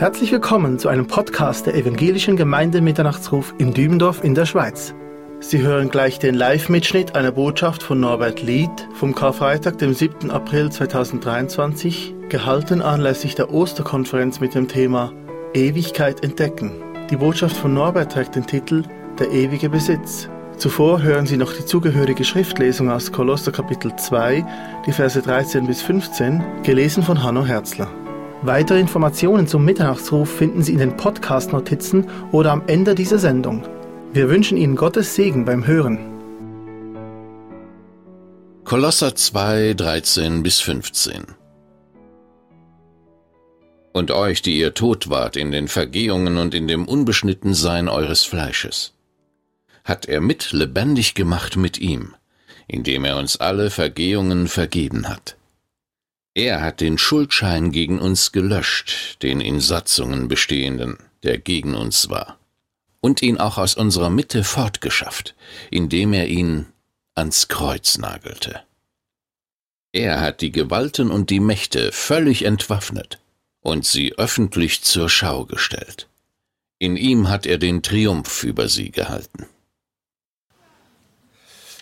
Herzlich 0.00 0.32
willkommen 0.32 0.78
zu 0.78 0.88
einem 0.88 1.06
Podcast 1.06 1.66
der 1.66 1.74
Evangelischen 1.74 2.34
Gemeinde 2.34 2.80
Mitternachtsruf 2.80 3.52
in 3.58 3.74
Dübendorf 3.74 4.24
in 4.24 4.34
der 4.34 4.46
Schweiz. 4.46 4.94
Sie 5.40 5.60
hören 5.60 5.90
gleich 5.90 6.18
den 6.18 6.34
Live-Mitschnitt 6.34 7.14
einer 7.14 7.32
Botschaft 7.32 7.82
von 7.82 8.00
Norbert 8.00 8.40
Lied 8.40 8.70
vom 8.94 9.14
Karfreitag, 9.14 9.76
dem 9.76 9.92
7. 9.92 10.30
April 10.30 10.72
2023, 10.72 12.14
gehalten 12.30 12.80
anlässlich 12.80 13.34
der 13.34 13.52
Osterkonferenz 13.52 14.40
mit 14.40 14.54
dem 14.54 14.68
Thema 14.68 15.12
Ewigkeit 15.52 16.24
entdecken. 16.24 16.72
Die 17.10 17.16
Botschaft 17.16 17.58
von 17.58 17.74
Norbert 17.74 18.12
trägt 18.12 18.36
den 18.36 18.46
Titel 18.46 18.84
Der 19.18 19.30
ewige 19.30 19.68
Besitz. 19.68 20.30
Zuvor 20.56 21.02
hören 21.02 21.26
Sie 21.26 21.36
noch 21.36 21.52
die 21.52 21.66
zugehörige 21.66 22.24
Schriftlesung 22.24 22.90
aus 22.90 23.12
Kolosser 23.12 23.52
Kapitel 23.52 23.94
2, 23.94 24.46
die 24.86 24.92
Verse 24.92 25.20
13 25.20 25.66
bis 25.66 25.82
15, 25.82 26.42
gelesen 26.62 27.02
von 27.02 27.22
Hanno 27.22 27.44
Herzler. 27.44 27.99
Weitere 28.42 28.80
Informationen 28.80 29.46
zum 29.46 29.66
Mitternachtsruf 29.66 30.30
finden 30.30 30.62
Sie 30.62 30.72
in 30.72 30.78
den 30.78 30.96
Podcast-Notizen 30.96 32.08
oder 32.32 32.52
am 32.52 32.62
Ende 32.68 32.94
dieser 32.94 33.18
Sendung. 33.18 33.62
Wir 34.14 34.30
wünschen 34.30 34.56
Ihnen 34.56 34.76
Gottes 34.76 35.14
Segen 35.14 35.44
beim 35.44 35.66
Hören. 35.66 35.98
Kolosser 38.64 39.14
2, 39.14 39.74
13 39.74 40.42
bis 40.42 40.60
15 40.60 41.26
Und 43.92 44.10
euch, 44.10 44.40
die 44.40 44.58
ihr 44.58 44.72
tot 44.72 45.10
wart 45.10 45.36
in 45.36 45.50
den 45.50 45.68
Vergehungen 45.68 46.38
und 46.38 46.54
in 46.54 46.66
dem 46.66 46.88
Unbeschnittensein 46.88 47.90
eures 47.90 48.24
Fleisches, 48.24 48.94
hat 49.84 50.06
er 50.06 50.22
mit 50.22 50.52
lebendig 50.52 51.14
gemacht 51.14 51.58
mit 51.58 51.78
ihm, 51.78 52.14
indem 52.68 53.04
er 53.04 53.18
uns 53.18 53.36
alle 53.36 53.68
Vergehungen 53.68 54.48
vergeben 54.48 55.10
hat 55.10 55.36
er 56.34 56.62
hat 56.62 56.80
den 56.80 56.98
Schuldschein 56.98 57.72
gegen 57.72 57.98
uns 58.00 58.32
gelöscht, 58.32 59.22
den 59.22 59.40
in 59.40 59.60
Satzungen 59.60 60.28
bestehenden, 60.28 60.98
der 61.22 61.38
gegen 61.38 61.74
uns 61.74 62.08
war, 62.08 62.38
und 63.00 63.22
ihn 63.22 63.38
auch 63.38 63.58
aus 63.58 63.74
unserer 63.74 64.10
Mitte 64.10 64.44
fortgeschafft, 64.44 65.34
indem 65.70 66.12
er 66.12 66.28
ihn 66.28 66.66
ans 67.14 67.48
Kreuz 67.48 67.98
nagelte. 67.98 68.62
Er 69.92 70.20
hat 70.20 70.40
die 70.40 70.52
Gewalten 70.52 71.10
und 71.10 71.30
die 71.30 71.40
Mächte 71.40 71.90
völlig 71.90 72.44
entwaffnet 72.44 73.20
und 73.60 73.84
sie 73.84 74.14
öffentlich 74.16 74.82
zur 74.82 75.08
Schau 75.08 75.44
gestellt. 75.44 76.08
In 76.78 76.96
ihm 76.96 77.28
hat 77.28 77.44
er 77.44 77.58
den 77.58 77.82
Triumph 77.82 78.44
über 78.44 78.68
sie 78.68 78.90
gehalten. 78.90 79.46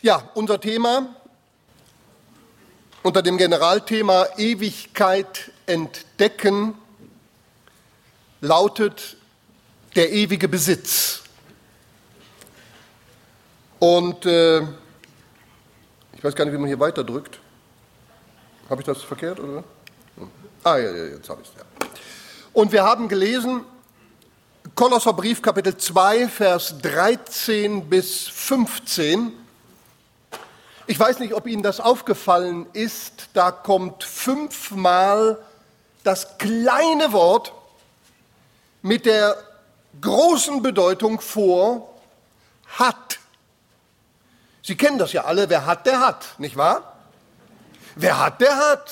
Ja, 0.01 0.31
unser 0.35 0.61
Thema 0.61 1.18
unter 3.09 3.23
dem 3.23 3.39
Generalthema 3.39 4.27
Ewigkeit 4.37 5.51
entdecken 5.65 6.75
lautet 8.43 9.17
der 9.97 10.13
ewige 10.13 10.47
Besitz. 10.47 11.23
Und 13.79 14.27
äh, 14.27 14.61
ich 14.61 16.23
weiß 16.23 16.35
gar 16.35 16.45
nicht, 16.45 16.53
wie 16.53 16.59
man 16.59 16.67
hier 16.67 16.79
weiterdrückt. 16.79 17.41
Habe 18.69 18.83
ich 18.83 18.87
das 18.87 19.03
verkehrt 19.03 19.41
oder? 19.41 19.65
Ah, 20.63 20.77
ja, 20.77 20.91
ja 20.95 21.05
jetzt 21.07 21.31
habe 21.31 21.41
ich 21.41 21.49
es. 21.49 21.55
Ja. 21.55 21.65
Und 22.53 22.73
wir 22.73 22.85
haben 22.85 23.09
gelesen, 23.09 23.63
Kolosserbrief 24.75 25.41
Kapitel 25.41 25.75
2, 25.75 26.29
Vers 26.29 26.75
13 26.83 27.89
bis 27.89 28.29
15. 28.29 29.33
Ich 30.91 30.99
weiß 30.99 31.19
nicht, 31.19 31.35
ob 31.35 31.47
Ihnen 31.47 31.63
das 31.63 31.81
aufgefallen 31.81 32.67
ist, 32.73 33.29
da 33.35 33.51
kommt 33.51 34.05
fünfmal 34.05 35.37
das 36.03 36.39
kleine 36.39 37.13
Wort 37.13 37.53
mit 38.81 39.05
der 39.05 39.37
großen 40.01 40.63
Bedeutung 40.63 41.21
vor, 41.21 41.95
hat. 42.79 43.19
Sie 44.63 44.79
kennen 44.79 44.97
das 44.97 45.13
ja 45.13 45.25
alle, 45.25 45.51
wer 45.51 45.67
hat, 45.67 45.85
der 45.85 46.01
hat, 46.01 46.25
nicht 46.39 46.57
wahr? 46.57 46.97
Wer 47.95 48.19
hat, 48.19 48.41
der 48.41 48.57
hat. 48.57 48.91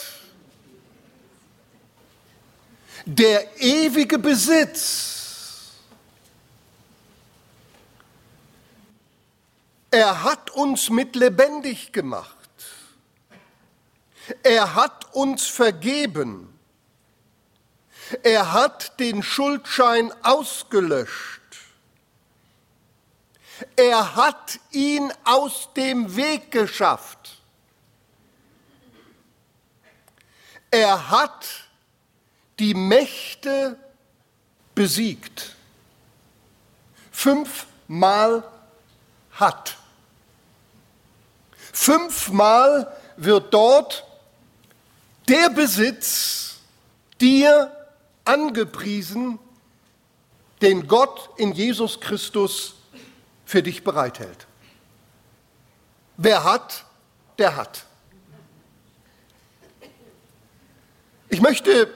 Der 3.07 3.59
ewige 3.59 4.19
Besitz 4.19 5.26
Er 9.97 10.25
hat 10.25 10.51
uns 10.51 10.91
mit 10.91 11.17
lebendig 11.17 11.91
gemacht. 11.91 12.51
Er 14.43 14.75
hat 14.75 15.15
uns 15.15 15.47
vergeben. 15.47 16.53
Er 18.23 18.53
hat 18.53 19.01
den 19.01 19.23
Schuldschein 19.23 20.13
ausgelöscht. 20.23 21.41
Er 23.75 24.17
hat 24.17 24.61
ihn 24.71 25.11
aus 25.25 25.71
dem 25.73 26.15
Weg 26.15 26.51
geschafft. 26.51 27.41
Er 30.71 31.09
hat 31.09 31.47
die 32.59 32.75
Mächte 32.75 33.79
besiegt. 34.75 35.57
Fünfmal 37.11 38.45
hat. 39.31 39.79
Fünfmal 41.77 42.91
wird 43.19 43.53
dort 43.53 44.07
der 45.29 45.51
Besitz 45.51 46.57
dir 47.21 47.71
angepriesen, 48.25 49.39
den 50.63 50.89
Gott 50.89 51.29
in 51.37 51.53
Jesus 51.53 52.01
Christus 52.01 52.77
für 53.45 53.63
dich 53.63 53.85
bereithält. 53.85 54.47
Wer 56.17 56.45
hat, 56.45 56.87
der 57.37 57.57
hat. 57.57 57.85
Ich 61.29 61.43
möchte 61.43 61.93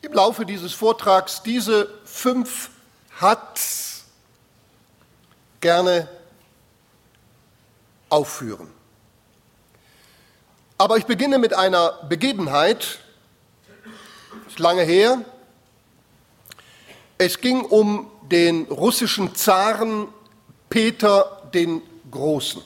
im 0.00 0.12
Laufe 0.12 0.46
dieses 0.46 0.72
Vortrags 0.72 1.42
diese 1.42 1.92
fünf 2.04 2.70
Hats 3.20 4.04
gerne 5.60 6.08
aufführen. 8.08 8.77
Aber 10.80 10.96
ich 10.96 11.06
beginne 11.06 11.38
mit 11.38 11.54
einer 11.54 11.98
Begebenheit, 12.08 13.00
ist 14.46 14.60
lange 14.60 14.82
her. 14.82 15.24
Es 17.18 17.40
ging 17.40 17.62
um 17.62 18.08
den 18.30 18.66
russischen 18.66 19.34
Zaren 19.34 20.06
Peter 20.70 21.42
den 21.52 21.82
Großen. 22.12 22.62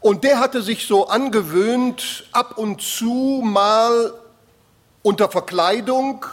Und 0.00 0.22
der 0.22 0.38
hatte 0.38 0.60
sich 0.60 0.86
so 0.86 1.08
angewöhnt, 1.08 2.26
ab 2.32 2.58
und 2.58 2.82
zu 2.82 3.40
mal 3.42 4.12
unter 5.02 5.30
Verkleidung 5.30 6.26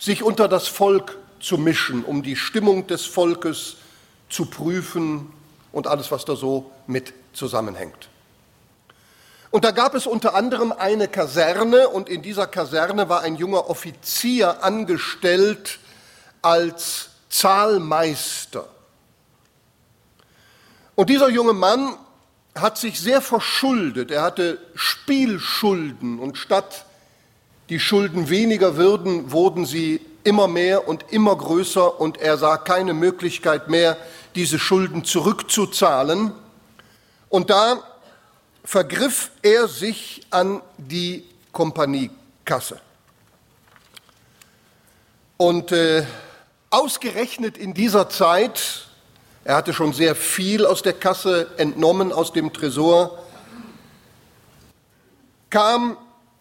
sich 0.00 0.24
unter 0.24 0.48
das 0.48 0.66
Volk 0.66 1.16
zu 1.38 1.58
mischen, 1.58 2.04
um 2.04 2.24
die 2.24 2.34
Stimmung 2.34 2.88
des 2.88 3.06
Volkes 3.06 3.76
zu 4.28 4.46
prüfen 4.46 5.32
und 5.70 5.86
alles, 5.86 6.10
was 6.10 6.24
da 6.24 6.34
so 6.34 6.72
mit 6.88 7.14
zusammenhängt. 7.32 8.08
Und 9.50 9.64
da 9.64 9.70
gab 9.70 9.94
es 9.94 10.06
unter 10.06 10.34
anderem 10.34 10.72
eine 10.72 11.08
Kaserne 11.08 11.88
und 11.88 12.08
in 12.08 12.22
dieser 12.22 12.46
Kaserne 12.46 13.08
war 13.08 13.22
ein 13.22 13.36
junger 13.36 13.70
Offizier 13.70 14.62
angestellt 14.62 15.78
als 16.42 17.10
Zahlmeister. 17.28 18.68
Und 20.94 21.10
dieser 21.10 21.28
junge 21.28 21.52
Mann 21.52 21.96
hat 22.54 22.78
sich 22.78 22.98
sehr 23.00 23.20
verschuldet. 23.20 24.10
Er 24.10 24.22
hatte 24.22 24.58
Spielschulden 24.74 26.18
und 26.18 26.38
statt 26.38 26.86
die 27.68 27.80
Schulden 27.80 28.30
weniger 28.30 28.76
würden, 28.76 29.30
wurden 29.32 29.66
sie 29.66 30.00
immer 30.24 30.48
mehr 30.48 30.88
und 30.88 31.04
immer 31.10 31.36
größer 31.36 32.00
und 32.00 32.18
er 32.18 32.36
sah 32.38 32.56
keine 32.56 32.94
Möglichkeit 32.94 33.68
mehr, 33.68 33.96
diese 34.34 34.58
Schulden 34.58 35.04
zurückzuzahlen. 35.04 36.32
Und 37.28 37.50
da 37.50 37.82
vergriff 38.66 39.30
er 39.42 39.68
sich 39.68 40.26
an 40.30 40.60
die 40.76 41.24
Kompaniekasse. 41.52 42.80
Und 45.36 45.70
äh, 45.70 46.04
ausgerechnet 46.70 47.56
in 47.56 47.74
dieser 47.74 48.10
Zeit, 48.10 48.88
er 49.44 49.56
hatte 49.56 49.72
schon 49.72 49.92
sehr 49.92 50.16
viel 50.16 50.66
aus 50.66 50.82
der 50.82 50.94
Kasse 50.94 51.48
entnommen, 51.58 52.12
aus 52.12 52.32
dem 52.32 52.52
Tresor, 52.52 53.22
kam 55.48 55.96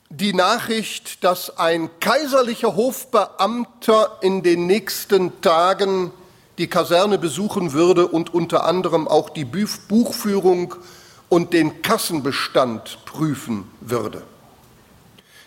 die 0.09 0.33
Nachricht, 0.33 1.23
dass 1.23 1.59
ein 1.59 1.89
kaiserlicher 1.99 2.75
Hofbeamter 2.75 4.17
in 4.21 4.41
den 4.41 4.65
nächsten 4.65 5.41
Tagen 5.41 6.11
die 6.57 6.67
Kaserne 6.67 7.19
besuchen 7.19 7.73
würde 7.73 8.07
und 8.07 8.33
unter 8.33 8.63
anderem 8.63 9.07
auch 9.07 9.29
die 9.29 9.45
Buchführung 9.45 10.75
und 11.35 11.51
den 11.51 11.81
Kassenbestand 11.81 12.97
prüfen 13.03 13.69
würde. 13.81 14.23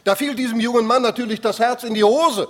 Da 0.04 0.16
fiel 0.16 0.34
diesem 0.34 0.60
jungen 0.60 0.84
Mann 0.84 1.00
natürlich 1.00 1.40
das 1.40 1.60
Herz 1.60 1.82
in 1.82 1.94
die 1.94 2.04
Hose. 2.04 2.46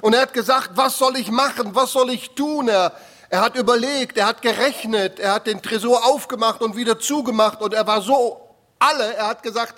Und 0.00 0.14
er 0.14 0.22
hat 0.22 0.32
gesagt, 0.32 0.70
was 0.76 0.96
soll 0.96 1.18
ich 1.18 1.30
machen, 1.30 1.74
was 1.74 1.92
soll 1.92 2.08
ich 2.08 2.30
tun? 2.30 2.68
Er, 2.68 2.92
er 3.28 3.42
hat 3.42 3.54
überlegt, 3.54 4.16
er 4.16 4.28
hat 4.28 4.40
gerechnet, 4.40 5.20
er 5.20 5.34
hat 5.34 5.46
den 5.46 5.60
Tresor 5.60 6.06
aufgemacht 6.06 6.62
und 6.62 6.74
wieder 6.74 6.98
zugemacht 6.98 7.60
und 7.60 7.74
er 7.74 7.86
war 7.86 8.00
so 8.00 8.40
alle, 8.78 9.12
er 9.12 9.26
hat 9.26 9.42
gesagt, 9.42 9.74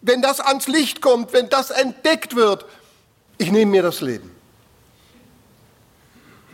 wenn 0.00 0.22
das 0.22 0.40
ans 0.40 0.68
Licht 0.68 1.02
kommt, 1.02 1.34
wenn 1.34 1.50
das 1.50 1.68
entdeckt 1.68 2.34
wird, 2.34 2.64
ich 3.36 3.52
nehme 3.52 3.72
mir 3.72 3.82
das 3.82 4.00
Leben. 4.00 4.34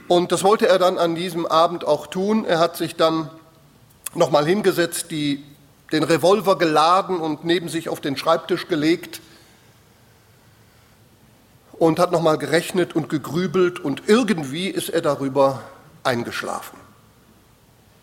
Und 0.08 0.32
das 0.32 0.42
wollte 0.42 0.66
er 0.66 0.80
dann 0.80 0.98
an 0.98 1.14
diesem 1.14 1.46
Abend 1.46 1.84
auch 1.84 2.08
tun. 2.08 2.44
Er 2.44 2.58
hat 2.58 2.76
sich 2.76 2.96
dann 2.96 3.30
nochmal 4.16 4.46
hingesetzt, 4.46 5.10
die, 5.10 5.44
den 5.92 6.02
Revolver 6.02 6.58
geladen 6.58 7.20
und 7.20 7.44
neben 7.44 7.68
sich 7.68 7.88
auf 7.88 8.00
den 8.00 8.16
Schreibtisch 8.16 8.68
gelegt 8.68 9.20
und 11.72 11.98
hat 11.98 12.12
nochmal 12.12 12.38
gerechnet 12.38 12.94
und 12.94 13.08
gegrübelt 13.08 13.78
und 13.78 14.02
irgendwie 14.06 14.68
ist 14.68 14.88
er 14.88 15.02
darüber 15.02 15.62
eingeschlafen. 16.02 16.78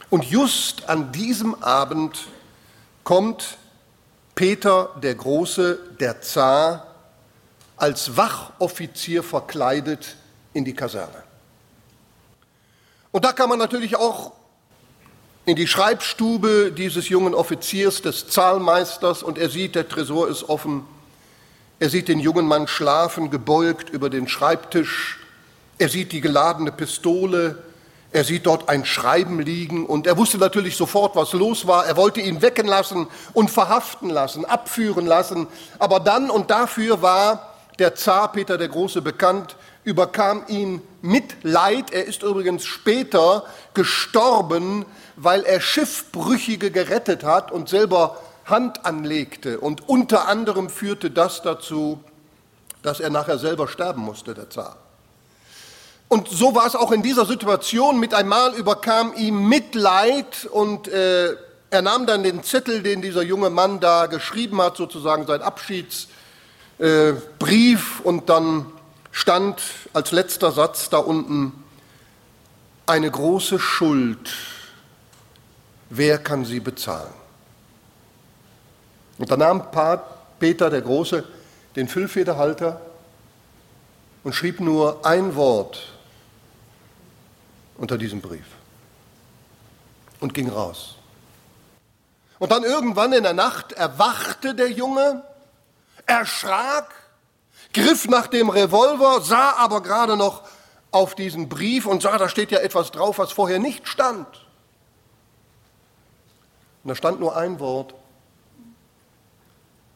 Und 0.10 0.26
just 0.26 0.90
an 0.90 1.12
diesem 1.12 1.56
Abend 1.64 2.28
kommt 3.04 3.58
Peter 4.36 4.90
der 5.02 5.16
Große, 5.16 5.80
der 6.00 6.22
Zar, 6.22 6.88
als 7.78 8.16
Wachoffizier 8.18 9.24
verkleidet 9.24 10.16
in 10.54 10.66
die 10.66 10.74
Kaserne. 10.74 11.24
Und 13.12 13.26
da 13.26 13.34
kann 13.34 13.50
man 13.50 13.58
natürlich 13.58 13.96
auch 13.96 14.34
in 15.52 15.58
die 15.58 15.68
Schreibstube 15.68 16.72
dieses 16.72 17.10
jungen 17.10 17.36
Offiziers, 17.36 18.02
des 18.02 18.30
Zahlmeisters, 18.30 19.22
und 19.22 19.38
er 19.38 19.50
sieht, 19.50 19.76
der 19.76 19.90
Tresor 19.90 20.30
ist 20.30 20.48
offen. 20.48 20.86
Er 21.78 21.90
sieht 21.90 22.08
den 22.08 22.22
jungen 22.22 22.48
Mann 22.48 22.70
schlafen, 22.70 23.30
gebeugt 23.30 23.90
über 23.90 24.10
den 24.10 24.30
Schreibtisch. 24.30 25.20
Er 25.78 25.90
sieht 25.90 26.14
die 26.14 26.22
geladene 26.22 26.72
Pistole. 26.72 27.62
Er 28.14 28.24
sieht 28.24 28.46
dort 28.46 28.70
ein 28.70 28.86
Schreiben 28.86 29.42
liegen 29.42 29.86
und 29.86 30.08
er 30.08 30.16
wusste 30.16 30.38
natürlich 30.38 30.78
sofort, 30.78 31.18
was 31.18 31.34
los 31.34 31.68
war. 31.68 31.86
Er 31.86 31.98
wollte 31.98 32.22
ihn 32.22 32.42
wecken 32.42 32.68
lassen 32.68 33.08
und 33.34 33.52
verhaften 33.52 34.10
lassen, 34.10 34.46
abführen 34.46 35.06
lassen. 35.06 35.48
Aber 35.80 36.00
dann 36.00 36.30
und 36.30 36.50
dafür 36.50 37.02
war 37.02 37.56
der 37.78 37.96
Zar 37.96 38.32
Peter 38.32 38.58
der 38.58 38.70
Große 38.70 39.02
bekannt, 39.02 39.58
überkam 39.84 40.44
ihn 40.48 40.82
Mitleid. 41.02 41.92
Er 41.92 42.06
ist 42.06 42.24
übrigens 42.24 42.66
später 42.66 43.46
gestorben, 43.74 44.86
weil 45.16 45.44
er 45.44 45.62
Schiffbrüchige 45.62 46.72
gerettet 46.72 47.24
hat 47.24 47.52
und 47.52 47.70
selber 47.70 48.18
Hand 48.46 48.86
anlegte. 48.86 49.60
Und 49.60 49.88
unter 49.88 50.28
anderem 50.28 50.70
führte 50.70 51.12
das 51.12 51.42
dazu, 51.42 52.04
dass 52.82 53.00
er 53.00 53.10
nachher 53.10 53.38
selber 53.38 53.68
sterben 53.68 54.02
musste, 54.02 54.34
der 54.34 54.50
Zar. 54.50 54.78
Und 56.08 56.28
so 56.28 56.54
war 56.56 56.68
es 56.68 56.76
auch 56.76 56.92
in 56.92 57.02
dieser 57.02 57.26
Situation. 57.26 58.00
Mit 58.00 58.14
einmal 58.14 58.54
überkam 58.56 59.14
ihm 59.16 59.48
Mitleid 59.48 60.46
und 60.52 60.90
äh, 60.90 61.36
er 61.70 61.82
nahm 61.82 62.06
dann 62.06 62.24
den 62.24 62.44
Zettel, 62.44 62.84
den 62.84 63.02
dieser 63.02 63.22
junge 63.22 63.50
Mann 63.50 63.80
da 63.80 64.08
geschrieben 64.08 64.62
hat, 64.62 64.76
sozusagen 64.76 65.26
sein 65.26 65.42
Abschiedsbrief, 65.42 66.10
äh, 66.80 68.04
und 68.04 68.30
dann 68.30 68.66
stand 69.12 69.62
als 69.94 70.12
letzter 70.12 70.52
Satz 70.52 70.90
da 70.90 70.98
unten, 70.98 71.64
eine 72.86 73.10
große 73.10 73.60
Schuld, 73.60 74.34
wer 75.90 76.18
kann 76.18 76.46
sie 76.46 76.60
bezahlen? 76.60 77.14
Und 79.18 79.30
da 79.30 79.38
nahm 79.38 79.68
Peter 80.40 80.70
der 80.70 80.82
Große 80.82 81.24
den 81.76 81.88
Füllfederhalter 81.88 82.82
und 84.24 84.34
schrieb 84.34 84.60
nur 84.60 85.06
ein 85.06 85.36
Wort 85.36 85.94
unter 87.78 87.98
diesem 87.98 88.22
Brief 88.22 88.46
und 90.20 90.34
ging 90.34 90.50
raus. 90.50 90.96
Und 92.40 92.52
dann 92.52 92.64
irgendwann 92.64 93.14
in 93.14 93.24
der 93.24 93.34
Nacht 93.34 93.72
erwachte 93.74 94.56
der 94.56 94.72
Junge, 94.72 95.24
erschrak 96.08 96.92
griff 97.74 98.08
nach 98.08 98.28
dem 98.28 98.50
Revolver, 98.50 99.22
sah 99.22 99.54
aber 99.54 99.82
gerade 99.82 100.18
noch 100.18 100.44
auf 100.92 101.16
diesen 101.16 101.50
Brief 101.50 101.86
und 101.86 102.02
sah, 102.02 102.18
da 102.18 102.28
steht 102.28 102.52
ja 102.52 102.60
etwas 102.60 102.92
drauf, 102.92 103.18
was 103.18 103.32
vorher 103.32 103.60
nicht 103.60 103.88
stand. 103.88 104.28
Und 106.84 106.90
da 106.90 106.96
stand 106.96 107.20
nur 107.20 107.36
ein 107.38 107.60
Wort, 107.60 107.94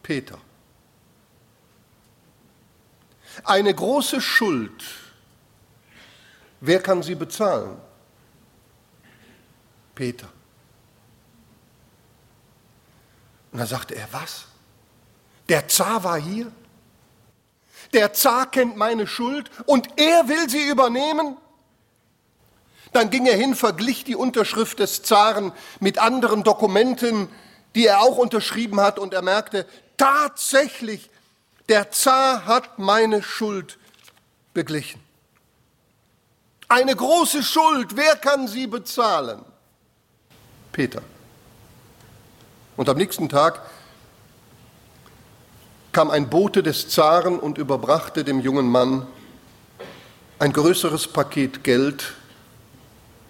Peter. 0.02 0.38
Eine 3.44 3.74
große 3.74 4.20
Schuld, 4.20 4.84
wer 6.60 6.82
kann 6.82 7.02
sie 7.02 7.14
bezahlen? 7.14 7.76
Peter. 9.94 10.28
Und 13.52 13.58
da 13.58 13.66
sagte 13.66 13.94
er, 13.94 14.08
was? 14.12 14.46
Der 15.48 15.66
Zar 15.68 16.04
war 16.04 16.18
hier? 16.18 16.52
Der 17.92 18.12
Zar 18.12 18.50
kennt 18.50 18.76
meine 18.76 19.06
Schuld 19.06 19.50
und 19.66 19.88
er 19.96 20.28
will 20.28 20.48
sie 20.48 20.68
übernehmen? 20.68 21.36
Dann 22.92 23.10
ging 23.10 23.26
er 23.26 23.36
hin, 23.36 23.54
verglich 23.54 24.04
die 24.04 24.16
Unterschrift 24.16 24.78
des 24.78 25.02
Zaren 25.02 25.52
mit 25.80 25.98
anderen 25.98 26.44
Dokumenten, 26.44 27.28
die 27.74 27.86
er 27.86 28.00
auch 28.00 28.16
unterschrieben 28.16 28.80
hat, 28.80 28.98
und 28.98 29.12
er 29.12 29.22
merkte, 29.22 29.66
tatsächlich, 29.96 31.10
der 31.68 31.90
Zar 31.90 32.46
hat 32.46 32.78
meine 32.78 33.22
Schuld 33.22 33.78
beglichen. 34.54 35.00
Eine 36.68 36.96
große 36.96 37.42
Schuld, 37.42 37.96
wer 37.96 38.16
kann 38.16 38.48
sie 38.48 38.66
bezahlen? 38.66 39.44
Peter. 40.72 41.02
Und 42.76 42.88
am 42.88 42.96
nächsten 42.96 43.28
Tag 43.28 43.60
kam 45.96 46.10
ein 46.10 46.28
Bote 46.28 46.62
des 46.62 46.90
Zaren 46.90 47.38
und 47.38 47.56
überbrachte 47.56 48.22
dem 48.22 48.40
jungen 48.40 48.68
Mann 48.68 49.06
ein 50.38 50.52
größeres 50.52 51.06
Paket 51.06 51.64
Geld, 51.64 52.12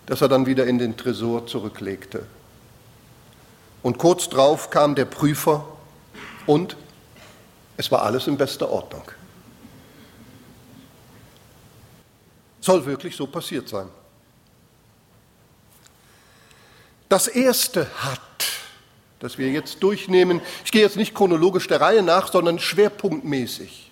das 0.07 0.21
er 0.21 0.27
dann 0.27 0.47
wieder 0.47 0.67
in 0.67 0.77
den 0.77 0.97
Tresor 0.97 1.47
zurücklegte. 1.47 2.27
Und 3.85 3.99
kurz 3.99 4.29
darauf 4.29 4.71
kam 4.71 4.97
der 4.97 5.05
Prüfer 5.05 5.65
und 6.45 6.77
es 7.77 7.89
war 7.93 8.03
alles 8.03 8.27
in 8.27 8.37
bester 8.37 8.69
Ordnung. 8.69 9.13
Soll 12.61 12.85
wirklich 12.85 13.15
so 13.15 13.29
passiert 13.29 13.69
sein. 13.69 13.87
Das 17.09 17.29
erste 17.29 17.87
hat 18.03 18.21
das 19.21 19.39
wir 19.39 19.51
jetzt 19.51 19.83
durchnehmen. 19.83 20.41
Ich 20.65 20.73
gehe 20.73 20.83
jetzt 20.83 20.97
nicht 20.97 21.15
chronologisch 21.15 21.67
der 21.69 21.81
Reihe 21.81 22.03
nach, 22.03 22.31
sondern 22.31 22.59
schwerpunktmäßig. 22.59 23.91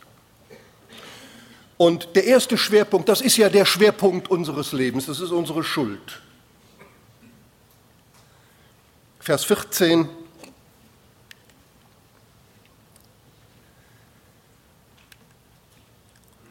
Und 1.76 2.14
der 2.14 2.24
erste 2.24 2.56
Schwerpunkt, 2.56 3.08
das 3.08 3.20
ist 3.20 3.36
ja 3.36 3.48
der 3.48 3.64
Schwerpunkt 3.64 4.30
unseres 4.30 4.72
Lebens, 4.72 5.06
das 5.06 5.20
ist 5.20 5.30
unsere 5.30 5.64
Schuld. 5.64 6.20
Vers 9.18 9.44
14. 9.44 10.08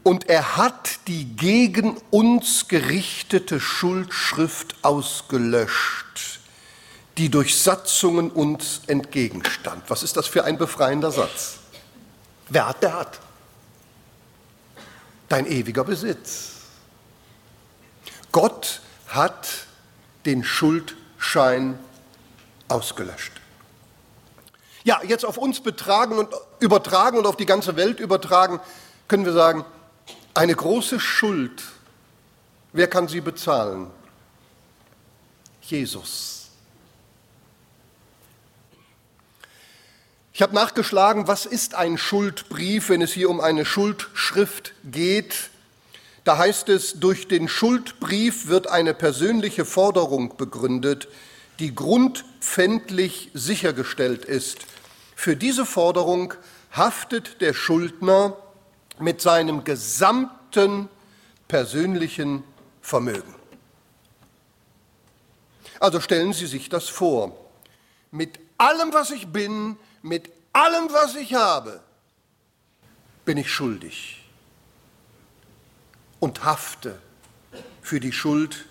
Und 0.02 0.28
er 0.28 0.58
hat 0.58 1.08
die 1.08 1.24
gegen 1.36 1.96
uns 2.10 2.68
gerichtete 2.68 3.62
Schuldschrift 3.62 4.76
ausgelöscht 4.82 6.33
die 7.18 7.30
durch 7.30 7.62
Satzungen 7.62 8.32
uns 8.32 8.82
entgegenstand. 8.88 9.84
Was 9.90 10.04
ist 10.04 10.18
das 10.18 10.28
für 10.28 10.44
ein 10.44 10.58
befreiender 10.58 11.12
Satz? 11.12 11.58
Wer 12.50 12.68
hat, 12.68 12.84
der 12.84 12.94
hat. 12.94 13.20
Dein 15.30 15.46
ewiger 15.46 15.84
Besitz. 15.84 16.52
Gott 18.32 18.82
hat 19.08 19.48
den 20.26 20.44
Schuldschein 20.44 21.78
ausgelöscht. 22.68 23.34
Ja, 24.84 25.02
jetzt 25.04 25.24
auf 25.24 25.38
uns 25.38 25.62
betragen 25.62 26.18
und 26.18 26.30
übertragen 26.60 27.18
und 27.18 27.26
auf 27.26 27.38
die 27.38 27.46
ganze 27.46 27.76
Welt 27.76 28.00
übertragen, 28.00 28.60
können 29.08 29.26
wir 29.26 29.34
sagen, 29.34 29.66
eine 30.34 30.56
große 30.56 31.00
Schuld, 31.00 31.64
wer 32.74 32.88
kann 32.88 33.08
sie 33.08 33.22
bezahlen? 33.22 33.88
Jesus. 35.62 36.43
Ich 40.36 40.42
habe 40.42 40.56
nachgeschlagen, 40.56 41.28
was 41.28 41.46
ist 41.46 41.76
ein 41.76 41.96
Schuldbrief, 42.00 42.90
wenn 42.90 43.04
es 43.04 43.14
hier 43.14 43.30
um 43.30 43.40
eine 43.40 43.66
Schuldschrift 43.66 44.74
geht. 44.84 45.52
Da 46.24 46.40
heißt 46.40 46.70
es, 46.70 47.00
durch 47.00 47.28
den 47.28 47.48
Schuldbrief 47.48 48.48
wird 48.48 48.66
eine 48.66 48.96
persönliche 48.96 49.64
Forderung 49.64 50.36
begründet, 50.36 51.08
die 51.60 51.76
grundpfändlich 51.76 53.30
sichergestellt 53.36 54.26
ist. 54.26 54.66
Für 55.16 55.36
diese 55.36 55.68
Forderung 55.68 56.34
haftet 56.72 57.40
der 57.40 57.54
Schuldner 57.54 58.36
mit 58.98 59.22
seinem 59.22 59.64
gesamten 59.64 60.90
persönlichen 61.48 62.44
Vermögen. 62.82 63.36
Also 65.80 66.02
stellen 66.02 66.34
Sie 66.34 66.48
sich 66.48 66.70
das 66.70 66.90
vor. 66.90 67.38
Mit 68.10 68.40
allem, 68.58 68.94
was 68.94 69.12
ich 69.12 69.28
bin, 69.28 69.78
mit 70.04 70.30
allem, 70.52 70.94
was 70.94 71.16
ich 71.16 71.34
habe, 71.34 71.82
bin 73.26 73.38
ich 73.38 73.52
schuldig 73.52 74.24
und 76.20 76.44
hafte 76.44 77.00
für 77.82 78.00
die 78.00 78.12
Schuld, 78.12 78.66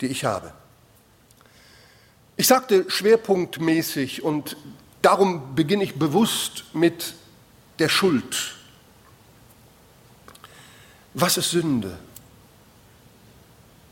die 0.00 0.06
ich 0.06 0.24
habe. 0.24 0.52
Ich 2.36 2.46
sagte 2.46 2.88
schwerpunktmäßig 2.88 4.22
und 4.22 4.56
darum 5.02 5.54
beginne 5.54 5.84
ich 5.84 5.94
bewusst 5.94 6.64
mit 6.72 7.14
der 7.78 7.88
Schuld. 7.88 8.54
Was 11.14 11.36
ist 11.36 11.50
Sünde? 11.50 11.98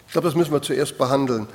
Ich 0.06 0.12
glaube, 0.12 0.28
das 0.28 0.36
müssen 0.36 0.52
wir 0.52 0.62
zuerst 0.62 0.98
behandeln. 0.98 1.48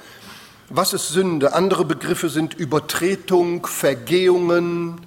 Was 0.71 0.93
ist 0.93 1.09
Sünde? 1.09 1.53
Andere 1.53 1.83
Begriffe 1.83 2.29
sind 2.29 2.53
Übertretung, 2.53 3.65
Vergehungen, 3.65 5.01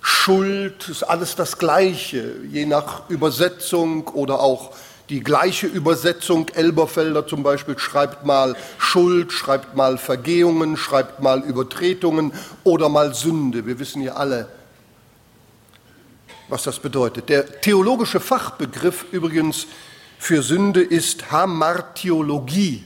Schuld, 0.00 0.88
ist 0.88 1.02
alles 1.02 1.34
das 1.34 1.58
Gleiche, 1.58 2.36
je 2.48 2.66
nach 2.66 3.10
Übersetzung 3.10 4.06
oder 4.06 4.38
auch 4.38 4.70
die 5.08 5.18
gleiche 5.18 5.66
Übersetzung. 5.66 6.48
Elberfelder 6.50 7.26
zum 7.26 7.42
Beispiel 7.42 7.76
schreibt 7.80 8.26
mal 8.26 8.54
Schuld, 8.78 9.32
schreibt 9.32 9.74
mal 9.74 9.98
Vergehungen, 9.98 10.76
schreibt 10.76 11.20
mal 11.20 11.42
Übertretungen 11.42 12.32
oder 12.62 12.88
mal 12.88 13.12
Sünde. 13.12 13.66
Wir 13.66 13.80
wissen 13.80 14.02
ja 14.02 14.12
alle, 14.12 14.48
was 16.48 16.62
das 16.62 16.78
bedeutet. 16.78 17.28
Der 17.28 17.60
theologische 17.60 18.20
Fachbegriff 18.20 19.04
übrigens 19.10 19.66
für 20.16 20.42
Sünde 20.42 20.80
ist 20.80 21.32
Hamartiologie. 21.32 22.84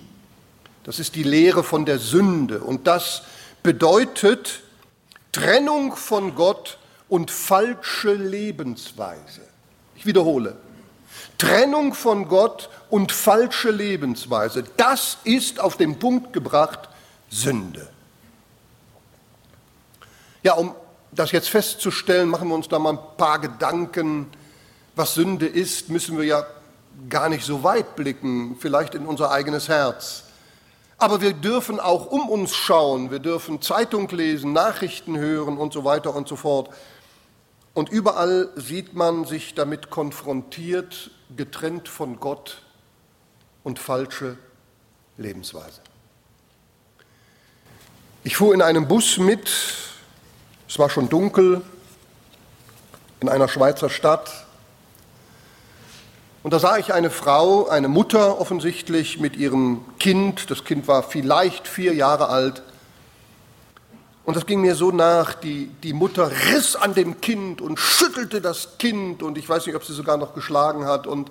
Das 0.85 0.99
ist 0.99 1.15
die 1.15 1.23
Lehre 1.23 1.63
von 1.63 1.85
der 1.85 1.99
Sünde. 1.99 2.61
Und 2.61 2.87
das 2.87 3.23
bedeutet 3.63 4.63
Trennung 5.31 5.97
von 5.97 6.35
Gott 6.35 6.79
und 7.09 7.31
falsche 7.31 8.15
Lebensweise. 8.15 9.43
Ich 9.95 10.07
wiederhole. 10.07 10.57
Trennung 11.39 11.95
von 11.95 12.29
Gott 12.29 12.69
und 12.91 13.13
falsche 13.13 13.71
Lebensweise. 13.71 14.65
Das 14.77 15.19
ist 15.25 15.61
auf 15.61 15.77
den 15.77 15.99
Punkt 15.99 16.33
gebracht 16.33 16.89
Sünde. 17.31 17.89
Ja, 20.43 20.55
um 20.55 20.75
das 21.13 21.33
jetzt 21.33 21.49
festzustellen, 21.49 22.29
machen 22.29 22.49
wir 22.49 22.55
uns 22.55 22.69
da 22.69 22.79
mal 22.79 22.95
ein 22.95 23.17
paar 23.17 23.39
Gedanken. 23.39 24.27
Was 24.97 25.15
Sünde 25.15 25.47
ist, 25.47 25.89
müssen 25.89 26.19
wir 26.19 26.25
ja 26.25 26.47
gar 27.09 27.29
nicht 27.29 27.45
so 27.45 27.63
weit 27.63 27.97
blicken, 27.97 28.57
vielleicht 28.59 28.95
in 28.95 29.07
unser 29.07 29.31
eigenes 29.31 29.69
Herz. 29.69 30.25
Aber 31.03 31.21
wir 31.21 31.33
dürfen 31.33 31.81
auch 31.81 32.07
um 32.07 32.29
uns 32.29 32.55
schauen, 32.55 33.11
wir 33.11 33.19
dürfen 33.19 33.61
Zeitung 33.61 34.09
lesen, 34.11 34.53
Nachrichten 34.53 35.19
hören 35.19 35.59
und 35.59 35.73
so 35.73 35.85
weiter 35.85 36.15
und 36.15 36.29
so 36.29 36.37
fort. 36.37 36.71
Und 37.75 37.89
überall 37.89 38.51
sieht 38.55 38.95
man 38.95 39.25
sich 39.25 39.57
damit 39.57 39.91
konfrontiert, 39.91 41.11
getrennt 41.37 41.89
von 41.89 42.21
Gott 42.21 42.63
und 43.65 43.81
falsche 43.81 44.39
Lebensweise. 45.17 45.81
Ich 48.23 48.37
fuhr 48.37 48.55
in 48.55 48.63
einem 48.63 48.87
Bus 48.87 49.19
mit, 49.19 49.51
es 50.69 50.79
war 50.79 50.89
schon 50.89 51.09
dunkel, 51.09 51.63
in 53.19 53.29
einer 53.29 53.49
Schweizer 53.49 53.91
Stadt. 53.91 54.47
Und 56.43 56.53
da 56.53 56.59
sah 56.59 56.77
ich 56.77 56.93
eine 56.93 57.11
Frau, 57.11 57.69
eine 57.69 57.89
Mutter 57.89 58.41
offensichtlich 58.41 59.21
mit 59.21 59.37
ihrem 59.37 59.85
Kind, 60.01 60.51
das 60.51 60.65
Kind 60.65 60.89
war 60.89 61.03
vielleicht 61.03 61.69
vier 61.69 61.95
Jahre 61.95 62.29
alt, 62.29 62.63
und 64.25 64.37
das 64.37 64.47
ging 64.47 64.61
mir 64.61 64.77
so 64.77 64.93
nach, 64.93 65.35
die, 65.35 65.67
die 65.83 65.93
Mutter 65.93 66.31
riss 66.31 66.77
an 66.77 66.95
dem 66.95 67.21
Kind 67.21 67.61
und 67.61 67.79
schüttelte 67.79 68.41
das 68.41 68.79
Kind 68.79 69.23
und 69.23 69.37
ich 69.37 69.49
weiß 69.49 69.67
nicht, 69.67 69.75
ob 69.75 69.85
sie 69.85 69.95
sogar 69.95 70.17
noch 70.17 70.35
geschlagen 70.35 70.85
hat 70.85 71.09
und, 71.09 71.31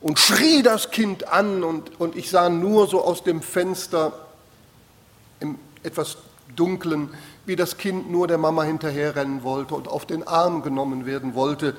und 0.00 0.18
schrie 0.20 0.62
das 0.62 0.92
Kind 0.92 1.28
an 1.28 1.64
und, 1.64 2.00
und 2.00 2.14
ich 2.14 2.30
sah 2.30 2.48
nur 2.48 2.86
so 2.86 3.02
aus 3.02 3.24
dem 3.24 3.42
Fenster 3.42 4.12
im 5.40 5.58
etwas 5.82 6.16
dunklen, 6.54 7.10
wie 7.46 7.56
das 7.56 7.78
Kind 7.78 8.10
nur 8.10 8.28
der 8.28 8.38
Mama 8.38 8.62
hinterherrennen 8.62 9.42
wollte 9.42 9.74
und 9.74 9.88
auf 9.88 10.06
den 10.06 10.26
Arm 10.26 10.62
genommen 10.62 11.06
werden 11.06 11.34
wollte. 11.34 11.76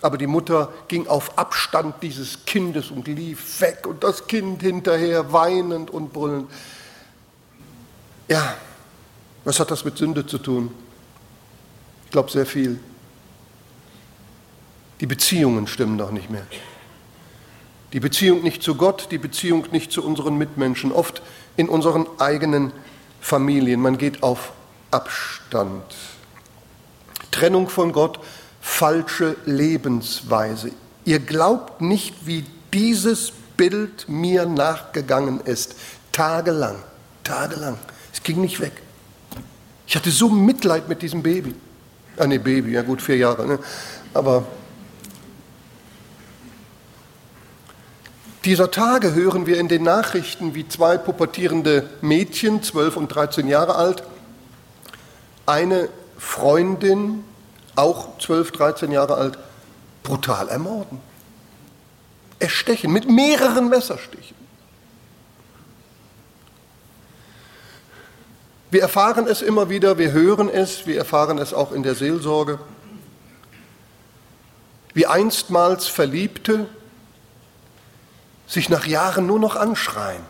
Aber 0.00 0.16
die 0.16 0.26
Mutter 0.26 0.72
ging 0.86 1.06
auf 1.08 1.36
Abstand 1.36 1.96
dieses 2.02 2.44
Kindes 2.44 2.90
und 2.90 3.08
lief 3.08 3.60
weg 3.60 3.86
und 3.86 4.04
das 4.04 4.26
Kind 4.26 4.62
hinterher 4.62 5.32
weinend 5.32 5.90
und 5.90 6.12
brüllend. 6.12 6.50
Ja, 8.28 8.54
was 9.44 9.58
hat 9.58 9.70
das 9.70 9.84
mit 9.84 9.98
Sünde 9.98 10.26
zu 10.26 10.38
tun? 10.38 10.70
Ich 12.04 12.10
glaube 12.10 12.30
sehr 12.30 12.46
viel. 12.46 12.78
Die 15.00 15.06
Beziehungen 15.06 15.66
stimmen 15.66 15.98
doch 15.98 16.10
nicht 16.10 16.30
mehr. 16.30 16.46
Die 17.92 18.00
Beziehung 18.00 18.42
nicht 18.42 18.62
zu 18.62 18.74
Gott, 18.74 19.08
die 19.10 19.18
Beziehung 19.18 19.66
nicht 19.72 19.90
zu 19.90 20.04
unseren 20.04 20.36
Mitmenschen, 20.36 20.92
oft 20.92 21.22
in 21.56 21.68
unseren 21.68 22.06
eigenen 22.18 22.72
Familien. 23.20 23.80
Man 23.80 23.96
geht 23.96 24.22
auf 24.22 24.52
Abstand. 24.90 25.82
Trennung 27.30 27.68
von 27.68 27.92
Gott, 27.92 28.20
falsche 28.68 29.34
Lebensweise. 29.44 30.70
Ihr 31.04 31.18
glaubt 31.18 31.80
nicht, 31.80 32.26
wie 32.26 32.44
dieses 32.72 33.32
Bild 33.56 34.08
mir 34.08 34.46
nachgegangen 34.46 35.40
ist. 35.40 35.74
Tagelang, 36.12 36.76
tagelang. 37.24 37.78
Es 38.12 38.22
ging 38.22 38.40
nicht 38.40 38.60
weg. 38.60 38.72
Ich 39.86 39.96
hatte 39.96 40.10
so 40.10 40.28
Mitleid 40.28 40.88
mit 40.88 41.02
diesem 41.02 41.22
Baby. 41.22 41.54
Ah, 42.18 42.26
nee, 42.26 42.38
Baby, 42.38 42.72
ja 42.72 42.82
gut, 42.82 43.02
vier 43.02 43.16
Jahre. 43.16 43.46
Ne? 43.46 43.58
Aber 44.14 44.44
dieser 48.44 48.70
Tage 48.70 49.14
hören 49.14 49.46
wir 49.46 49.58
in 49.58 49.68
den 49.68 49.82
Nachrichten, 49.82 50.54
wie 50.54 50.68
zwei 50.68 50.98
pubertierende 50.98 51.88
Mädchen, 52.02 52.62
12 52.62 52.96
und 52.96 53.08
13 53.08 53.48
Jahre 53.48 53.74
alt, 53.74 54.04
eine 55.46 55.88
Freundin, 56.18 57.24
auch 57.78 58.18
12, 58.18 58.52
13 58.52 58.92
Jahre 58.92 59.14
alt, 59.14 59.38
brutal 60.02 60.48
ermorden. 60.48 61.00
Erstechen 62.38 62.92
mit 62.92 63.08
mehreren 63.08 63.68
Messerstichen. 63.68 64.36
Wir 68.70 68.82
erfahren 68.82 69.26
es 69.26 69.40
immer 69.40 69.70
wieder, 69.70 69.96
wir 69.96 70.12
hören 70.12 70.48
es, 70.48 70.86
wir 70.86 70.98
erfahren 70.98 71.38
es 71.38 71.54
auch 71.54 71.72
in 71.72 71.82
der 71.82 71.94
Seelsorge, 71.94 72.58
wie 74.92 75.06
einstmals 75.06 75.86
Verliebte 75.86 76.66
sich 78.46 78.68
nach 78.68 78.86
Jahren 78.86 79.26
nur 79.26 79.38
noch 79.38 79.56
anschreien, 79.56 80.22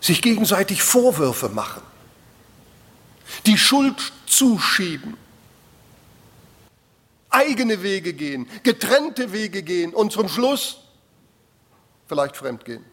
sich 0.00 0.22
gegenseitig 0.22 0.82
Vorwürfe 0.82 1.48
machen, 1.48 1.82
die 3.46 3.58
Schuld 3.58 4.12
zuschieben, 4.26 5.16
eigene 7.30 7.82
Wege 7.82 8.12
gehen, 8.12 8.48
getrennte 8.62 9.32
Wege 9.32 9.62
gehen 9.62 9.94
und 9.94 10.12
zum 10.12 10.28
Schluss 10.28 10.80
vielleicht 12.06 12.36
fremd 12.36 12.64
gehen. 12.64 12.84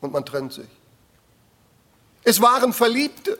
Und 0.00 0.12
man 0.12 0.24
trennt 0.24 0.52
sich. 0.52 0.68
Es 2.24 2.40
waren 2.40 2.72
Verliebte. 2.72 3.38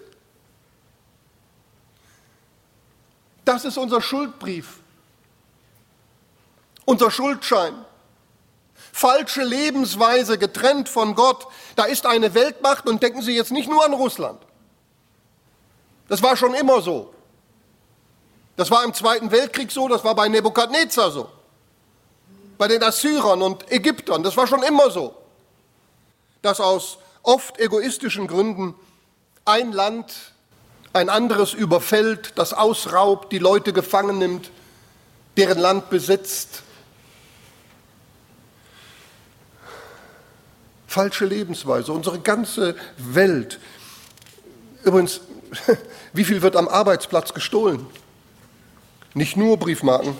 Das 3.45 3.65
ist 3.65 3.77
unser 3.77 4.01
Schuldbrief, 4.01 4.79
unser 6.85 7.11
Schuldschein. 7.11 7.75
Falsche 8.93 9.43
Lebensweise 9.43 10.39
getrennt 10.39 10.89
von 10.89 11.15
Gott. 11.15 11.47
Da 11.77 11.85
ist 11.85 12.07
eine 12.07 12.35
Weltmacht 12.35 12.87
und 12.87 13.03
denken 13.03 13.23
Sie 13.23 13.35
jetzt 13.35 13.51
nicht 13.51 13.69
nur 13.69 13.85
an 13.85 13.95
Russland. 13.95 14.41
Das 16.09 16.23
war 16.23 16.37
schon 16.37 16.55
immer 16.55 16.83
so. 16.83 17.15
Das 18.57 18.71
war 18.71 18.85
im 18.85 18.93
Zweiten 18.95 19.31
Weltkrieg 19.31 19.71
so, 19.71 19.89
das 19.89 20.05
war 20.05 20.15
bei 20.15 20.29
Nebukadnezar 20.29 21.11
so. 21.11 21.29
Bei 22.59 22.69
den 22.69 22.83
Assyrern 22.83 23.43
und 23.43 23.71
Ägyptern, 23.73 24.23
das 24.23 24.37
war 24.37 24.47
schon 24.47 24.63
immer 24.63 24.91
so. 24.91 25.15
Dass 26.43 26.61
aus 26.61 26.99
oft 27.23 27.59
egoistischen 27.59 28.27
Gründen 28.27 28.75
ein 29.45 29.73
Land 29.73 30.13
ein 30.93 31.09
anderes 31.09 31.55
überfällt, 31.55 32.33
das 32.37 32.53
ausraubt, 32.53 33.33
die 33.33 33.39
Leute 33.39 33.73
gefangen 33.73 34.19
nimmt, 34.19 34.51
deren 35.37 35.59
Land 35.59 35.89
besitzt. 35.89 36.63
Falsche 40.87 41.25
Lebensweise, 41.25 41.93
unsere 41.93 42.21
ganze 42.21 42.77
Welt. 42.99 43.59
Übrigens, 44.85 45.23
wie 46.13 46.25
viel 46.25 46.43
wird 46.43 46.57
am 46.57 46.69
Arbeitsplatz 46.69 47.33
gestohlen? 47.33 47.87
Nicht 49.15 49.37
nur 49.37 49.57
Briefmarken. 49.59 50.17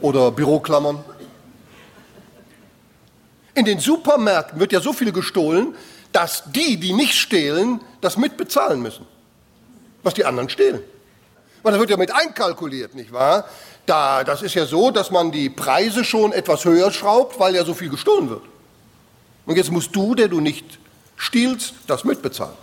oder 0.00 0.30
Büroklammern. 0.30 1.04
In 3.54 3.64
den 3.66 3.80
Supermärkten 3.80 4.58
wird 4.58 4.72
ja 4.72 4.80
so 4.80 4.92
viel 4.92 5.12
gestohlen, 5.12 5.74
dass 6.12 6.44
die, 6.46 6.78
die 6.78 6.92
nicht 6.92 7.14
stehlen, 7.14 7.80
das 8.00 8.16
mitbezahlen 8.16 8.80
müssen, 8.80 9.06
was 10.02 10.14
die 10.14 10.24
anderen 10.24 10.48
stehlen. 10.48 10.82
Weil 11.62 11.72
das 11.72 11.80
wird 11.80 11.90
ja 11.90 11.96
mit 11.98 12.14
einkalkuliert, 12.14 12.94
nicht 12.94 13.12
wahr? 13.12 13.44
Da, 13.84 14.24
das 14.24 14.40
ist 14.40 14.54
ja 14.54 14.64
so, 14.64 14.90
dass 14.90 15.10
man 15.10 15.30
die 15.30 15.50
Preise 15.50 16.04
schon 16.04 16.32
etwas 16.32 16.64
höher 16.64 16.90
schraubt, 16.90 17.38
weil 17.38 17.54
ja 17.54 17.64
so 17.64 17.74
viel 17.74 17.90
gestohlen 17.90 18.30
wird. 18.30 18.42
Und 19.44 19.56
jetzt 19.56 19.70
musst 19.70 19.94
du, 19.94 20.14
der 20.14 20.28
du 20.28 20.40
nicht 20.40 20.78
stiehlst, 21.16 21.74
das 21.86 22.04
mitbezahlen. 22.04 22.54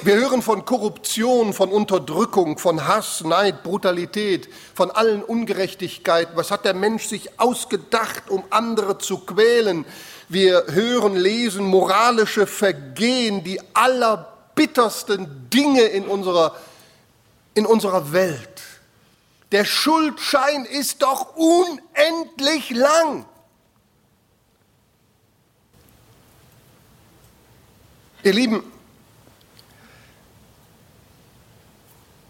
Wir 0.00 0.16
hören 0.16 0.42
von 0.42 0.64
Korruption, 0.64 1.52
von 1.52 1.70
Unterdrückung, 1.70 2.58
von 2.58 2.88
Hass, 2.88 3.22
Neid, 3.22 3.62
Brutalität, 3.62 4.48
von 4.74 4.90
allen 4.90 5.22
Ungerechtigkeiten. 5.22 6.34
Was 6.34 6.50
hat 6.50 6.64
der 6.64 6.74
Mensch 6.74 7.06
sich 7.06 7.38
ausgedacht, 7.38 8.30
um 8.30 8.42
andere 8.50 8.98
zu 8.98 9.18
quälen? 9.18 9.84
Wir 10.28 10.64
hören, 10.68 11.14
lesen 11.14 11.66
moralische 11.66 12.46
Vergehen, 12.46 13.44
die 13.44 13.60
allerbittersten 13.74 15.50
Dinge 15.50 15.82
in 15.82 16.06
unserer, 16.06 16.56
in 17.54 17.66
unserer 17.66 18.12
Welt. 18.12 18.62
Der 19.52 19.66
Schuldschein 19.66 20.64
ist 20.64 21.02
doch 21.02 21.36
unendlich 21.36 22.70
lang. 22.70 23.26
Ihr 28.24 28.32
Lieben, 28.32 28.71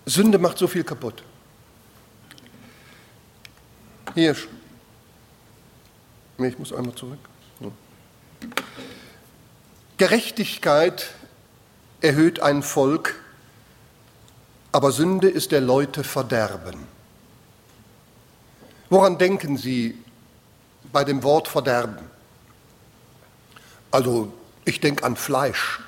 Sünde 0.06 0.38
macht 0.38 0.58
so 0.58 0.66
viel 0.66 0.84
kaputt. 0.84 1.22
Hier. 4.14 4.36
Nee, 6.38 6.48
ich 6.48 6.58
muss 6.58 6.72
einmal 6.72 6.94
zurück. 6.94 7.18
Gerechtigkeit 9.96 11.14
erhöht 12.00 12.40
ein 12.40 12.64
Volk, 12.64 13.14
aber 14.72 14.90
Sünde 14.90 15.28
ist 15.28 15.52
der 15.52 15.60
Leute 15.60 16.02
Verderben. 16.02 16.88
Woran 18.90 19.18
denken 19.18 19.56
Sie 19.56 19.96
bei 20.92 21.04
dem 21.04 21.22
Wort 21.22 21.46
Verderben? 21.46 22.10
Also 23.92 24.32
ich 24.64 24.80
denke 24.80 25.04
an 25.04 25.14
Fleisch. 25.14 25.80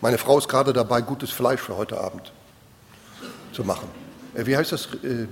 Meine 0.00 0.18
Frau 0.18 0.38
ist 0.38 0.48
gerade 0.48 0.72
dabei, 0.72 1.02
gutes 1.02 1.30
Fleisch 1.30 1.60
für 1.60 1.76
heute 1.76 2.00
Abend 2.00 2.32
zu 3.52 3.64
machen. 3.64 3.88
Äh, 4.34 4.46
wie 4.46 4.56
heißt 4.56 4.72
das? 4.72 4.88
Äh, 5.02 5.26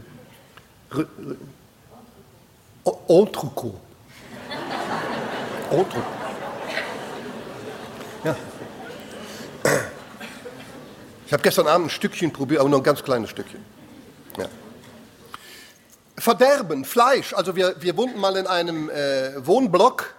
Entrecot. 3.09 3.75
Entrecot. 5.71 6.03
Ja. 8.25 8.37
Ich 11.27 11.33
habe 11.33 11.43
gestern 11.43 11.67
Abend 11.67 11.89
ein 11.89 11.91
Stückchen 11.91 12.33
probiert, 12.33 12.61
aber 12.61 12.71
nur 12.71 12.81
ein 12.81 12.85
ganz 12.85 13.03
kleines 13.03 13.31
Stückchen. 13.31 13.65
Ja. 14.39 14.47
Verderben, 16.17 16.85
Fleisch. 16.85 17.35
Also 17.35 17.55
wir, 17.55 17.77
wir 17.81 17.97
wohnten 17.97 18.19
mal 18.19 18.37
in 18.37 18.47
einem 18.47 18.91
äh, 18.91 19.47
Wohnblock 19.47 20.15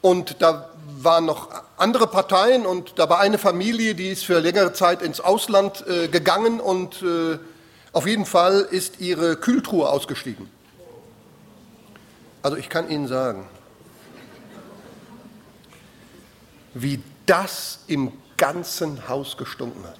und 0.00 0.36
da 0.40 0.69
waren 1.04 1.24
noch 1.24 1.48
andere 1.76 2.06
Parteien 2.06 2.66
und 2.66 2.98
da 2.98 3.08
war 3.08 3.20
eine 3.20 3.38
Familie, 3.38 3.94
die 3.94 4.10
ist 4.10 4.24
für 4.24 4.38
längere 4.38 4.72
Zeit 4.72 5.02
ins 5.02 5.20
Ausland 5.20 5.84
äh, 5.86 6.08
gegangen 6.08 6.60
und 6.60 7.02
äh, 7.02 7.38
auf 7.92 8.06
jeden 8.06 8.26
Fall 8.26 8.68
ist 8.70 9.00
ihre 9.00 9.36
Kühltruhe 9.36 9.88
ausgestiegen. 9.88 10.48
Also 12.42 12.56
ich 12.56 12.68
kann 12.68 12.88
Ihnen 12.88 13.08
sagen, 13.08 13.46
wie 16.74 17.02
das 17.26 17.80
im 17.86 18.12
ganzen 18.36 19.08
Haus 19.08 19.36
gestunken 19.36 19.84
hat. 19.84 19.98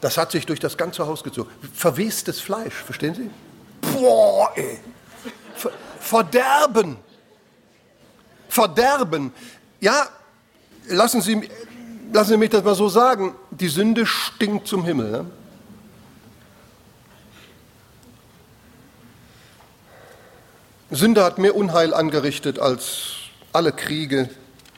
Das 0.00 0.16
hat 0.16 0.30
sich 0.30 0.46
durch 0.46 0.60
das 0.60 0.76
ganze 0.76 1.06
Haus 1.06 1.22
gezogen. 1.22 1.50
Verwestes 1.74 2.40
Fleisch, 2.40 2.74
verstehen 2.74 3.14
Sie? 3.14 3.30
Boah, 3.92 4.52
ey. 4.54 4.78
Verderben. 6.00 6.96
Verderben. 8.48 9.32
Ja, 9.80 10.08
lassen 10.88 11.20
Sie, 11.20 11.48
lassen 12.12 12.30
Sie 12.30 12.36
mich 12.36 12.50
das 12.50 12.64
mal 12.64 12.74
so 12.74 12.88
sagen, 12.88 13.34
die 13.50 13.68
Sünde 13.68 14.06
stinkt 14.06 14.66
zum 14.66 14.84
Himmel. 14.84 15.10
Ne? 15.10 15.26
Sünde 20.90 21.22
hat 21.22 21.38
mehr 21.38 21.54
Unheil 21.54 21.94
angerichtet 21.94 22.58
als 22.58 23.14
alle 23.52 23.72
Kriege, 23.72 24.30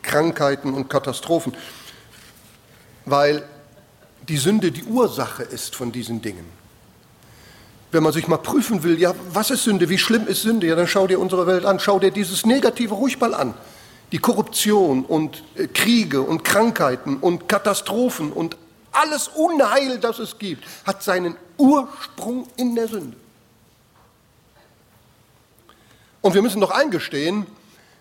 Krankheiten 0.03 0.75
und 0.75 0.89
Katastrophen, 0.89 1.57
weil 3.07 3.43
die 4.29 4.37
Sünde 4.37 4.71
die 4.71 4.85
Ursache 4.85 5.45
ist 5.45 5.77
von 5.77 5.93
diesen 5.93 6.21
Dingen. 6.21 6.45
Wenn 7.91 8.03
man 8.03 8.13
sich 8.13 8.29
mal 8.29 8.37
prüfen 8.37 8.83
will, 8.83 9.01
ja, 9.01 9.15
was 9.33 9.51
ist 9.51 9.65
Sünde, 9.65 9.89
wie 9.89 9.99
schlimm 9.99 10.27
ist 10.27 10.43
Sünde, 10.43 10.67
ja, 10.67 10.77
dann 10.77 10.87
schau 10.87 11.07
dir 11.07 11.19
unsere 11.19 11.47
Welt 11.47 11.65
an, 11.65 11.81
schau 11.81 11.99
dir 11.99 12.11
dieses 12.11 12.45
Negative 12.45 12.95
ruhig 12.95 13.19
mal 13.19 13.35
an 13.35 13.55
die 14.12 14.18
Korruption 14.18 15.05
und 15.05 15.44
äh, 15.57 15.66
Kriege 15.66 16.23
und 16.23 16.44
Krankheiten 16.44 17.18
und 17.18 17.49
Katastrophen 17.49 18.33
und 18.33 18.57
alles 18.92 19.29
Unheil, 19.29 19.99
das 19.99 20.18
es 20.18 20.38
gibt, 20.38 20.64
hat 20.85 21.03
seinen 21.03 21.37
Ursprung 21.57 22.49
in 22.57 22.75
der 22.75 22.88
Sünde. 22.88 23.16
Und 26.23 26.35
wir 26.35 26.42
müssen 26.42 26.61
doch 26.61 26.70
eingestehen, 26.70 27.46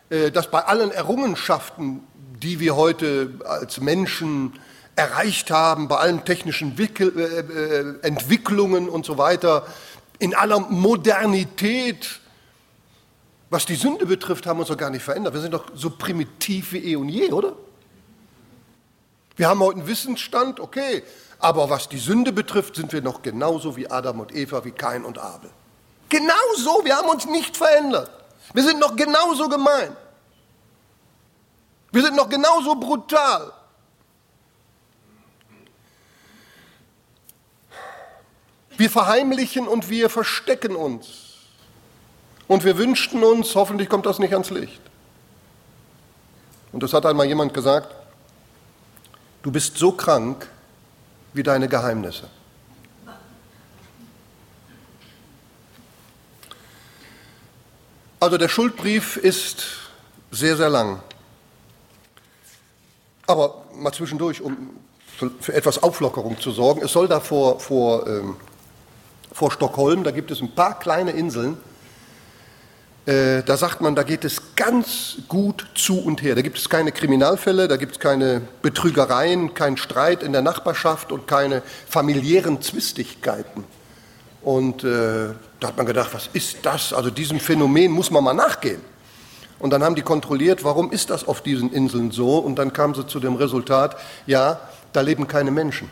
äh, 0.09 0.31
dass 0.31 0.49
bei 0.49 0.61
allen 0.61 0.91
Errungenschaften, 0.91 2.01
die 2.41 2.59
wir 2.59 2.75
heute 2.75 3.39
als 3.45 3.79
Menschen 3.79 4.59
erreicht 4.95 5.51
haben, 5.51 5.87
bei 5.87 5.97
allen 5.97 6.25
technischen 6.25 6.77
äh, 6.77 8.05
Entwicklungen 8.05 8.89
und 8.89 9.05
so 9.05 9.17
weiter, 9.17 9.65
in 10.17 10.35
aller 10.35 10.59
Modernität, 10.59 12.19
was 13.49 13.65
die 13.65 13.75
Sünde 13.75 14.05
betrifft, 14.05 14.45
haben 14.45 14.57
wir 14.57 14.61
uns 14.61 14.69
doch 14.69 14.77
gar 14.77 14.89
nicht 14.89 15.03
verändert. 15.03 15.33
Wir 15.33 15.41
sind 15.41 15.53
doch 15.53 15.65
so 15.73 15.89
primitiv 15.89 16.73
wie 16.73 16.91
eh 16.91 16.95
und 16.95 17.09
je, 17.09 17.31
oder? 17.31 17.53
Wir 19.35 19.47
haben 19.47 19.59
heute 19.59 19.79
einen 19.79 19.87
Wissensstand, 19.87 20.59
okay, 20.59 21.03
aber 21.39 21.69
was 21.69 21.87
die 21.87 21.97
Sünde 21.97 22.31
betrifft, 22.31 22.75
sind 22.75 22.91
wir 22.91 23.01
noch 23.01 23.21
genauso 23.21 23.75
wie 23.77 23.89
Adam 23.89 24.19
und 24.19 24.35
Eva, 24.35 24.63
wie 24.65 24.71
Kain 24.71 25.05
und 25.05 25.17
Abel. 25.17 25.49
Genauso, 26.09 26.83
wir 26.83 26.97
haben 26.97 27.07
uns 27.07 27.25
nicht 27.25 27.55
verändert. 27.55 28.11
Wir 28.53 28.63
sind 28.63 28.79
noch 28.79 28.95
genauso 28.95 29.47
gemein. 29.47 29.95
Wir 31.91 32.03
sind 32.03 32.15
noch 32.15 32.29
genauso 32.29 32.75
brutal. 32.75 33.53
Wir 38.77 38.89
verheimlichen 38.89 39.67
und 39.67 39.89
wir 39.89 40.09
verstecken 40.09 40.75
uns. 40.75 41.28
Und 42.49 42.65
wir 42.65 42.79
wünschten 42.79 43.23
uns, 43.23 43.53
hoffentlich 43.53 43.89
kommt 43.89 44.07
das 44.07 44.17
nicht 44.17 44.33
ans 44.33 44.49
Licht. 44.49 44.81
Und 46.71 46.81
das 46.81 46.93
hat 46.93 47.05
einmal 47.05 47.27
jemand 47.27 47.53
gesagt, 47.53 47.95
du 49.43 49.51
bist 49.51 49.77
so 49.77 49.91
krank 49.91 50.49
wie 51.33 51.43
deine 51.43 51.69
Geheimnisse. 51.69 52.27
Also 58.19 58.37
der 58.37 58.49
Schuldbrief 58.49 59.15
ist 59.15 59.67
sehr, 60.31 60.57
sehr 60.57 60.69
lang. 60.69 61.03
Aber 63.27 63.63
mal 63.75 63.93
zwischendurch, 63.93 64.41
um 64.41 64.71
für 65.39 65.53
etwas 65.53 65.83
Auflockerung 65.83 66.39
zu 66.39 66.49
sorgen, 66.49 66.81
es 66.81 66.93
soll 66.93 67.07
da 67.07 67.19
vor, 67.19 67.59
vor, 67.59 68.07
ähm, 68.07 68.37
vor 69.31 69.51
Stockholm, 69.51 70.03
da 70.03 70.09
gibt 70.09 70.31
es 70.31 70.41
ein 70.41 70.55
paar 70.55 70.79
kleine 70.79 71.11
Inseln, 71.11 71.57
äh, 73.05 73.43
da 73.43 73.57
sagt 73.57 73.81
man, 73.81 73.95
da 73.95 74.03
geht 74.03 74.25
es 74.25 74.55
ganz 74.55 75.17
gut 75.27 75.65
zu 75.75 75.99
und 75.99 76.21
her. 76.21 76.35
Da 76.35 76.41
gibt 76.41 76.57
es 76.57 76.69
keine 76.69 76.91
Kriminalfälle, 76.91 77.67
da 77.67 77.77
gibt 77.77 77.93
es 77.93 77.99
keine 77.99 78.41
Betrügereien, 78.61 79.53
keinen 79.53 79.77
Streit 79.77 80.21
in 80.23 80.31
der 80.31 80.41
Nachbarschaft 80.41 81.11
und 81.11 81.27
keine 81.27 81.63
familiären 81.87 82.61
Zwistigkeiten. 82.61 83.63
Und 84.41 84.83
äh, 84.83 85.29
da 85.59 85.67
hat 85.67 85.77
man 85.77 85.85
gedacht, 85.85 86.13
was 86.13 86.29
ist 86.33 86.57
das? 86.63 86.93
Also 86.93 87.09
diesem 87.09 87.39
Phänomen 87.39 87.91
muss 87.91 88.11
man 88.11 88.23
mal 88.23 88.33
nachgehen. 88.33 88.81
Und 89.59 89.71
dann 89.71 89.83
haben 89.83 89.95
die 89.95 90.01
kontrolliert, 90.01 90.63
warum 90.63 90.91
ist 90.91 91.09
das 91.09 91.27
auf 91.27 91.41
diesen 91.41 91.73
Inseln 91.73 92.11
so? 92.11 92.37
Und 92.37 92.55
dann 92.55 92.71
kamen 92.71 92.93
sie 92.93 93.05
zu 93.05 93.19
dem 93.19 93.35
Resultat, 93.35 93.97
ja, 94.25 94.59
da 94.93 95.01
leben 95.01 95.27
keine 95.27 95.51
Menschen. 95.51 95.89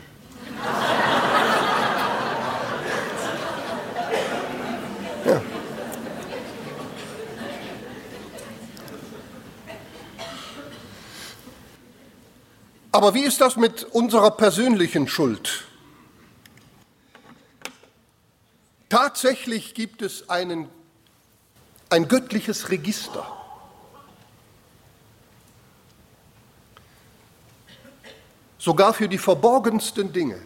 Aber 12.98 13.14
wie 13.14 13.22
ist 13.22 13.40
das 13.40 13.54
mit 13.54 13.84
unserer 13.84 14.32
persönlichen 14.32 15.06
Schuld? 15.06 15.62
Tatsächlich 18.88 19.74
gibt 19.74 20.02
es 20.02 20.28
einen, 20.28 20.68
ein 21.90 22.08
göttliches 22.08 22.70
Register. 22.70 23.24
Sogar 28.58 28.92
für 28.92 29.08
die 29.08 29.18
verborgensten 29.18 30.12
Dinge. 30.12 30.40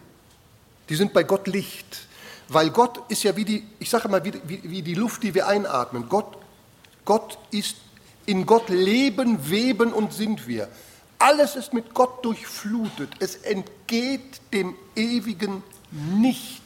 Die 0.90 0.94
sind 0.94 1.14
bei 1.14 1.22
Gott 1.22 1.46
Licht. 1.46 2.06
Weil 2.48 2.68
Gott 2.68 3.00
ist 3.10 3.22
ja 3.22 3.34
wie 3.34 3.46
die, 3.46 3.66
ich 3.78 3.88
sage 3.88 4.10
mal, 4.10 4.22
wie, 4.26 4.34
wie, 4.44 4.60
wie 4.62 4.82
die 4.82 4.94
Luft, 4.94 5.22
die 5.22 5.32
wir 5.32 5.46
einatmen. 5.46 6.06
Gott, 6.06 6.36
Gott 7.06 7.38
ist, 7.50 7.76
in 8.26 8.44
Gott 8.44 8.68
leben, 8.68 9.48
weben 9.48 9.94
und 9.94 10.12
sind 10.12 10.46
wir. 10.46 10.68
Alles 11.22 11.54
ist 11.54 11.72
mit 11.72 11.94
Gott 11.94 12.24
durchflutet. 12.24 13.10
Es 13.20 13.36
entgeht 13.36 14.40
dem 14.52 14.74
Ewigen 14.96 15.62
nichts. 15.92 16.60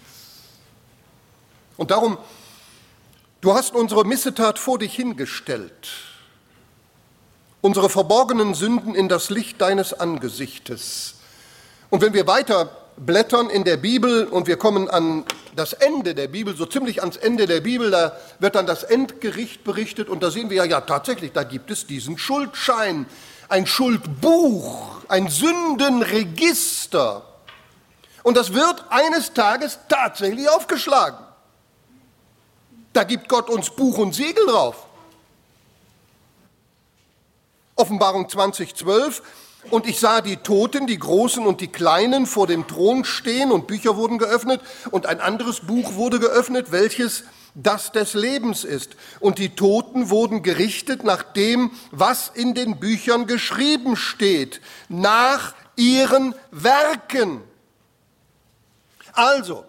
Und 1.76 1.90
darum, 1.90 2.16
du 3.42 3.52
hast 3.52 3.74
unsere 3.74 4.06
Missetat 4.06 4.58
vor 4.58 4.78
dich 4.78 4.94
hingestellt, 4.94 5.90
unsere 7.60 7.90
verborgenen 7.90 8.54
Sünden 8.54 8.94
in 8.94 9.10
das 9.10 9.28
Licht 9.28 9.60
deines 9.60 9.92
Angesichtes. 9.92 11.16
Und 11.90 12.00
wenn 12.00 12.14
wir 12.14 12.26
weiter 12.26 12.70
blättern 12.96 13.50
in 13.50 13.64
der 13.64 13.76
Bibel 13.76 14.24
und 14.24 14.46
wir 14.46 14.56
kommen 14.56 14.88
an 14.88 15.26
das 15.54 15.74
Ende 15.74 16.14
der 16.14 16.28
Bibel, 16.28 16.56
so 16.56 16.64
ziemlich 16.64 17.00
ans 17.00 17.18
Ende 17.18 17.44
der 17.44 17.60
Bibel, 17.60 17.90
da 17.90 18.16
wird 18.38 18.54
dann 18.54 18.66
das 18.66 18.84
Endgericht 18.84 19.64
berichtet 19.64 20.08
und 20.08 20.22
da 20.22 20.30
sehen 20.30 20.48
wir 20.48 20.56
ja, 20.56 20.64
ja 20.64 20.80
tatsächlich, 20.80 21.32
da 21.32 21.42
gibt 21.42 21.70
es 21.70 21.86
diesen 21.86 22.16
Schuldschein, 22.16 23.04
ein 23.48 23.66
Schuldbuch, 23.66 25.04
ein 25.08 25.28
Sündenregister. 25.28 27.22
Und 28.22 28.36
das 28.36 28.52
wird 28.52 28.84
eines 28.90 29.32
Tages 29.32 29.78
tatsächlich 29.88 30.48
aufgeschlagen. 30.48 31.18
Da 32.92 33.04
gibt 33.04 33.28
Gott 33.28 33.48
uns 33.50 33.70
Buch 33.70 33.98
und 33.98 34.14
Siegel 34.14 34.46
drauf. 34.46 34.86
Offenbarung 37.76 38.28
2012. 38.28 39.22
Und 39.70 39.86
ich 39.86 39.98
sah 40.00 40.20
die 40.20 40.36
Toten, 40.36 40.86
die 40.86 40.98
Großen 40.98 41.44
und 41.44 41.60
die 41.60 41.68
Kleinen 41.68 42.26
vor 42.26 42.46
dem 42.46 42.66
Thron 42.66 43.04
stehen 43.04 43.50
und 43.50 43.66
Bücher 43.66 43.96
wurden 43.96 44.18
geöffnet 44.18 44.60
und 44.90 45.06
ein 45.06 45.20
anderes 45.20 45.60
Buch 45.60 45.94
wurde 45.94 46.20
geöffnet, 46.20 46.70
welches 46.70 47.24
das 47.56 47.90
des 47.90 48.14
Lebens 48.14 48.64
ist. 48.64 48.96
Und 49.18 49.38
die 49.38 49.56
Toten 49.56 50.10
wurden 50.10 50.42
gerichtet 50.42 51.02
nach 51.02 51.22
dem, 51.22 51.72
was 51.90 52.30
in 52.34 52.54
den 52.54 52.78
Büchern 52.78 53.26
geschrieben 53.26 53.96
steht, 53.96 54.60
nach 54.88 55.54
ihren 55.74 56.34
Werken. 56.50 57.40
Also, 59.12 59.64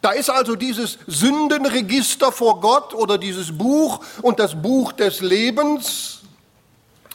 da 0.00 0.12
ist 0.12 0.30
also 0.30 0.56
dieses 0.56 0.98
Sündenregister 1.06 2.32
vor 2.32 2.60
Gott 2.60 2.94
oder 2.94 3.18
dieses 3.18 3.56
Buch 3.56 4.00
und 4.22 4.38
das 4.38 4.60
Buch 4.60 4.92
des 4.92 5.20
Lebens 5.20 6.20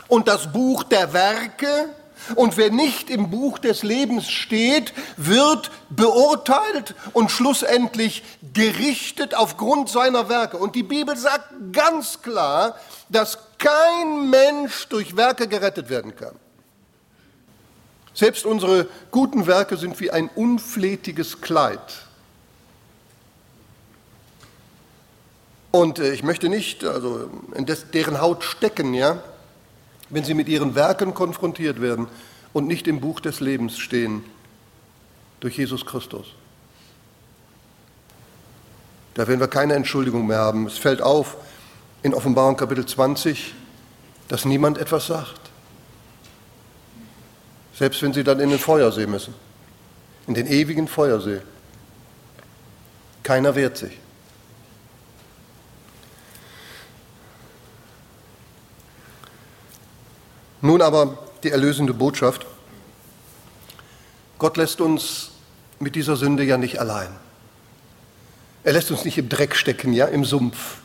und 0.08 0.28
das 0.28 0.52
Buch 0.52 0.84
der 0.84 1.12
Werke. 1.14 1.90
Und 2.36 2.58
wer 2.58 2.72
nicht 2.72 3.10
im 3.10 3.30
Buch 3.30 3.60
des 3.60 3.84
Lebens 3.84 4.30
steht, 4.30 4.94
wird 5.18 5.72
beurteilt 5.90 6.96
und 7.14 7.32
schlussendlich 7.32 8.24
gerichtet 8.54 9.36
aufgrund 9.36 9.90
seiner 9.90 10.30
Werke. 10.30 10.58
Und 10.58 10.76
die 10.76 10.84
Bibel 10.84 11.18
sagt 11.18 11.50
ganz 11.72 12.22
klar, 12.22 12.78
dass 13.10 13.38
kein 13.58 14.30
Mensch 14.30 14.88
durch 14.88 15.16
Werke 15.16 15.48
gerettet 15.48 15.90
werden 15.90 16.16
kann. 16.16 16.36
Selbst 18.14 18.46
unsere 18.46 18.88
guten 19.12 19.48
Werke 19.48 19.76
sind 19.76 20.00
wie 20.00 20.12
ein 20.12 20.30
unflätiges 20.36 21.42
Kleid. 21.42 21.80
Und 25.72 25.98
äh, 25.98 26.14
ich 26.14 26.22
möchte 26.22 26.50
nicht 26.50 26.84
also 26.84 27.30
in 27.56 27.66
deren 27.94 28.22
Haut 28.22 28.44
stecken, 28.44 28.94
ja, 28.94 29.24
wenn 30.10 30.24
sie 30.24 30.34
mit 30.34 30.48
ihren 30.48 30.76
Werken 30.76 31.14
konfrontiert 31.14 31.82
werden 31.82 32.08
und 32.54 32.68
nicht 32.68 32.88
im 32.88 33.00
Buch 33.00 33.20
des 33.20 33.40
Lebens 33.40 33.78
stehen 33.78 34.24
durch 35.40 35.58
Jesus 35.58 35.86
Christus. 35.86 36.28
Da 39.14 39.28
werden 39.28 39.40
wir 39.40 39.48
keine 39.48 39.76
Entschuldigung 39.76 40.28
mehr 40.28 40.40
haben. 40.40 40.66
Es 40.66 40.78
fällt 40.78 41.02
auf 41.02 41.38
in 42.02 42.14
Offenbarung 42.14 42.58
Kapitel 42.58 42.86
20, 42.86 43.54
dass 44.28 44.46
niemand 44.46 44.78
etwas 44.78 45.08
sagt. 45.08 45.40
Selbst 47.76 48.02
wenn 48.02 48.14
sie 48.14 48.24
dann 48.24 48.40
in 48.40 48.50
den 48.50 48.60
Feuersee 48.60 49.08
müssen, 49.08 49.34
in 50.28 50.34
den 50.34 50.48
ewigen 50.48 50.88
Feuersee. 50.88 51.42
Keiner 53.24 53.56
wehrt 53.56 53.78
sich. 53.78 53.98
Nun 60.64 60.82
aber 60.82 61.18
die 61.44 61.52
erlösende 61.52 61.94
Botschaft. 61.94 62.46
Gott 64.40 64.56
lässt 64.56 64.80
uns 64.80 65.32
mit 65.80 65.94
dieser 65.94 66.16
Sünde 66.16 66.46
ja 66.46 66.58
nicht 66.58 66.80
allein. 66.80 67.10
Er 68.64 68.72
lässt 68.72 68.90
uns 68.90 69.04
nicht 69.04 69.18
im 69.18 69.28
Dreck 69.28 69.58
stecken, 69.58 69.92
ja, 69.92 70.06
im 70.06 70.24
Sumpf, 70.24 70.78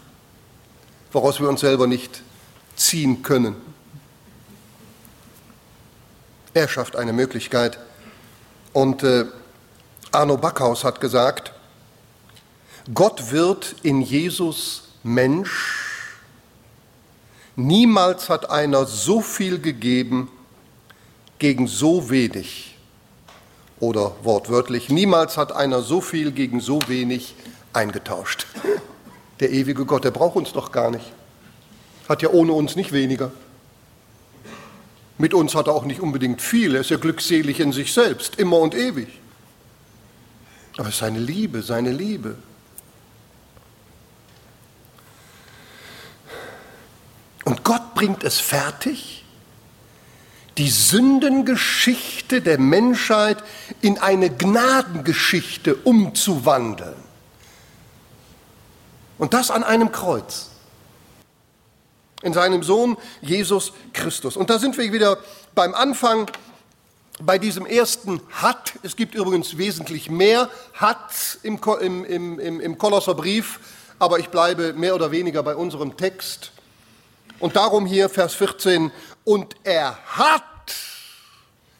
woraus 1.12 1.38
wir 1.38 1.48
uns 1.48 1.60
selber 1.60 1.86
nicht 1.86 2.24
ziehen 2.74 3.22
können. 3.22 3.54
Er 6.54 6.66
schafft 6.66 6.96
eine 6.96 7.12
Möglichkeit. 7.12 7.78
Und 8.72 9.04
äh, 9.04 9.26
Arno 10.10 10.38
Backhaus 10.38 10.82
hat 10.82 11.00
gesagt, 11.00 11.52
Gott 12.92 13.30
wird 13.30 13.76
in 13.84 14.00
Jesus 14.02 14.88
Mensch 15.04 15.77
Niemals 17.60 18.28
hat 18.28 18.50
einer 18.50 18.86
so 18.86 19.20
viel 19.20 19.58
gegeben 19.58 20.30
gegen 21.40 21.66
so 21.66 22.08
wenig. 22.08 22.76
Oder 23.80 24.14
wortwörtlich, 24.22 24.90
niemals 24.90 25.36
hat 25.36 25.50
einer 25.50 25.82
so 25.82 26.00
viel 26.00 26.30
gegen 26.30 26.60
so 26.60 26.78
wenig 26.86 27.34
eingetauscht. 27.72 28.46
Der 29.40 29.50
ewige 29.50 29.86
Gott, 29.86 30.04
der 30.04 30.12
braucht 30.12 30.36
uns 30.36 30.52
doch 30.52 30.70
gar 30.70 30.92
nicht. 30.92 31.12
Hat 32.08 32.22
ja 32.22 32.30
ohne 32.30 32.52
uns 32.52 32.76
nicht 32.76 32.92
weniger. 32.92 33.32
Mit 35.18 35.34
uns 35.34 35.56
hat 35.56 35.66
er 35.66 35.74
auch 35.74 35.84
nicht 35.84 35.98
unbedingt 35.98 36.40
viel. 36.40 36.76
Er 36.76 36.82
ist 36.82 36.90
ja 36.90 36.96
glückselig 36.96 37.58
in 37.58 37.72
sich 37.72 37.92
selbst, 37.92 38.36
immer 38.36 38.58
und 38.58 38.76
ewig. 38.76 39.08
Aber 40.76 40.92
seine 40.92 41.18
Liebe, 41.18 41.62
seine 41.62 41.90
Liebe. 41.90 42.36
Und 47.48 47.64
Gott 47.64 47.94
bringt 47.94 48.24
es 48.24 48.40
fertig, 48.40 49.24
die 50.58 50.68
Sündengeschichte 50.68 52.42
der 52.42 52.58
Menschheit 52.58 53.42
in 53.80 53.96
eine 53.96 54.28
Gnadengeschichte 54.28 55.74
umzuwandeln. 55.74 57.02
Und 59.16 59.32
das 59.32 59.50
an 59.50 59.64
einem 59.64 59.92
Kreuz. 59.92 60.50
In 62.20 62.34
seinem 62.34 62.62
Sohn 62.62 62.98
Jesus 63.22 63.72
Christus. 63.94 64.36
Und 64.36 64.50
da 64.50 64.58
sind 64.58 64.76
wir 64.76 64.92
wieder 64.92 65.16
beim 65.54 65.72
Anfang 65.72 66.30
bei 67.18 67.38
diesem 67.38 67.64
ersten 67.64 68.20
hat. 68.30 68.74
Es 68.82 68.94
gibt 68.94 69.14
übrigens 69.14 69.56
wesentlich 69.56 70.10
mehr 70.10 70.50
hat 70.74 71.38
im, 71.42 71.58
im, 71.80 72.38
im, 72.38 72.60
im 72.60 72.76
Kolosserbrief, 72.76 73.58
aber 73.98 74.18
ich 74.18 74.28
bleibe 74.28 74.74
mehr 74.74 74.94
oder 74.94 75.12
weniger 75.12 75.42
bei 75.42 75.56
unserem 75.56 75.96
Text. 75.96 76.52
Und 77.40 77.56
darum 77.56 77.86
hier 77.86 78.08
Vers 78.08 78.34
14, 78.34 78.90
und 79.24 79.54
er 79.62 79.98
hat, 80.06 80.42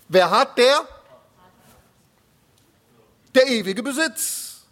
wer 0.09 0.31
hat 0.31 0.57
der? 0.59 0.87
Der 3.35 3.47
ewige 3.47 3.83
Besitz. 3.83 4.63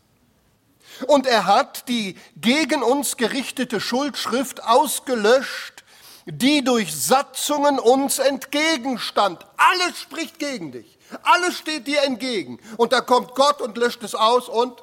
Und 1.06 1.26
er 1.26 1.46
hat 1.46 1.88
die 1.88 2.16
gegen 2.36 2.82
uns 2.82 3.16
gerichtete 3.16 3.80
Schuldschrift 3.80 4.62
ausgelöscht, 4.64 5.84
die 6.26 6.64
durch 6.64 6.94
Satzungen 6.94 7.78
uns 7.78 8.18
entgegenstand. 8.18 9.44
Alles 9.56 10.00
spricht 10.00 10.38
gegen 10.38 10.72
dich. 10.72 10.98
Alles 11.22 11.56
steht 11.58 11.86
dir 11.86 12.02
entgegen. 12.02 12.58
Und 12.76 12.92
da 12.92 13.00
kommt 13.00 13.34
Gott 13.34 13.60
und 13.60 13.76
löscht 13.76 14.02
es 14.02 14.14
aus 14.14 14.48
und 14.48 14.82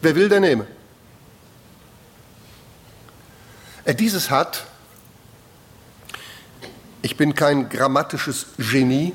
wer 0.00 0.14
will, 0.14 0.28
der 0.28 0.40
nehme. 0.40 0.66
Er 3.77 3.77
dieses 3.94 4.30
hat, 4.30 4.64
ich 7.02 7.16
bin 7.16 7.34
kein 7.34 7.68
grammatisches 7.68 8.46
Genie, 8.58 9.14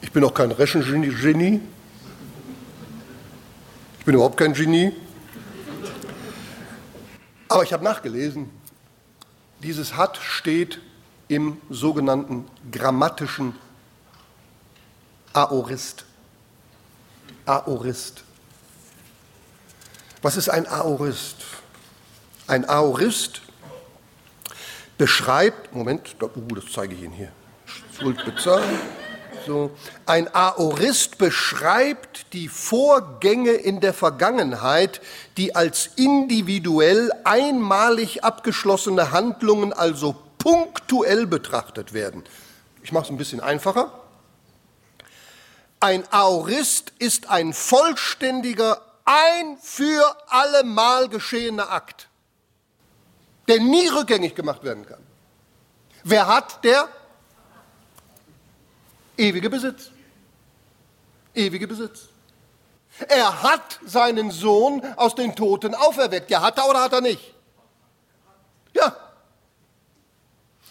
ich 0.00 0.10
bin 0.12 0.24
auch 0.24 0.34
kein 0.34 0.50
Rechengenie, 0.50 1.08
ich 3.98 4.04
bin 4.04 4.14
überhaupt 4.14 4.36
kein 4.36 4.52
Genie, 4.52 4.92
aber 7.48 7.62
ich 7.62 7.72
habe 7.72 7.84
nachgelesen, 7.84 8.50
dieses 9.62 9.96
hat 9.96 10.16
steht 10.16 10.80
im 11.28 11.60
sogenannten 11.70 12.46
grammatischen 12.70 13.54
Aorist. 15.32 16.04
Aorist. 17.44 18.24
Was 20.22 20.36
ist 20.36 20.48
ein 20.48 20.66
Aorist? 20.66 21.55
Ein 22.46 22.68
Aorist 22.68 23.42
beschreibt, 24.98 25.74
Moment, 25.74 26.16
uh, 26.22 26.54
das 26.54 26.64
zeige 26.72 26.94
ich 26.94 27.02
Ihnen 27.02 27.12
hier, 27.12 27.32
Schuld 27.98 28.24
bezahlen. 28.24 28.78
So. 29.46 29.70
Ein 30.06 30.32
Aorist 30.34 31.18
beschreibt 31.18 32.32
die 32.32 32.48
Vorgänge 32.48 33.52
in 33.52 33.80
der 33.80 33.94
Vergangenheit, 33.94 35.00
die 35.36 35.54
als 35.54 35.90
individuell 35.96 37.12
einmalig 37.24 38.24
abgeschlossene 38.24 39.12
Handlungen, 39.12 39.72
also 39.72 40.16
punktuell 40.38 41.26
betrachtet 41.26 41.92
werden. 41.92 42.24
Ich 42.82 42.92
mache 42.92 43.04
es 43.04 43.10
ein 43.10 43.16
bisschen 43.16 43.40
einfacher. 43.40 43.92
Ein 45.80 46.04
Aorist 46.10 46.92
ist 46.98 47.28
ein 47.28 47.52
vollständiger, 47.52 48.80
ein 49.04 49.58
für 49.60 50.16
allemal 50.28 51.08
geschehener 51.08 51.70
Akt, 51.70 52.08
der 53.48 53.60
nie 53.60 53.88
rückgängig 53.88 54.34
gemacht 54.34 54.62
werden 54.64 54.86
kann. 54.86 55.04
Wer 56.04 56.26
hat, 56.26 56.62
der 56.64 56.88
ewige 59.16 59.50
Besitz. 59.50 59.90
Ewige 61.34 61.66
Besitz. 61.66 62.08
Er 63.08 63.42
hat 63.42 63.78
seinen 63.84 64.30
Sohn 64.30 64.82
aus 64.96 65.14
den 65.14 65.36
Toten 65.36 65.74
auferweckt. 65.74 66.30
Ja, 66.30 66.40
hat 66.40 66.58
er 66.58 66.68
oder 66.68 66.80
hat 66.80 66.92
er 66.92 67.02
nicht? 67.02 67.34
Ja. 68.72 68.96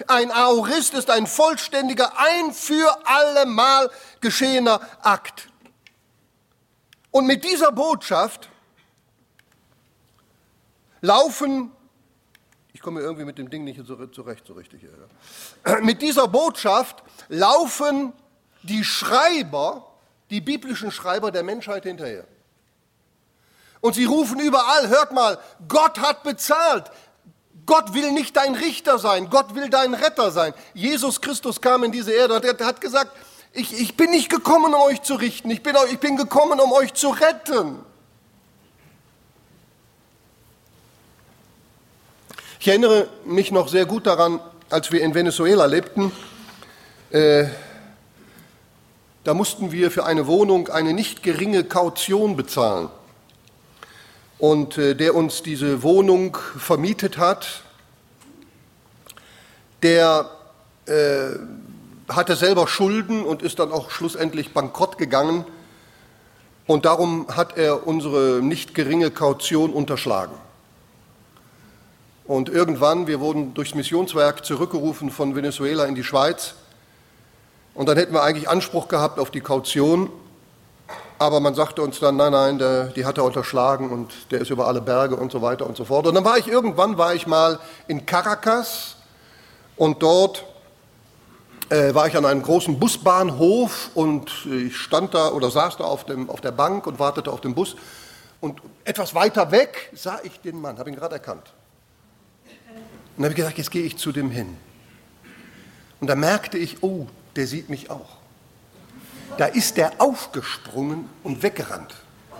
Ein 0.07 0.31
Aorist 0.31 0.93
ist 0.93 1.09
ein 1.09 1.27
vollständiger, 1.27 2.13
ein 2.17 2.53
für 2.53 2.97
allemal 3.05 3.89
geschehener 4.21 4.81
Akt. 5.01 5.47
Und 7.11 7.27
mit 7.27 7.45
dieser 7.45 7.71
Botschaft 7.71 8.49
laufen, 11.01 11.71
komme 12.85 13.01
irgendwie 13.01 13.25
mit 13.25 13.39
dem 13.39 13.49
Ding 13.49 13.63
nicht 13.63 13.81
zurecht 14.13 14.45
so 14.45 14.53
richtig, 14.53 14.81
hier, 14.81 15.81
mit 15.81 16.03
dieser 16.03 16.27
Botschaft 16.27 17.01
laufen 17.29 18.13
die 18.61 18.83
Schreiber, 18.83 19.91
die 20.29 20.39
biblischen 20.39 20.91
Schreiber 20.91 21.31
der 21.31 21.41
Menschheit 21.41 21.83
hinterher. 21.83 22.25
Und 23.81 23.95
sie 23.95 24.05
rufen 24.05 24.39
überall, 24.39 24.87
hört 24.87 25.13
mal, 25.13 25.39
Gott 25.67 25.99
hat 25.99 26.21
bezahlt. 26.21 26.91
Gott 27.65 27.95
will 27.95 28.11
nicht 28.11 28.37
dein 28.37 28.53
Richter 28.53 28.99
sein, 28.99 29.31
Gott 29.31 29.55
will 29.55 29.71
dein 29.71 29.95
Retter 29.95 30.29
sein. 30.29 30.53
Jesus 30.75 31.21
Christus 31.21 31.59
kam 31.59 31.83
in 31.83 31.91
diese 31.91 32.11
Erde 32.11 32.35
und 32.35 32.45
er 32.45 32.63
hat 32.63 32.81
gesagt, 32.81 33.17
ich, 33.51 33.81
ich 33.81 33.97
bin 33.97 34.11
nicht 34.11 34.29
gekommen, 34.29 34.75
um 34.75 34.81
euch 34.81 35.01
zu 35.01 35.15
richten, 35.15 35.49
ich 35.49 35.63
bin, 35.63 35.75
ich 35.91 35.97
bin 35.97 36.17
gekommen, 36.17 36.59
um 36.59 36.71
euch 36.71 36.93
zu 36.93 37.09
retten. 37.09 37.79
Ich 42.59 42.67
erinnere 42.69 43.07
mich 43.25 43.51
noch 43.51 43.67
sehr 43.67 43.85
gut 43.85 44.07
daran, 44.07 44.39
als 44.69 44.91
wir 44.91 45.01
in 45.01 45.13
Venezuela 45.13 45.65
lebten. 45.65 46.11
Äh, 47.11 47.45
da 49.23 49.33
mussten 49.33 49.71
wir 49.71 49.91
für 49.91 50.05
eine 50.05 50.25
Wohnung 50.25 50.69
eine 50.69 50.93
nicht 50.93 51.21
geringe 51.21 51.63
Kaution 51.65 52.35
bezahlen. 52.35 52.89
Und 54.37 54.77
äh, 54.77 54.95
der 54.95 55.15
uns 55.15 55.43
diese 55.43 55.83
Wohnung 55.83 56.37
vermietet 56.57 57.17
hat, 57.17 57.63
der 59.83 60.29
äh, 60.85 61.37
hatte 62.07 62.35
selber 62.35 62.67
Schulden 62.67 63.25
und 63.25 63.41
ist 63.41 63.59
dann 63.59 63.71
auch 63.71 63.91
schlussendlich 63.91 64.53
bankrott 64.53 64.97
gegangen. 64.97 65.45
Und 66.67 66.85
darum 66.85 67.27
hat 67.35 67.57
er 67.57 67.85
unsere 67.85 68.41
nicht 68.41 68.73
geringe 68.73 69.11
Kaution 69.11 69.73
unterschlagen. 69.73 70.44
Und 72.27 72.49
irgendwann, 72.49 73.07
wir 73.07 73.19
wurden 73.19 73.53
durchs 73.53 73.75
Missionswerk 73.75 74.45
zurückgerufen 74.45 75.11
von 75.11 75.35
Venezuela 75.35 75.85
in 75.85 75.95
die 75.95 76.03
Schweiz, 76.03 76.55
und 77.75 77.89
dann 77.89 77.97
hätten 77.97 78.13
wir 78.13 78.23
eigentlich 78.23 78.49
Anspruch 78.49 78.88
gehabt 78.88 79.19
auf 79.19 79.29
die 79.29 79.41
Kaution. 79.41 80.09
Aber 81.19 81.39
man 81.39 81.55
sagte 81.55 81.81
uns 81.81 81.99
dann, 81.99 82.15
nein, 82.15 82.31
nein, 82.31 82.57
der, 82.57 82.85
die 82.85 83.05
hat 83.05 83.17
er 83.17 83.25
unterschlagen 83.25 83.89
und 83.89 84.13
der 84.31 84.41
ist 84.41 84.49
über 84.49 84.67
alle 84.67 84.81
Berge 84.81 85.15
und 85.15 85.31
so 85.31 85.41
weiter 85.41 85.67
und 85.67 85.77
so 85.77 85.85
fort. 85.85 86.07
Und 86.07 86.15
dann 86.15 86.25
war 86.25 86.38
ich 86.38 86.47
irgendwann, 86.47 86.97
war 86.97 87.13
ich 87.13 87.27
mal 87.27 87.59
in 87.88 88.05
Caracas 88.05 88.95
und 89.75 90.01
dort 90.01 90.45
äh, 91.69 91.93
war 91.93 92.07
ich 92.07 92.15
an 92.17 92.25
einem 92.25 92.41
großen 92.41 92.79
Busbahnhof 92.79 93.91
und 93.93 94.45
ich 94.45 94.75
stand 94.77 95.13
da 95.13 95.29
oder 95.29 95.51
saß 95.51 95.77
da 95.77 95.83
auf, 95.83 96.05
dem, 96.05 96.29
auf 96.29 96.41
der 96.41 96.51
Bank 96.51 96.88
und 96.88 96.99
wartete 96.99 97.31
auf 97.31 97.41
den 97.41 97.55
Bus. 97.55 97.75
Und 98.39 98.61
etwas 98.83 99.15
weiter 99.15 99.51
weg 99.51 99.91
sah 99.95 100.19
ich 100.23 100.39
den 100.41 100.61
Mann, 100.61 100.77
habe 100.79 100.89
ihn 100.89 100.95
gerade 100.95 101.15
erkannt. 101.15 101.54
Und 103.17 103.23
habe 103.23 103.32
ich 103.34 103.38
gesagt, 103.38 103.58
jetzt 103.58 103.71
gehe 103.71 103.84
ich 103.84 103.97
zu 103.97 104.12
dem 104.12 104.30
hin. 104.30 104.58
Und 105.99 106.08
da 106.08 106.15
merkte 106.15 106.58
ich, 106.58 106.84
oh, 106.84 107.08
der 107.36 107.47
sieht 107.47 107.69
mich 107.69 107.89
auch. 107.89 108.17
Da 109.38 109.45
ist 109.45 109.78
der 109.78 110.01
aufgesprungen 110.01 111.10
und 111.23 111.43
weggerannt. 111.43 111.93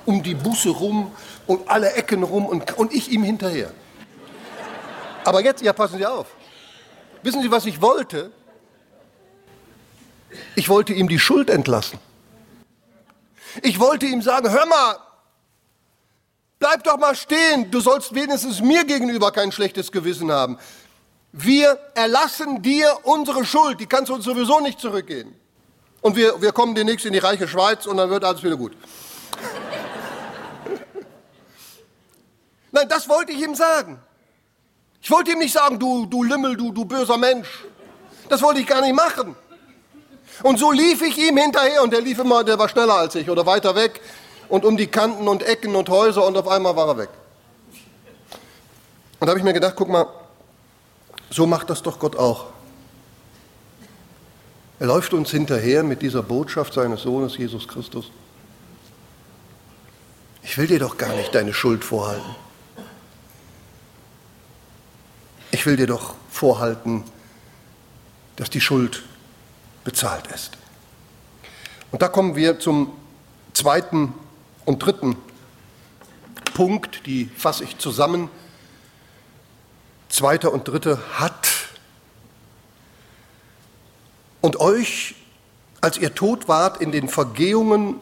Um 0.06 0.22
die 0.22 0.36
Busse 0.36 0.70
rum 0.70 1.12
und 1.48 1.68
alle 1.68 1.94
Ecken 1.94 2.24
rum 2.24 2.46
und, 2.46 2.78
und 2.78 2.94
ich 2.94 3.10
ihm 3.10 3.24
hinterher. 3.24 3.72
Aber 5.24 5.44
jetzt, 5.44 5.62
ja, 5.62 5.74
passen 5.74 5.98
Sie 5.98 6.06
auf. 6.06 6.28
Wissen 7.24 7.42
Sie, 7.42 7.50
was 7.50 7.66
ich 7.66 7.82
wollte? 7.82 8.32
Ich 10.56 10.70
wollte 10.70 10.94
ihm 10.94 11.08
die 11.08 11.20
Schuld 11.20 11.50
entlassen. 11.50 11.98
Ich 13.64 13.80
wollte 13.80 14.06
ihm 14.06 14.22
sagen, 14.22 14.52
hör 14.52 14.66
mal, 14.66 14.98
bleib 16.60 16.84
doch 16.84 16.98
mal 16.98 17.16
stehen, 17.16 17.70
du 17.72 17.80
sollst 17.80 18.14
wenigstens 18.14 18.62
mir 18.62 18.84
gegenüber 18.86 19.32
kein 19.32 19.52
schlechtes 19.52 19.92
Gewissen 19.92 20.32
haben 20.32 20.58
wir 21.38 21.78
erlassen 21.96 22.62
dir 22.62 22.98
unsere 23.04 23.44
Schuld, 23.44 23.82
die 23.82 23.88
kannst 23.88 24.10
du 24.10 24.16
uns 24.16 24.24
sowieso 24.24 24.62
nicht 24.62 24.80
zurückgehen. 24.80 25.36
Und 26.00 26.16
wir, 26.16 26.42
wir 26.42 26.54
kommen 26.54 26.76
demnächst 26.76 27.06
in 27.06 27.12
die 27.12 27.20
reiche 27.20 27.46
Schweiz 27.48 27.86
und 27.86 27.98
dann 27.98 28.10
wird 28.10 28.24
alles 28.24 28.42
wieder 28.42 28.56
gut. 28.56 28.72
Nein, 32.72 32.88
das 32.88 33.10
wollte 33.10 33.34
ich 33.34 33.42
ihm 33.42 33.54
sagen. 33.54 34.00
Ich 35.02 35.12
wollte 35.12 35.32
ihm 35.32 35.40
nicht 35.40 35.52
sagen, 35.52 35.78
du, 35.78 36.06
du 36.06 36.24
Lümmel, 36.24 36.56
du, 36.56 36.72
du 36.72 36.86
böser 36.86 37.18
Mensch. 37.18 37.66
Das 38.30 38.42
wollte 38.42 38.62
ich 38.62 38.68
gar 38.68 38.80
nicht 38.82 38.96
machen. 38.96 39.36
Und 40.42 40.58
so 40.58 40.72
lief 40.72 41.02
ich 41.02 41.18
ihm 41.18 41.36
hinterher 41.36 41.84
und 41.84 41.92
der 41.92 42.00
lief 42.02 42.20
immer, 42.20 42.46
der 42.46 42.58
war 42.58 42.70
schneller 42.70 42.96
als 42.96 43.16
ich 43.16 43.30
oder 43.30 43.46
weiter 43.46 43.76
weg 43.76 44.00
und 44.50 44.66
um 44.66 44.78
die 44.78 44.88
Kanten 44.88 45.28
und 45.28 45.44
Ecken 45.44 45.76
und 45.76 45.90
Häuser 45.90 46.26
und 46.26 46.38
auf 46.38 46.48
einmal 46.48 46.76
war 46.76 46.88
er 46.88 46.98
weg. 46.98 47.10
Und 49.20 49.28
da 49.28 49.30
habe 49.30 49.40
ich 49.40 49.46
mir 49.46 49.54
gedacht, 49.54 49.76
guck 49.76 49.90
mal, 49.90 50.08
so 51.30 51.46
macht 51.46 51.70
das 51.70 51.82
doch 51.82 52.00
Gott 52.00 52.16
auch. 52.16 52.46
Er 54.80 54.88
läuft 54.88 55.14
uns 55.14 55.32
hinterher 55.32 55.84
mit 55.84 56.02
dieser 56.02 56.22
Botschaft 56.22 56.74
seines 56.74 57.02
Sohnes 57.04 57.38
Jesus 57.38 57.68
Christus. 57.68 58.12
Ich 60.44 60.58
will 60.58 60.68
dir 60.68 60.80
doch 60.80 60.98
gar 60.98 61.16
nicht 61.16 61.34
deine 61.34 61.54
Schuld 61.54 61.84
vorhalten. 61.84 62.36
Ich 65.52 65.66
will 65.66 65.78
dir 65.78 65.88
doch 65.88 66.16
vorhalten, 66.30 67.04
dass 68.36 68.50
die 68.50 68.62
Schuld 68.62 69.04
bezahlt 69.86 70.28
ist. 70.28 70.58
Und 71.92 72.02
da 72.02 72.10
kommen 72.10 72.36
wir 72.36 72.60
zum 72.60 72.92
zweiten 73.54 74.14
und 74.66 74.80
dritten 74.80 75.16
Punkt, 76.54 77.06
die 77.06 77.30
fasse 77.38 77.64
ich 77.64 77.78
zusammen 77.78 78.30
zweiter 80.10 80.54
und 80.54 80.68
dritte 80.68 81.00
hat. 81.20 81.48
Und 84.42 84.60
euch, 84.60 85.16
als 85.82 85.98
ihr 85.98 86.14
tot 86.16 86.48
wart 86.48 86.82
in 86.82 86.92
den 86.92 87.10
Vergehungen 87.10 88.00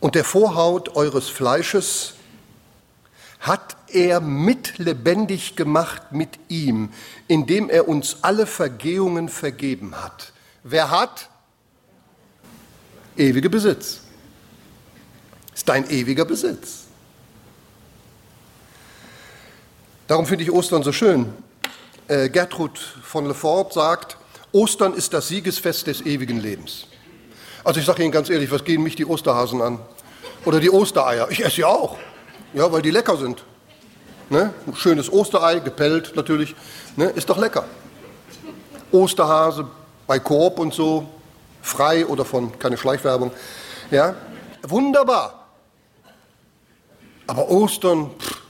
und 0.00 0.14
der 0.14 0.24
Vorhaut 0.24 0.96
eures 0.96 1.28
Fleisches, 1.28 2.14
hat 3.40 3.76
er 3.88 4.20
mitlebendig 4.20 5.56
gemacht 5.56 6.12
mit 6.12 6.38
ihm, 6.48 6.90
indem 7.28 7.70
er 7.70 7.88
uns 7.88 8.18
alle 8.22 8.46
Vergehungen 8.46 9.28
vergeben 9.28 9.94
hat. 9.94 10.32
Wer 10.64 10.90
hat? 10.90 11.30
Ewige 13.16 13.48
Besitz. 13.48 14.02
Ist 15.58 15.68
dein 15.68 15.90
ewiger 15.90 16.24
Besitz. 16.24 16.84
Darum 20.06 20.24
finde 20.24 20.44
ich 20.44 20.52
Ostern 20.52 20.84
so 20.84 20.92
schön. 20.92 21.34
Äh, 22.06 22.28
Gertrud 22.28 22.78
von 22.78 23.26
Lefort 23.26 23.72
sagt, 23.72 24.18
Ostern 24.52 24.94
ist 24.94 25.12
das 25.12 25.26
Siegesfest 25.26 25.88
des 25.88 26.02
ewigen 26.02 26.38
Lebens. 26.38 26.86
Also 27.64 27.80
ich 27.80 27.86
sage 27.86 28.04
Ihnen 28.04 28.12
ganz 28.12 28.30
ehrlich, 28.30 28.52
was 28.52 28.62
gehen 28.62 28.84
mich 28.84 28.94
die 28.94 29.04
Osterhasen 29.04 29.60
an? 29.60 29.80
Oder 30.44 30.60
die 30.60 30.70
Ostereier? 30.70 31.28
Ich 31.28 31.44
esse 31.44 31.56
sie 31.56 31.64
auch, 31.64 31.98
ja, 32.54 32.70
weil 32.70 32.82
die 32.82 32.92
lecker 32.92 33.16
sind. 33.16 33.42
Ne? 34.30 34.54
Ein 34.64 34.76
schönes 34.76 35.12
Osterei, 35.12 35.58
gepellt 35.58 36.12
natürlich, 36.14 36.54
ne? 36.94 37.06
ist 37.06 37.28
doch 37.28 37.38
lecker. 37.38 37.64
Osterhase 38.92 39.66
bei 40.06 40.20
Coop 40.20 40.60
und 40.60 40.72
so, 40.72 41.08
frei 41.62 42.06
oder 42.06 42.24
von, 42.24 42.56
keine 42.60 42.76
Schleichwerbung. 42.76 43.32
Ja? 43.90 44.14
wunderbar. 44.62 45.37
Aber 47.28 47.50
Ostern, 47.50 48.10
pff, 48.18 48.40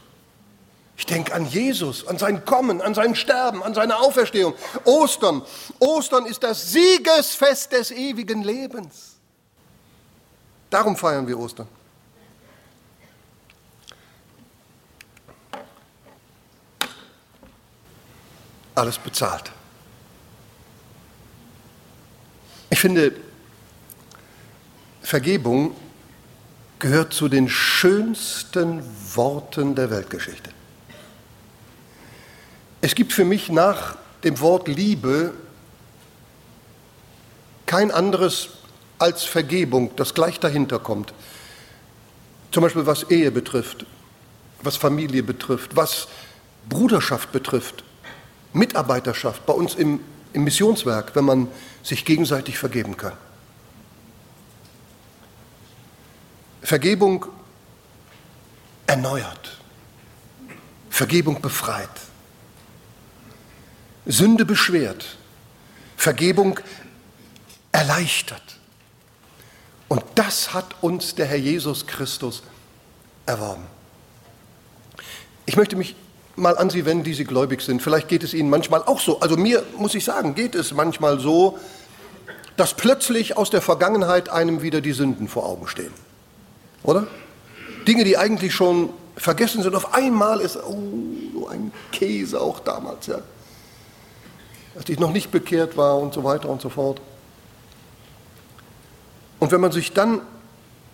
ich 0.97 1.05
denke 1.05 1.35
an 1.35 1.47
Jesus, 1.47 2.07
an 2.07 2.17
sein 2.17 2.45
Kommen, 2.45 2.81
an 2.81 2.95
sein 2.95 3.15
Sterben, 3.17 3.63
an 3.63 3.75
seine 3.75 3.99
Auferstehung. 3.99 4.55
Ostern, 4.85 5.43
Ostern 5.81 6.27
ist 6.27 6.43
das 6.43 6.73
Siegesfest 6.73 7.73
des 7.73 7.91
ewigen 7.91 8.43
Lebens. 8.43 9.17
Darum 10.71 10.97
feiern 10.97 11.27
wir 11.27 11.39
Ostern. 11.39 11.67
Alles 18.77 18.97
bezahlt. 18.97 19.51
Ich 22.71 22.79
finde, 22.79 23.13
Vergebung 25.03 25.75
gehört 26.79 27.13
zu 27.13 27.29
den 27.29 27.49
schönsten 27.49 28.83
Worten 29.15 29.75
der 29.75 29.91
Weltgeschichte. 29.91 30.51
Es 32.81 32.95
gibt 32.95 33.13
für 33.13 33.25
mich 33.25 33.51
nach 33.51 33.97
dem 34.25 34.39
Wort 34.41 34.69
Liebe 34.69 35.33
kein 37.67 37.91
anderes 37.91 38.51
als 38.99 39.25
Vergebung, 39.25 39.91
das 39.97 40.15
gleich 40.15 40.41
dahinter 40.41 40.79
kommt. 40.79 41.13
Zum 42.51 42.63
Beispiel 42.63 42.87
was 42.87 43.05
Ehe 43.11 43.31
betrifft, 43.31 43.85
was 44.63 44.77
Familie 44.77 45.23
betrifft, 45.23 45.77
was 45.77 46.09
Bruderschaft 46.69 47.33
betrifft, 47.33 47.85
Mitarbeiterschaft 48.53 49.45
bei 49.47 49.53
uns 49.53 49.75
im, 49.75 50.01
im 50.33 50.45
Missionswerk, 50.45 51.15
wenn 51.15 51.25
man 51.25 51.49
sich 51.83 52.05
gegenseitig 52.05 52.59
vergeben 52.59 52.97
kann. 52.97 53.13
Vergebung 56.69 57.25
erneuert, 58.87 59.57
Vergebung 60.91 61.41
befreit, 61.41 61.89
Sünde 64.05 64.45
beschwert, 64.45 65.17
Vergebung 65.97 66.61
erleichtert. 67.73 68.59
Und 69.89 70.05
das 70.15 70.53
hat 70.53 70.83
uns 70.83 71.15
der 71.15 71.25
Herr 71.25 71.39
Jesus 71.39 71.87
Christus 71.87 72.43
erworben. 73.25 73.65
Ich 75.47 75.57
möchte 75.57 75.75
mich 75.75 75.97
mal 76.37 76.59
an 76.59 76.69
Sie 76.69 76.85
wenden, 76.85 77.03
die 77.03 77.15
Sie 77.15 77.25
gläubig 77.25 77.63
sind. 77.63 77.81
Vielleicht 77.81 78.09
geht 78.09 78.25
es 78.25 78.35
Ihnen 78.35 78.51
manchmal 78.51 78.83
auch 78.83 79.01
so. 79.01 79.21
Also 79.21 79.39
mir, 79.39 79.65
muss 79.79 79.95
ich 79.95 80.05
sagen, 80.05 80.35
geht 80.35 80.55
es 80.55 80.75
manchmal 80.75 81.19
so, 81.19 81.59
dass 82.59 82.75
plötzlich 82.75 83.39
aus 83.39 83.49
der 83.49 83.63
Vergangenheit 83.63 84.29
einem 84.29 84.61
wieder 84.61 84.83
die 84.83 84.93
Sünden 84.93 85.29
vor 85.29 85.47
Augen 85.47 85.67
stehen. 85.67 86.08
Oder? 86.83 87.07
Dinge, 87.87 88.05
die 88.05 88.17
eigentlich 88.17 88.55
schon 88.55 88.91
vergessen 89.17 89.63
sind. 89.63 89.75
Auf 89.75 89.95
einmal 89.95 90.41
ist, 90.41 90.57
oh, 90.57 90.79
so 91.33 91.49
ein 91.49 91.73
Käse 91.93 92.41
auch 92.41 92.61
damals, 92.61 93.07
ja. 93.07 93.21
Als 94.77 94.89
ich 94.89 94.99
noch 95.01 95.13
nicht 95.13 95.31
bekehrt 95.31 95.77
war 95.77 95.99
und 95.99 96.15
so 96.15 96.23
weiter 96.23 96.49
und 96.49 96.61
so 96.61 96.69
fort. 96.69 97.01
Und 99.41 99.51
wenn 99.51 99.61
man 99.61 99.73
sich 99.73 99.93
dann 99.93 100.21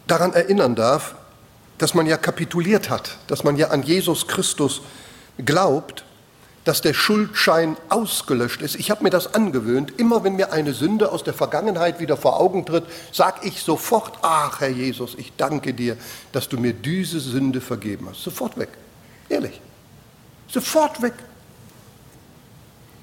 daran 0.07 0.33
erinnern 0.33 0.75
darf, 0.75 1.17
dass 1.79 1.95
man 1.95 2.07
ja 2.07 2.17
kapituliert 2.17 2.89
hat, 2.89 3.19
dass 3.27 3.45
man 3.45 3.57
ja 3.57 3.69
an 3.69 3.83
Jesus 3.83 4.27
Christus 4.27 4.81
glaubt, 5.45 6.05
dass 6.65 6.81
der 6.81 6.95
Schuldschein 6.95 7.77
ausgelöscht 7.91 8.63
ist. 8.63 8.77
Ich 8.77 8.91
habe 8.91 9.03
mir 9.03 9.11
das 9.11 9.35
angewöhnt. 9.35 9.99
Immer 9.99 10.25
wenn 10.25 10.37
mir 10.37 10.53
eine 10.53 10.73
Sünde 10.73 11.13
aus 11.13 11.23
der 11.23 11.35
Vergangenheit 11.35 12.01
wieder 12.01 12.17
vor 12.17 12.41
Augen 12.41 12.65
tritt, 12.65 12.85
sage 13.13 13.41
ich 13.47 13.61
sofort, 13.61 14.19
ach 14.23 14.61
Herr 14.61 14.71
Jesus, 14.71 15.15
ich 15.17 15.33
danke 15.37 15.75
dir, 15.75 15.97
dass 16.33 16.49
du 16.49 16.57
mir 16.57 16.73
diese 16.73 17.21
Sünde 17.21 17.61
vergeben 17.61 18.09
hast. 18.09 18.23
Sofort 18.23 18.59
weg. 18.59 18.71
Ehrlich. 19.29 19.61
Sofort 20.49 21.03
weg. 21.03 21.15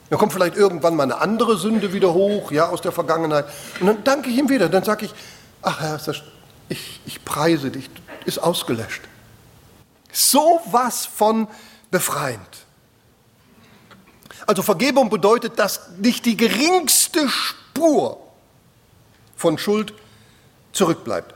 Dann 0.10 0.20
kommt 0.20 0.34
vielleicht 0.34 0.58
irgendwann 0.58 0.96
mal 0.96 1.04
eine 1.04 1.22
andere 1.22 1.58
Sünde 1.58 1.94
wieder 1.94 2.14
hoch, 2.14 2.52
ja, 2.52 2.68
aus 2.68 2.82
der 2.82 2.92
Vergangenheit. 2.92 3.46
Und 3.80 3.88
dann 3.88 4.04
danke 4.04 4.30
ich 4.30 4.38
ihm 4.38 4.50
wieder. 4.50 4.70
Dann 4.70 4.84
sage 4.84 5.06
ich, 5.06 5.14
ach 5.62 5.80
Herr, 5.80 6.02
ich, 6.68 7.00
ich 7.06 7.24
preise 7.24 7.70
dich, 7.70 7.90
ist 8.26 8.40
ausgelöscht. 8.40 9.04
So 10.12 10.60
was 10.72 11.06
von 11.06 11.48
befreiend. 11.92 12.66
Also 14.48 14.62
Vergebung 14.62 15.10
bedeutet, 15.10 15.60
dass 15.60 15.90
nicht 15.98 16.26
die 16.26 16.38
geringste 16.38 17.28
Spur 17.30 18.18
von 19.36 19.58
Schuld 19.58 19.94
zurückbleibt. 20.72 21.34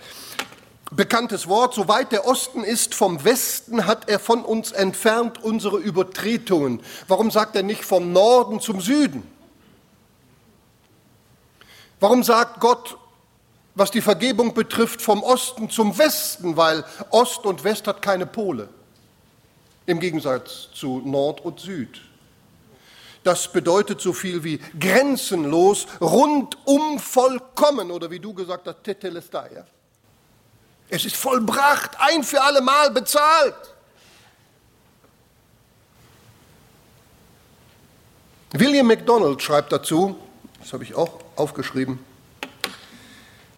Bekanntes 0.91 1.47
Wort, 1.47 1.73
soweit 1.73 2.11
der 2.11 2.27
Osten 2.27 2.63
ist 2.63 2.95
vom 2.95 3.23
Westen, 3.23 3.85
hat 3.85 4.07
er 4.07 4.19
von 4.19 4.45
uns 4.45 4.71
entfernt 4.71 5.43
unsere 5.43 5.77
Übertretungen. 5.77 6.81
Warum 7.07 7.31
sagt 7.31 7.55
er 7.55 7.63
nicht 7.63 7.83
vom 7.83 8.13
Norden 8.13 8.59
zum 8.61 8.79
Süden? 8.79 9.23
Warum 11.99 12.23
sagt 12.23 12.59
Gott, 12.59 12.97
was 13.73 13.91
die 13.91 14.01
Vergebung 14.01 14.53
betrifft, 14.53 15.01
vom 15.01 15.23
Osten 15.23 15.69
zum 15.69 15.97
Westen? 15.97 16.55
Weil 16.55 16.85
Ost 17.09 17.45
und 17.45 17.63
West 17.63 17.87
hat 17.87 18.01
keine 18.01 18.25
Pole, 18.25 18.69
im 19.85 19.99
Gegensatz 19.99 20.69
zu 20.73 21.01
Nord 21.03 21.43
und 21.43 21.59
Süd. 21.59 21.99
Das 23.25 23.51
bedeutet 23.51 23.99
so 24.01 24.13
viel 24.13 24.43
wie 24.43 24.59
grenzenlos, 24.79 25.87
rundum 25.99 26.99
vollkommen 26.99 27.89
oder 27.89 28.11
wie 28.11 28.19
du 28.19 28.35
gesagt 28.35 28.67
hast, 28.67 28.83
tetelestai. 28.83 29.49
Ja? 29.55 29.65
Es 30.89 31.05
ist 31.05 31.15
vollbracht, 31.15 31.89
ein 31.97 32.23
für 32.23 32.39
alle 32.39 32.61
Mal 32.61 32.91
bezahlt. 32.91 33.55
William 38.53 38.85
MacDonald 38.85 39.41
schreibt 39.41 39.71
dazu, 39.71 40.15
das 40.59 40.71
habe 40.71 40.83
ich 40.83 40.93
auch 40.93 41.19
aufgeschrieben, 41.35 41.97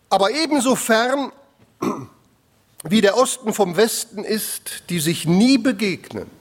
aber 0.09 0.31
ebenso 0.31 0.77
fern 0.77 1.33
wie 2.83 3.01
der 3.01 3.17
Osten 3.17 3.53
vom 3.53 3.75
Westen 3.75 4.23
ist, 4.23 4.89
die 4.89 5.01
sich 5.01 5.25
nie 5.25 5.57
begegnen, 5.57 6.36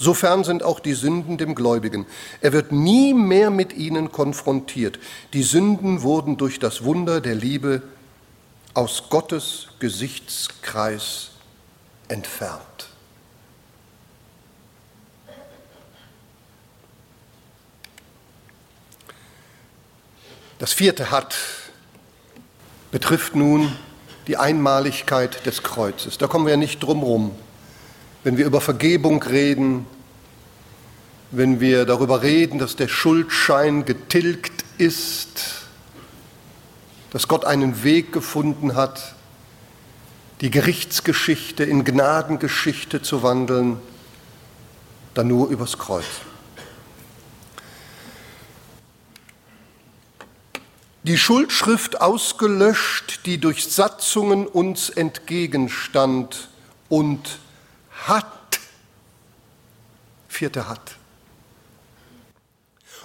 Sofern 0.00 0.44
sind 0.44 0.62
auch 0.62 0.80
die 0.80 0.94
Sünden 0.94 1.36
dem 1.36 1.54
Gläubigen. 1.54 2.06
Er 2.40 2.54
wird 2.54 2.72
nie 2.72 3.12
mehr 3.12 3.50
mit 3.50 3.74
ihnen 3.74 4.10
konfrontiert. 4.10 4.98
Die 5.34 5.42
Sünden 5.42 6.00
wurden 6.00 6.38
durch 6.38 6.58
das 6.58 6.84
Wunder 6.84 7.20
der 7.20 7.34
Liebe 7.34 7.82
aus 8.72 9.10
Gottes 9.10 9.68
Gesichtskreis 9.78 11.32
entfernt. 12.08 12.62
Das 20.58 20.72
vierte 20.72 21.10
hat 21.10 21.36
betrifft 22.90 23.36
nun 23.36 23.70
die 24.28 24.38
Einmaligkeit 24.38 25.44
des 25.44 25.62
Kreuzes. 25.62 26.16
Da 26.16 26.26
kommen 26.26 26.46
wir 26.46 26.52
ja 26.52 26.56
nicht 26.56 26.82
drum 26.82 27.02
rum 27.02 27.34
wenn 28.24 28.36
wir 28.36 28.46
über 28.46 28.60
Vergebung 28.60 29.22
reden, 29.22 29.86
wenn 31.30 31.60
wir 31.60 31.84
darüber 31.86 32.22
reden, 32.22 32.58
dass 32.58 32.76
der 32.76 32.88
Schuldschein 32.88 33.84
getilgt 33.84 34.64
ist, 34.78 35.62
dass 37.10 37.28
Gott 37.28 37.44
einen 37.44 37.82
Weg 37.82 38.12
gefunden 38.12 38.74
hat, 38.74 39.14
die 40.40 40.50
Gerichtsgeschichte 40.50 41.64
in 41.64 41.84
Gnadengeschichte 41.84 43.02
zu 43.02 43.22
wandeln, 43.22 43.78
dann 45.14 45.28
nur 45.28 45.48
übers 45.48 45.78
Kreuz. 45.78 46.04
Die 51.02 51.16
Schuldschrift 51.16 52.00
ausgelöscht, 52.00 53.20
die 53.24 53.38
durch 53.38 53.66
Satzungen 53.66 54.46
uns 54.46 54.90
entgegenstand 54.90 56.50
und 56.88 57.38
hat, 58.08 58.60
vierte 60.28 60.68
hat, 60.68 60.96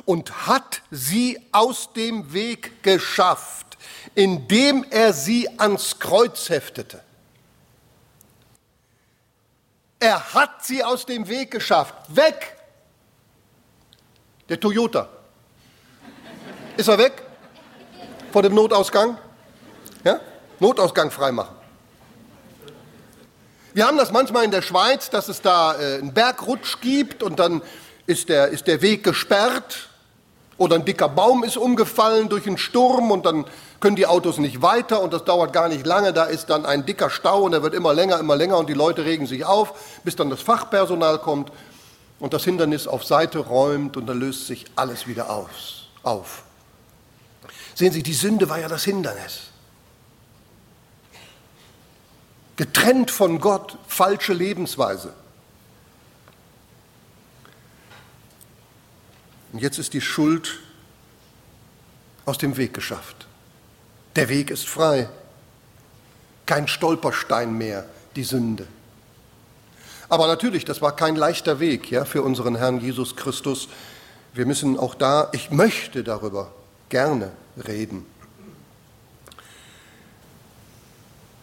und 0.06 0.48
hat 0.48 0.82
sie 0.92 1.40
aus 1.52 1.92
dem 1.94 2.34
Weg 2.34 2.84
geschafft, 2.84 3.78
indem 4.14 4.86
er 4.90 5.14
sie 5.14 5.48
ans 5.60 6.00
Kreuz 6.00 6.50
heftete. 6.50 7.02
Er 10.00 10.34
hat 10.34 10.64
sie 10.66 10.84
aus 10.84 11.06
dem 11.06 11.28
Weg 11.28 11.52
geschafft. 11.52 11.96
Weg! 12.10 12.56
Der 14.48 14.60
Toyota. 14.60 15.10
Ist 16.78 16.88
er 16.88 16.98
weg? 16.98 17.24
Vor 18.32 18.44
dem 18.44 18.54
Notausgang? 18.54 19.18
Ja? 20.04 20.20
Notausgang 20.60 21.10
freimachen. 21.10 21.55
Wir 23.76 23.86
haben 23.86 23.98
das 23.98 24.14
manchmal 24.14 24.46
in 24.46 24.52
der 24.52 24.62
Schweiz, 24.62 25.10
dass 25.10 25.28
es 25.28 25.42
da 25.42 25.76
äh, 25.78 25.98
einen 25.98 26.14
Bergrutsch 26.14 26.80
gibt 26.80 27.22
und 27.22 27.42
dann 27.42 27.62
ist 28.08 28.30
der, 28.30 28.48
ist 28.48 28.68
der 28.68 28.82
Weg 28.82 29.04
gesperrt. 29.04 29.90
Oder 30.58 30.76
ein 30.76 30.86
dicker 30.86 31.10
Baum 31.10 31.44
ist 31.44 31.58
umgefallen 31.58 32.30
durch 32.30 32.48
einen 32.48 32.58
Sturm 32.58 33.12
und 33.12 33.26
dann 33.26 33.44
können 33.82 33.98
die 33.98 34.08
Autos 34.08 34.38
nicht 34.38 34.62
weiter 34.62 35.02
und 35.02 35.12
das 35.12 35.26
dauert 35.26 35.52
gar 35.52 35.68
nicht 35.68 35.86
lange. 35.86 36.14
Da 36.14 36.24
ist 36.24 36.50
dann 36.50 36.66
ein 36.66 36.86
dicker 36.86 37.10
Stau 37.10 37.42
und 37.42 37.52
der 37.52 37.64
wird 37.64 37.74
immer 37.74 37.94
länger, 37.94 38.18
immer 38.18 38.38
länger 38.38 38.58
und 38.60 38.70
die 38.70 38.74
Leute 38.74 39.04
regen 39.04 39.28
sich 39.28 39.44
auf, 39.44 39.74
bis 40.06 40.16
dann 40.16 40.30
das 40.30 40.40
Fachpersonal 40.40 41.20
kommt 41.20 41.52
und 42.22 42.34
das 42.34 42.46
Hindernis 42.46 42.88
auf 42.88 43.04
Seite 43.04 43.40
räumt 43.40 43.98
und 43.98 44.06
dann 44.06 44.22
löst 44.22 44.48
sich 44.48 44.64
alles 44.78 45.06
wieder 45.06 45.30
aus, 45.30 45.90
auf. 46.02 46.44
Sehen 47.74 47.92
Sie, 47.92 48.04
die 48.04 48.14
Sünde 48.14 48.48
war 48.48 48.58
ja 48.58 48.70
das 48.70 48.86
Hindernis. 48.86 49.45
Getrennt 52.56 53.12
von 53.12 53.40
Gott, 53.40 53.78
falsche 53.88 54.34
Lebensweise. 54.34 55.14
Und 59.52 59.60
jetzt 59.62 59.78
ist 59.78 59.94
die 59.94 60.02
Schuld 60.02 60.60
aus 62.26 62.38
dem 62.38 62.58
Weg 62.58 62.74
geschafft. 62.74 63.28
Der 64.16 64.30
Weg 64.30 64.50
ist 64.50 64.68
frei. 64.68 65.10
Kein 66.46 66.68
Stolperstein 66.68 67.54
mehr, 67.58 67.86
die 68.16 68.24
Sünde. 68.24 68.68
Aber 70.10 70.28
natürlich, 70.28 70.66
das 70.66 70.82
war 70.82 70.96
kein 70.96 71.16
leichter 71.16 71.60
Weg 71.60 71.90
ja, 71.90 72.06
für 72.06 72.22
unseren 72.22 72.56
Herrn 72.56 72.80
Jesus 72.80 73.16
Christus. 73.16 73.68
Wir 74.34 74.46
müssen 74.46 74.78
auch 74.78 74.96
da, 74.96 75.30
ich 75.32 75.52
möchte 75.52 76.04
darüber 76.04 76.52
gerne 76.90 77.32
reden. 77.66 78.06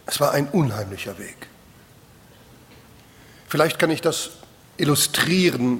Es 0.05 0.19
war 0.19 0.31
ein 0.31 0.47
unheimlicher 0.49 1.17
Weg. 1.17 1.47
Vielleicht 3.47 3.79
kann 3.79 3.91
ich 3.91 4.01
das 4.01 4.31
illustrieren 4.77 5.79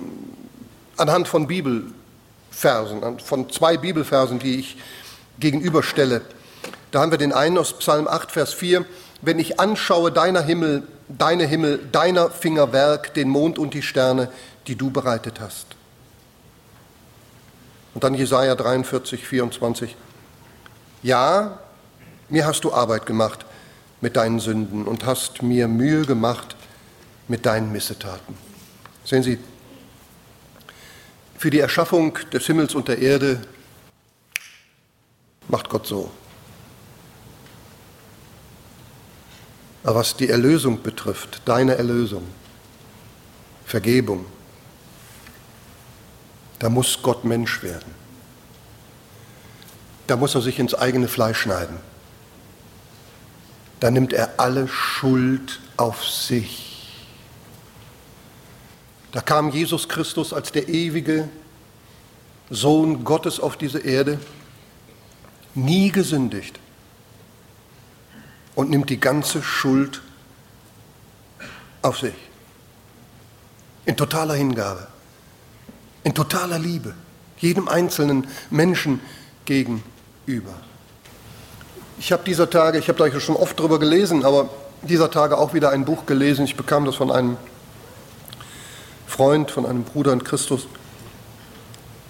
anhand 0.98 1.28
von 1.28 1.48
Bibel, 1.48 1.86
Versen, 2.52 3.20
von 3.20 3.50
zwei 3.50 3.78
Bibelversen, 3.78 4.40
die 4.40 4.60
ich 4.60 4.78
gegenüberstelle. 5.40 6.22
Da 6.92 7.02
haben 7.02 7.12
wir 7.12 7.18
den 7.18 7.34
einen 7.34 7.58
aus 7.58 7.78
Psalm 7.80 8.08
8, 8.08 8.32
Vers 8.32 8.54
4. 8.54 8.86
Wenn 9.22 9.40
ich 9.40 9.60
anschaue 9.60 10.12
deiner 10.12 10.42
Himmel, 10.42 10.84
deine 11.10 11.46
Himmel, 11.46 11.80
deiner 11.92 12.30
Fingerwerk, 12.30 13.14
den 13.16 13.30
Mond 13.30 13.58
und 13.58 13.74
die 13.74 13.82
Sterne, 13.82 14.32
die 14.68 14.76
du 14.76 14.92
bereitet 14.92 15.40
hast. 15.40 15.66
Und 17.96 18.04
dann 18.04 18.14
Jesaja 18.14 18.56
43, 18.56 19.26
24. 19.26 19.96
Ja, 21.02 21.58
mir 22.30 22.46
hast 22.46 22.64
du 22.64 22.74
Arbeit 22.74 23.06
gemacht 23.06 23.46
mit 24.04 24.18
deinen 24.18 24.42
Sünden 24.42 24.84
und 24.84 25.06
hast 25.06 25.42
mir 25.44 25.70
Mühe 25.70 26.06
gemacht 26.06 26.58
mit 27.30 27.46
deinen 27.46 27.72
Missetaten. 27.72 28.36
Sehen 29.06 29.24
Sie, 29.24 29.40
für 31.38 31.50
die 31.50 31.60
Erschaffung 31.60 32.20
des 32.34 32.46
Himmels 32.46 32.76
und 32.76 32.90
der 32.90 33.00
Erde 33.00 33.42
macht 35.48 35.70
Gott 35.70 35.88
so. 35.88 36.12
Aber 39.86 39.96
was 39.96 40.18
die 40.18 40.30
Erlösung 40.30 40.84
betrifft, 40.84 41.42
deine 41.46 41.76
Erlösung, 41.76 42.28
Vergebung, 43.66 44.26
da 46.60 46.68
muss 46.68 47.00
Gott 47.02 47.24
Mensch 47.24 47.64
werden. 47.64 47.96
Da 50.08 50.18
muss 50.18 50.36
er 50.36 50.42
sich 50.42 50.60
ins 50.60 50.74
eigene 50.74 51.08
Fleisch 51.08 51.40
schneiden. 51.40 51.93
Da 53.84 53.92
nimmt 53.92 54.14
er 54.14 54.40
alle 54.40 54.70
Schuld 54.70 55.60
auf 55.76 56.08
sich. 56.08 57.04
Da 59.12 59.20
kam 59.20 59.50
Jesus 59.50 59.90
Christus 59.90 60.32
als 60.32 60.54
der 60.54 60.70
ewige 60.70 61.28
Sohn 62.50 63.04
Gottes 63.04 63.42
auf 63.42 63.58
diese 63.58 63.80
Erde, 63.80 64.22
nie 65.54 65.92
gesündigt 65.92 66.62
und 68.56 68.70
nimmt 68.70 68.90
die 68.90 69.02
ganze 69.02 69.44
Schuld 69.44 70.02
auf 71.82 72.00
sich. 72.00 72.16
In 73.86 73.98
totaler 73.98 74.36
Hingabe, 74.36 74.88
in 76.06 76.14
totaler 76.16 76.58
Liebe, 76.58 76.96
jedem 77.40 77.68
einzelnen 77.68 78.28
Menschen 78.50 79.02
gegenüber. 79.44 80.54
Ich 82.06 82.12
habe 82.12 82.26
dieser 82.26 82.50
Tage, 82.50 82.80
ich 82.80 82.90
habe 82.90 83.00
da 83.00 83.20
schon 83.22 83.38
oft 83.38 83.58
drüber 83.58 83.80
gelesen, 83.80 84.26
aber 84.26 84.50
dieser 84.82 85.10
Tage 85.10 85.38
auch 85.38 85.54
wieder 85.54 85.70
ein 85.70 85.86
Buch 85.86 86.06
gelesen. 86.06 86.44
Ich 86.44 86.58
bekam 86.58 86.84
das 86.84 86.96
von 86.96 87.10
einem 87.10 87.38
Freund, 89.08 89.50
von 89.50 89.66
einem 89.66 89.86
Bruder 89.86 90.12
in 90.12 90.22
Christus. 90.22 90.68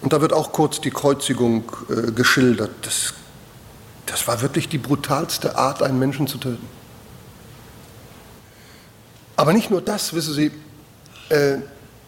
Und 0.01 0.11
da 0.11 0.19
wird 0.19 0.33
auch 0.33 0.51
kurz 0.51 0.81
die 0.81 0.89
Kreuzigung 0.89 1.71
äh, 1.91 2.11
geschildert. 2.11 2.71
Das, 2.81 3.13
das 4.07 4.27
war 4.27 4.41
wirklich 4.41 4.67
die 4.67 4.79
brutalste 4.79 5.59
Art, 5.59 5.83
einen 5.83 5.99
Menschen 5.99 6.25
zu 6.25 6.39
töten. 6.39 6.67
Aber 9.35 9.53
nicht 9.53 9.69
nur 9.69 9.83
das, 9.83 10.15
wissen 10.15 10.33
Sie, 10.33 10.51
äh, 11.29 11.57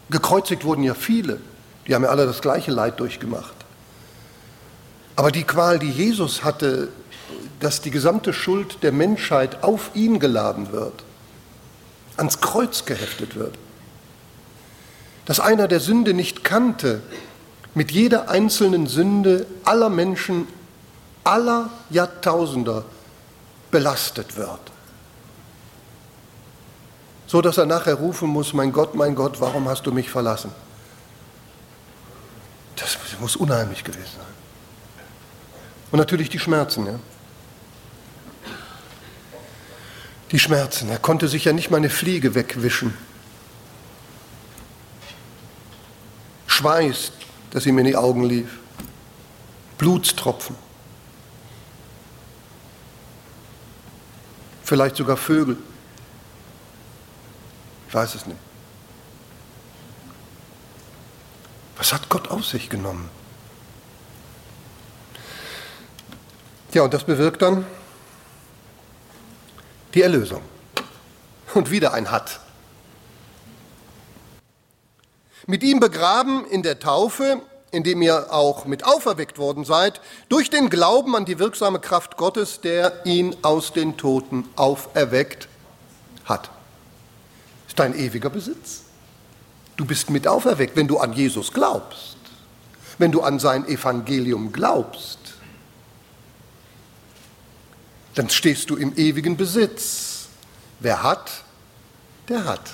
gekreuzigt 0.10 0.64
wurden 0.64 0.82
ja 0.82 0.96
viele. 0.96 1.40
Die 1.88 1.94
haben 1.94 2.02
ja 2.02 2.10
alle 2.10 2.26
das 2.26 2.42
gleiche 2.42 2.72
Leid 2.72 3.00
durchgemacht. 3.00 3.54
Aber 5.16 5.32
die 5.32 5.44
Qual, 5.44 5.78
die 5.78 5.92
Jesus 5.92 6.44
hatte, 6.44 6.90
dass 7.60 7.82
die 7.82 7.91
gesamte 7.91 8.34
Schuld 8.34 8.84
der 8.84 8.91
Menschheit 8.91 9.64
auf 9.64 9.91
ihn 9.93 10.20
geladen 10.20 10.72
wird, 10.72 11.03
ans 12.18 12.41
Kreuz 12.41 12.86
geheftet 12.86 13.36
wird, 13.36 13.56
dass 15.26 15.39
einer 15.39 15.68
der 15.68 15.80
Sünde 15.80 16.14
nicht 16.14 16.43
kannte, 16.43 17.01
mit 17.74 17.91
jeder 17.91 18.30
einzelnen 18.30 18.88
Sünde 18.88 19.45
aller 19.66 19.89
Menschen 19.89 20.47
aller 21.24 21.70
Jahrtausender 21.89 22.86
belastet 23.72 24.38
wird. 24.38 24.60
So 27.28 27.41
dass 27.41 27.58
er 27.58 27.66
nachher 27.66 27.95
rufen 27.95 28.30
muss, 28.30 28.53
mein 28.53 28.72
Gott, 28.72 28.95
mein 28.95 29.16
Gott, 29.16 29.41
warum 29.41 29.68
hast 29.68 29.86
du 29.86 29.91
mich 29.91 30.10
verlassen? 30.10 30.51
Das 32.76 32.97
muss 33.20 33.36
unheimlich 33.36 33.84
gewesen 33.84 34.12
sein. 34.18 34.26
Und 35.91 35.99
natürlich 35.99 36.30
die 36.30 36.39
Schmerzen. 36.39 36.86
Ja? 36.86 36.99
Die 40.36 40.40
Schmerzen. 40.40 40.90
Er 40.90 41.00
konnte 41.00 41.30
sich 41.30 41.46
ja 41.46 41.54
nicht 41.54 41.72
mal 41.72 41.78
eine 41.78 41.90
Fliege 41.90 42.36
wegwischen. 42.36 42.94
Schweiß, 46.46 47.14
das 47.52 47.66
ihm 47.66 47.78
in 47.78 47.86
die 47.86 47.96
Augen 47.96 48.26
lief, 48.26 48.60
Blutstropfen, 49.78 50.58
vielleicht 54.62 54.98
sogar 54.98 55.16
Vögel. 55.16 55.56
Ich 57.88 57.94
weiß 57.94 58.16
es 58.16 58.26
nicht. 58.26 58.40
Was 61.78 61.94
hat 61.94 62.10
Gott 62.10 62.28
auf 62.28 62.46
sich 62.46 62.70
genommen? 62.70 63.10
Ja, 66.74 66.82
und 66.82 66.94
das 66.94 67.06
bewirkt 67.06 67.42
dann 67.42 67.66
die 69.96 70.02
Erlösung. 70.02 70.41
Und 71.54 71.72
wieder 71.72 71.93
ein 71.93 72.12
Hat. 72.12 72.41
Mit 75.48 75.64
ihm 75.64 75.80
begraben 75.80 76.46
in 76.48 76.64
der 76.64 76.80
Taufe, 76.80 77.41
indem 77.72 78.02
ihr 78.02 78.34
auch 78.34 78.66
mit 78.66 78.84
auferweckt 78.84 79.38
worden 79.38 79.64
seid, 79.64 80.02
durch 80.28 80.50
den 80.50 80.70
Glauben 80.70 81.16
an 81.16 81.24
die 81.26 81.39
wirksame 81.39 81.80
Kraft 81.80 82.18
Gottes, 82.18 82.62
der 82.62 83.06
ihn 83.06 83.36
aus 83.41 83.72
den 83.72 83.96
Toten 83.96 84.46
auferweckt 84.56 85.48
hat. 86.26 86.50
Ist 87.68 87.80
dein 87.80 87.98
ewiger 87.98 88.30
Besitz. 88.30 88.82
Du 89.78 89.86
bist 89.86 90.10
mit 90.10 90.28
auferweckt, 90.28 90.76
wenn 90.76 90.88
du 90.88 90.98
an 90.98 91.14
Jesus 91.14 91.54
glaubst, 91.54 92.18
wenn 92.98 93.12
du 93.12 93.22
an 93.22 93.39
sein 93.39 93.68
Evangelium 93.68 94.52
glaubst. 94.52 95.20
Dann 98.16 98.30
stehst 98.30 98.70
du 98.70 98.78
im 98.78 98.95
ewigen 98.97 99.38
Besitz. 99.38 100.28
Wer 100.80 101.03
hat, 101.03 101.32
der 102.28 102.45
hat. 102.45 102.72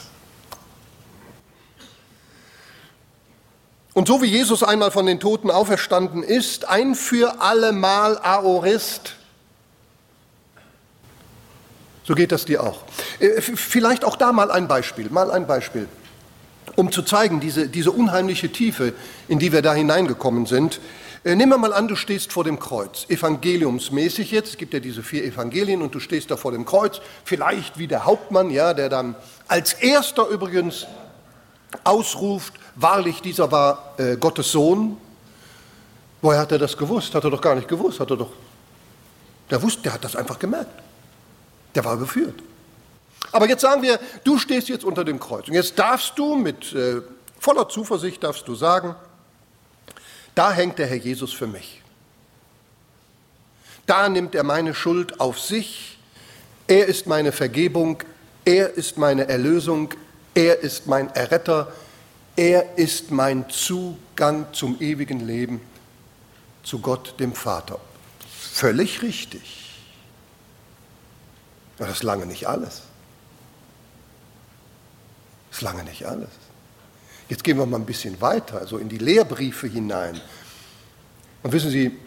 Und 3.94 4.08
so 4.08 4.22
wie 4.22 4.28
Jesus 4.28 4.64
einmal 4.64 4.92
von 4.92 5.06
den 5.06 5.20
Toten 5.20 5.52
auferstanden 5.52 6.24
ist, 6.24 6.70
ein 6.70 6.96
für 6.96 7.42
allemal 7.42 8.18
Aorist, 8.20 9.16
so 12.04 12.16
geht 12.16 12.32
das 12.32 12.46
dir 12.46 12.64
auch. 12.64 12.84
Äh, 13.20 13.42
vielleicht 13.42 14.06
auch 14.06 14.16
da 14.16 14.32
mal 14.32 14.50
ein 14.50 14.68
Beispiel, 14.68 15.10
mal 15.10 15.30
ein 15.30 15.46
Beispiel, 15.46 15.88
um 16.76 16.92
zu 16.92 17.02
zeigen, 17.02 17.42
diese, 17.42 17.68
diese 17.68 17.92
unheimliche 17.92 18.52
Tiefe, 18.52 18.94
in 19.28 19.40
die 19.40 19.52
wir 19.52 19.62
da 19.62 19.74
hineingekommen 19.74 20.46
sind. 20.46 20.80
Äh, 21.24 21.36
nimm 21.36 21.50
mal 21.50 21.72
an, 21.72 21.88
du 21.88 21.96
stehst 21.96 22.34
vor 22.34 22.44
dem 22.44 22.60
Kreuz, 22.60 23.06
evangeliumsmäßig 23.08 24.32
jetzt, 24.32 24.50
es 24.50 24.58
gibt 24.58 24.74
ja 24.74 24.80
diese 24.80 25.04
vier 25.04 25.24
Evangelien 25.24 25.84
und 25.84 25.94
du 25.94 26.00
stehst 26.00 26.32
da 26.32 26.38
vor 26.38 26.52
dem 26.52 26.66
Kreuz, 26.66 27.00
vielleicht 27.26 27.78
wie 27.78 27.88
der 27.88 28.06
Hauptmann, 28.06 28.50
ja, 28.50 28.74
der 28.74 28.90
dann 28.90 29.16
als 29.48 29.74
erster 29.74 30.28
übrigens 30.28 30.88
ausruft, 31.84 32.56
wahrlich 32.76 33.22
dieser 33.22 33.52
war 33.52 33.94
äh, 33.98 34.18
Gottes 34.18 34.52
Sohn. 34.52 34.98
Woher 36.24 36.40
hat 36.40 36.52
er 36.52 36.58
das 36.58 36.76
gewusst? 36.76 37.14
Hat 37.14 37.24
er 37.24 37.30
doch 37.30 37.42
gar 37.42 37.56
nicht 37.56 37.68
gewusst, 37.68 38.00
hat 38.00 38.10
er 38.10 38.18
doch. 38.18 38.32
Der 39.52 39.62
wusste, 39.62 39.84
der 39.84 39.94
hat 39.94 40.04
das 40.04 40.16
einfach 40.16 40.40
gemerkt. 40.40 40.82
Der 41.76 41.86
war 41.86 41.96
überführt. 41.96 42.42
Aber 43.32 43.48
jetzt 43.48 43.62
sagen 43.62 43.84
wir, 43.84 44.00
du 44.24 44.40
stehst 44.40 44.70
jetzt 44.70 44.84
unter 44.84 45.04
dem 45.04 45.20
Kreuz. 45.20 45.48
Und 45.48 45.54
jetzt 45.54 45.78
darfst 45.78 46.18
du 46.18 46.36
mit 46.36 46.74
äh, 46.74 47.02
voller 47.40 47.70
Zuversicht 47.70 48.24
darfst 48.24 48.48
du 48.48 48.56
sagen, 48.56 48.96
da 50.36 50.52
hängt 50.52 50.80
der 50.80 50.88
Herr 50.88 50.98
Jesus 50.98 51.34
für 51.34 51.48
mich. 51.48 51.82
Da 53.86 54.08
nimmt 54.10 54.36
er 54.36 54.44
meine 54.44 54.74
Schuld 54.74 55.20
auf 55.20 55.40
sich. 55.40 55.98
Er 56.68 56.86
ist 56.86 57.08
meine 57.08 57.32
Vergebung. 57.32 58.04
Er 58.46 58.74
ist 58.74 58.98
meine 58.98 59.28
Erlösung. 59.28 59.94
Er 60.34 60.60
ist 60.60 60.88
mein 60.88 61.10
Erretter. 61.10 61.72
Er 62.36 62.78
ist 62.78 63.12
mein 63.12 63.50
Zugang 63.50 64.54
zum 64.54 64.80
ewigen 64.80 65.20
Leben, 65.20 65.60
zu 66.64 66.80
Gott 66.80 67.20
dem 67.20 67.34
Vater. 67.34 67.80
Völlig 68.30 69.02
richtig. 69.02 69.80
Aber 71.78 71.88
das 71.88 71.98
ist 71.98 72.04
lange 72.04 72.26
nicht 72.26 72.48
alles. 72.48 72.84
Das 75.50 75.58
ist 75.58 75.62
lange 75.62 75.84
nicht 75.84 76.06
alles. 76.06 76.30
Jetzt 77.32 77.46
gehen 77.46 77.58
wir 77.58 77.66
mal 77.66 77.80
ein 77.80 77.86
bisschen 77.86 78.20
weiter, 78.20 78.60
also 78.60 78.78
in 78.78 78.90
die 78.90 78.98
Lehrbriefe 78.98 79.66
hinein. 79.66 80.20
Und 81.44 81.54
wissen 81.54 81.72
Sie, 81.72 81.98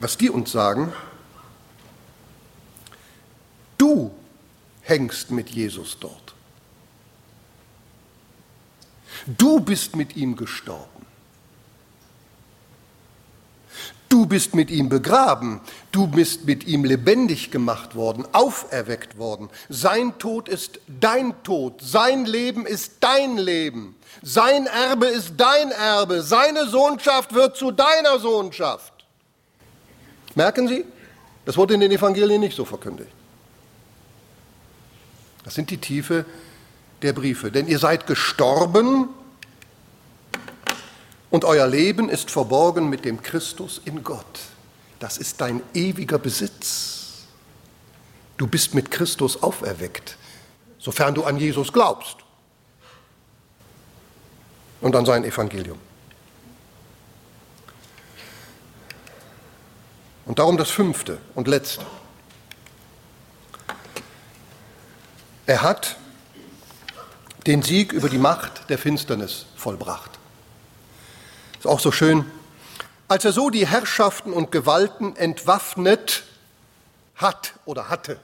was 0.00 0.16
die 0.16 0.30
uns 0.30 0.52
sagen? 0.52 0.90
Du 3.76 4.10
hängst 4.80 5.30
mit 5.30 5.50
Jesus 5.50 5.98
dort. 6.00 6.34
Du 9.26 9.60
bist 9.60 9.96
mit 9.96 10.16
ihm 10.16 10.34
gestorben. 10.34 11.03
Du 14.14 14.26
bist 14.26 14.54
mit 14.54 14.70
ihm 14.70 14.88
begraben, 14.88 15.60
du 15.90 16.06
bist 16.06 16.44
mit 16.44 16.68
ihm 16.68 16.84
lebendig 16.84 17.50
gemacht 17.50 17.96
worden, 17.96 18.24
auferweckt 18.30 19.18
worden. 19.18 19.50
Sein 19.68 20.16
Tod 20.20 20.48
ist 20.48 20.78
dein 20.86 21.34
Tod, 21.42 21.80
sein 21.82 22.24
Leben 22.24 22.64
ist 22.64 22.92
dein 23.00 23.36
Leben, 23.36 23.96
sein 24.22 24.66
Erbe 24.66 25.06
ist 25.06 25.32
dein 25.36 25.72
Erbe, 25.72 26.22
seine 26.22 26.68
Sohnschaft 26.68 27.34
wird 27.34 27.56
zu 27.56 27.72
deiner 27.72 28.20
Sohnschaft. 28.20 28.92
Merken 30.36 30.68
Sie, 30.68 30.84
das 31.44 31.56
wurde 31.56 31.74
in 31.74 31.80
den 31.80 31.90
Evangelien 31.90 32.40
nicht 32.40 32.56
so 32.56 32.64
verkündigt. 32.64 33.10
Das 35.42 35.56
sind 35.56 35.70
die 35.70 35.78
Tiefe 35.78 36.24
der 37.02 37.14
Briefe, 37.14 37.50
denn 37.50 37.66
ihr 37.66 37.80
seid 37.80 38.06
gestorben 38.06 39.08
und 41.34 41.44
euer 41.44 41.66
Leben 41.66 42.08
ist 42.10 42.30
verborgen 42.30 42.88
mit 42.88 43.04
dem 43.04 43.20
Christus 43.20 43.80
in 43.84 44.04
Gott. 44.04 44.38
Das 45.00 45.18
ist 45.18 45.40
dein 45.40 45.64
ewiger 45.74 46.16
Besitz. 46.16 47.24
Du 48.36 48.46
bist 48.46 48.72
mit 48.72 48.92
Christus 48.92 49.42
auferweckt, 49.42 50.16
sofern 50.78 51.12
du 51.12 51.24
an 51.24 51.36
Jesus 51.36 51.72
glaubst 51.72 52.18
und 54.80 54.94
an 54.94 55.04
sein 55.04 55.24
Evangelium. 55.24 55.80
Und 60.26 60.38
darum 60.38 60.56
das 60.56 60.70
fünfte 60.70 61.18
und 61.34 61.48
letzte. 61.48 61.84
Er 65.46 65.62
hat 65.62 65.96
den 67.44 67.62
Sieg 67.62 67.92
über 67.92 68.08
die 68.08 68.18
Macht 68.18 68.70
der 68.70 68.78
Finsternis 68.78 69.46
vollbracht. 69.56 70.20
Ist 71.64 71.70
auch 71.70 71.80
so 71.80 71.92
schön. 71.92 72.30
Als 73.08 73.24
er 73.24 73.32
so 73.32 73.48
die 73.48 73.66
Herrschaften 73.66 74.34
und 74.34 74.52
Gewalten 74.52 75.16
entwaffnet 75.16 76.24
hat 77.14 77.54
oder 77.64 77.88
hatte, 77.88 78.18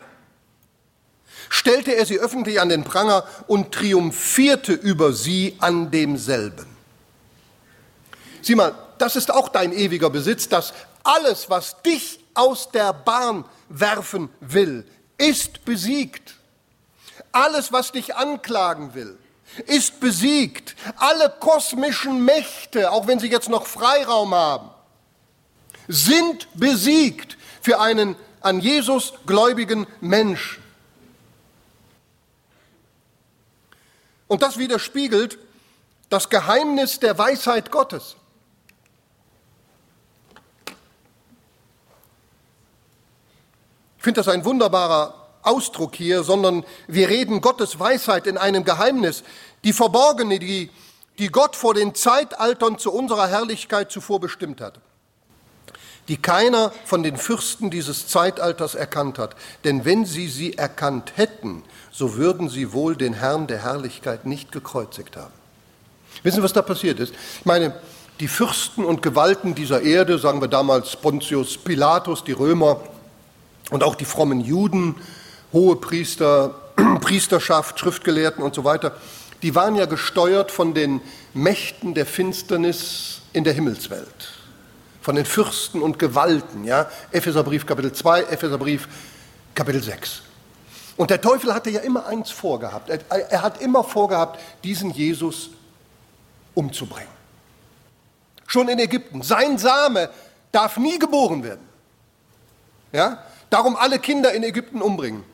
stellte 1.48 1.96
er 1.96 2.04
sie 2.04 2.18
öffentlich 2.18 2.60
an 2.60 2.68
den 2.68 2.84
Pranger 2.84 3.24
und 3.46 3.72
triumphierte 3.72 4.74
über 4.74 5.14
sie 5.14 5.56
an 5.58 5.90
demselben. 5.90 6.66
Sieh 8.42 8.56
mal, 8.56 8.74
das 8.98 9.16
ist 9.16 9.32
auch 9.32 9.48
dein 9.48 9.72
ewiger 9.72 10.10
Besitz, 10.10 10.50
dass 10.50 10.74
alles, 11.02 11.48
was 11.48 11.80
dich 11.80 12.20
aus 12.34 12.70
der 12.70 12.92
Bahn 12.92 13.46
werfen 13.70 14.28
will, 14.40 14.84
ist 15.16 15.64
besiegt. 15.64 16.34
Alles, 17.32 17.72
was 17.72 17.90
dich 17.92 18.14
anklagen 18.16 18.92
will, 18.92 19.16
ist 19.66 20.00
besiegt. 20.00 20.76
Alle 20.96 21.30
kosmischen 21.40 22.24
Mächte, 22.24 22.90
auch 22.90 23.06
wenn 23.06 23.18
sie 23.18 23.28
jetzt 23.28 23.48
noch 23.48 23.66
Freiraum 23.66 24.34
haben, 24.34 24.70
sind 25.88 26.48
besiegt 26.54 27.36
für 27.60 27.80
einen 27.80 28.16
an 28.40 28.60
Jesus 28.60 29.12
gläubigen 29.26 29.86
Menschen. 30.00 30.62
Und 34.28 34.42
das 34.42 34.58
widerspiegelt 34.58 35.38
das 36.08 36.28
Geheimnis 36.28 36.98
der 36.98 37.16
Weisheit 37.18 37.70
Gottes. 37.70 38.16
Ich 43.96 44.04
finde 44.04 44.20
das 44.20 44.28
ein 44.28 44.44
wunderbarer 44.44 45.19
Ausdruck 45.42 45.94
hier, 45.94 46.22
sondern 46.22 46.64
wir 46.86 47.08
reden 47.08 47.40
Gottes 47.40 47.78
Weisheit 47.78 48.26
in 48.26 48.36
einem 48.36 48.64
Geheimnis, 48.64 49.22
die 49.64 49.72
verborgene, 49.72 50.38
die, 50.38 50.70
die 51.18 51.28
Gott 51.28 51.56
vor 51.56 51.74
den 51.74 51.94
Zeitaltern 51.94 52.78
zu 52.78 52.92
unserer 52.92 53.28
Herrlichkeit 53.28 53.90
zuvor 53.90 54.20
bestimmt 54.20 54.60
hat, 54.60 54.80
die 56.08 56.16
keiner 56.16 56.72
von 56.84 57.02
den 57.02 57.16
Fürsten 57.16 57.70
dieses 57.70 58.08
Zeitalters 58.08 58.74
erkannt 58.74 59.18
hat. 59.18 59.36
Denn 59.64 59.84
wenn 59.84 60.04
sie 60.04 60.28
sie 60.28 60.56
erkannt 60.56 61.12
hätten, 61.16 61.62
so 61.90 62.16
würden 62.16 62.48
sie 62.48 62.72
wohl 62.72 62.96
den 62.96 63.14
Herrn 63.14 63.46
der 63.46 63.62
Herrlichkeit 63.62 64.26
nicht 64.26 64.52
gekreuzigt 64.52 65.16
haben. 65.16 65.32
Wissen 66.22 66.36
Sie, 66.36 66.42
was 66.42 66.52
da 66.52 66.62
passiert 66.62 67.00
ist? 67.00 67.14
Ich 67.38 67.46
meine, 67.46 67.74
die 68.20 68.28
Fürsten 68.28 68.84
und 68.84 69.00
Gewalten 69.00 69.54
dieser 69.54 69.80
Erde, 69.80 70.18
sagen 70.18 70.40
wir 70.40 70.48
damals 70.48 70.96
Pontius 70.96 71.56
Pilatus, 71.56 72.22
die 72.24 72.32
Römer 72.32 72.80
und 73.70 73.82
auch 73.82 73.94
die 73.94 74.04
frommen 74.04 74.40
Juden, 74.40 74.96
hohe 75.52 75.76
Priester, 75.76 76.54
Priesterschaft, 77.00 77.78
Schriftgelehrten 77.78 78.42
und 78.42 78.54
so 78.54 78.64
weiter, 78.64 78.96
die 79.42 79.54
waren 79.54 79.76
ja 79.76 79.86
gesteuert 79.86 80.50
von 80.50 80.74
den 80.74 81.00
Mächten 81.34 81.94
der 81.94 82.06
Finsternis 82.06 83.22
in 83.32 83.44
der 83.44 83.52
Himmelswelt, 83.52 84.32
von 85.00 85.14
den 85.16 85.24
Fürsten 85.24 85.82
und 85.82 85.98
Gewalten, 85.98 86.64
ja, 86.64 86.90
Epheserbrief 87.12 87.66
Kapitel 87.66 87.92
2, 87.92 88.24
Epheserbrief 88.24 88.88
Kapitel 89.54 89.82
6. 89.82 90.22
Und 90.96 91.10
der 91.10 91.20
Teufel 91.20 91.54
hatte 91.54 91.70
ja 91.70 91.80
immer 91.80 92.06
eins 92.06 92.30
vorgehabt. 92.30 92.90
Er, 92.90 93.00
er 93.08 93.42
hat 93.42 93.62
immer 93.62 93.82
vorgehabt, 93.82 94.38
diesen 94.62 94.90
Jesus 94.90 95.50
umzubringen. 96.54 97.08
Schon 98.46 98.68
in 98.68 98.78
Ägypten. 98.78 99.22
Sein 99.22 99.56
Same 99.56 100.10
darf 100.52 100.76
nie 100.76 100.98
geboren 100.98 101.42
werden. 101.42 101.66
Ja? 102.92 103.22
Darum 103.48 103.76
alle 103.76 103.98
Kinder 103.98 104.32
in 104.32 104.42
Ägypten 104.42 104.82
umbringen. 104.82 105.24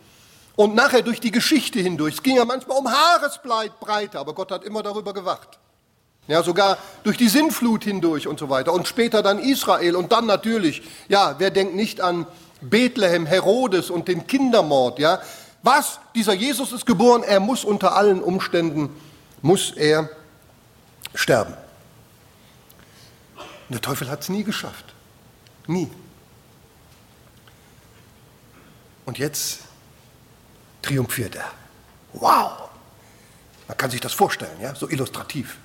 Und 0.57 0.75
nachher 0.75 1.03
durch 1.03 1.21
die 1.21 1.31
Geschichte 1.31 1.79
hindurch, 1.81 2.15
es 2.15 2.23
ging 2.23 2.37
ja 2.37 2.45
manchmal 2.47 2.79
um 2.79 2.91
Haaresbreite, 2.91 4.19
aber 4.19 4.35
Gott 4.35 4.51
hat 4.51 4.65
immer 4.65 4.83
darüber 4.83 5.13
gewacht. 5.13 5.59
Ja, 6.29 6.43
sogar 6.43 6.79
durch 7.05 7.19
die 7.19 7.29
Sintflut 7.29 7.85
hindurch 7.85 8.27
und 8.27 8.39
so 8.39 8.49
weiter. 8.49 8.73
Und 8.73 8.89
später 8.89 9.23
dann 9.23 9.39
Israel 9.39 9.95
und 9.95 10.11
dann 10.11 10.27
natürlich, 10.27 10.83
ja, 11.09 11.37
wer 11.39 11.51
denkt 11.51 11.77
nicht 11.77 12.01
an 12.01 12.27
Bethlehem, 12.63 13.27
Herodes 13.27 13.91
und 13.91 14.09
den 14.09 14.27
Kindermord, 14.27 14.99
ja? 14.99 15.21
Was? 15.63 16.01
Dieser 16.15 16.33
Jesus 16.33 16.73
ist 16.73 16.87
geboren, 16.87 17.23
er 17.23 17.39
muss 17.39 17.65
unter 17.65 17.95
allen 17.95 18.23
Umständen, 18.23 18.91
muss 19.43 19.73
er 19.73 20.09
sterben. 21.15 21.55
Der 23.69 23.81
Teufel 23.81 24.09
hat 24.09 24.23
es 24.23 24.29
nie 24.29 24.45
geschafft. 24.45 24.95
Nie. 25.67 25.91
Und 29.05 29.19
jetzt 29.19 29.66
triumphiert 30.87 31.35
er. 31.35 31.51
Wow! 32.13 32.69
Man 33.69 33.77
kann 33.77 33.91
sich 33.91 34.01
das 34.01 34.13
vorstellen, 34.13 34.61
ja, 34.61 34.75
so 34.75 34.89
illustrativ. 34.89 35.59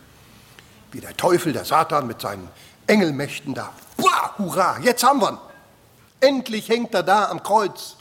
Wie 0.92 1.00
der 1.00 1.16
Teufel, 1.16 1.54
der 1.54 1.66
Satan 1.66 2.08
mit 2.08 2.20
seinen 2.20 2.50
Engelmächten 2.88 3.54
da. 3.54 3.72
Wow, 3.98 4.38
hurra, 4.38 4.80
jetzt 4.80 5.04
haben 5.04 5.22
wir 5.22 5.32
ihn. 5.32 5.38
Endlich 6.20 6.70
hängt 6.70 6.94
er 6.94 7.04
da 7.04 7.30
am 7.30 7.42
Kreuz 7.42 7.96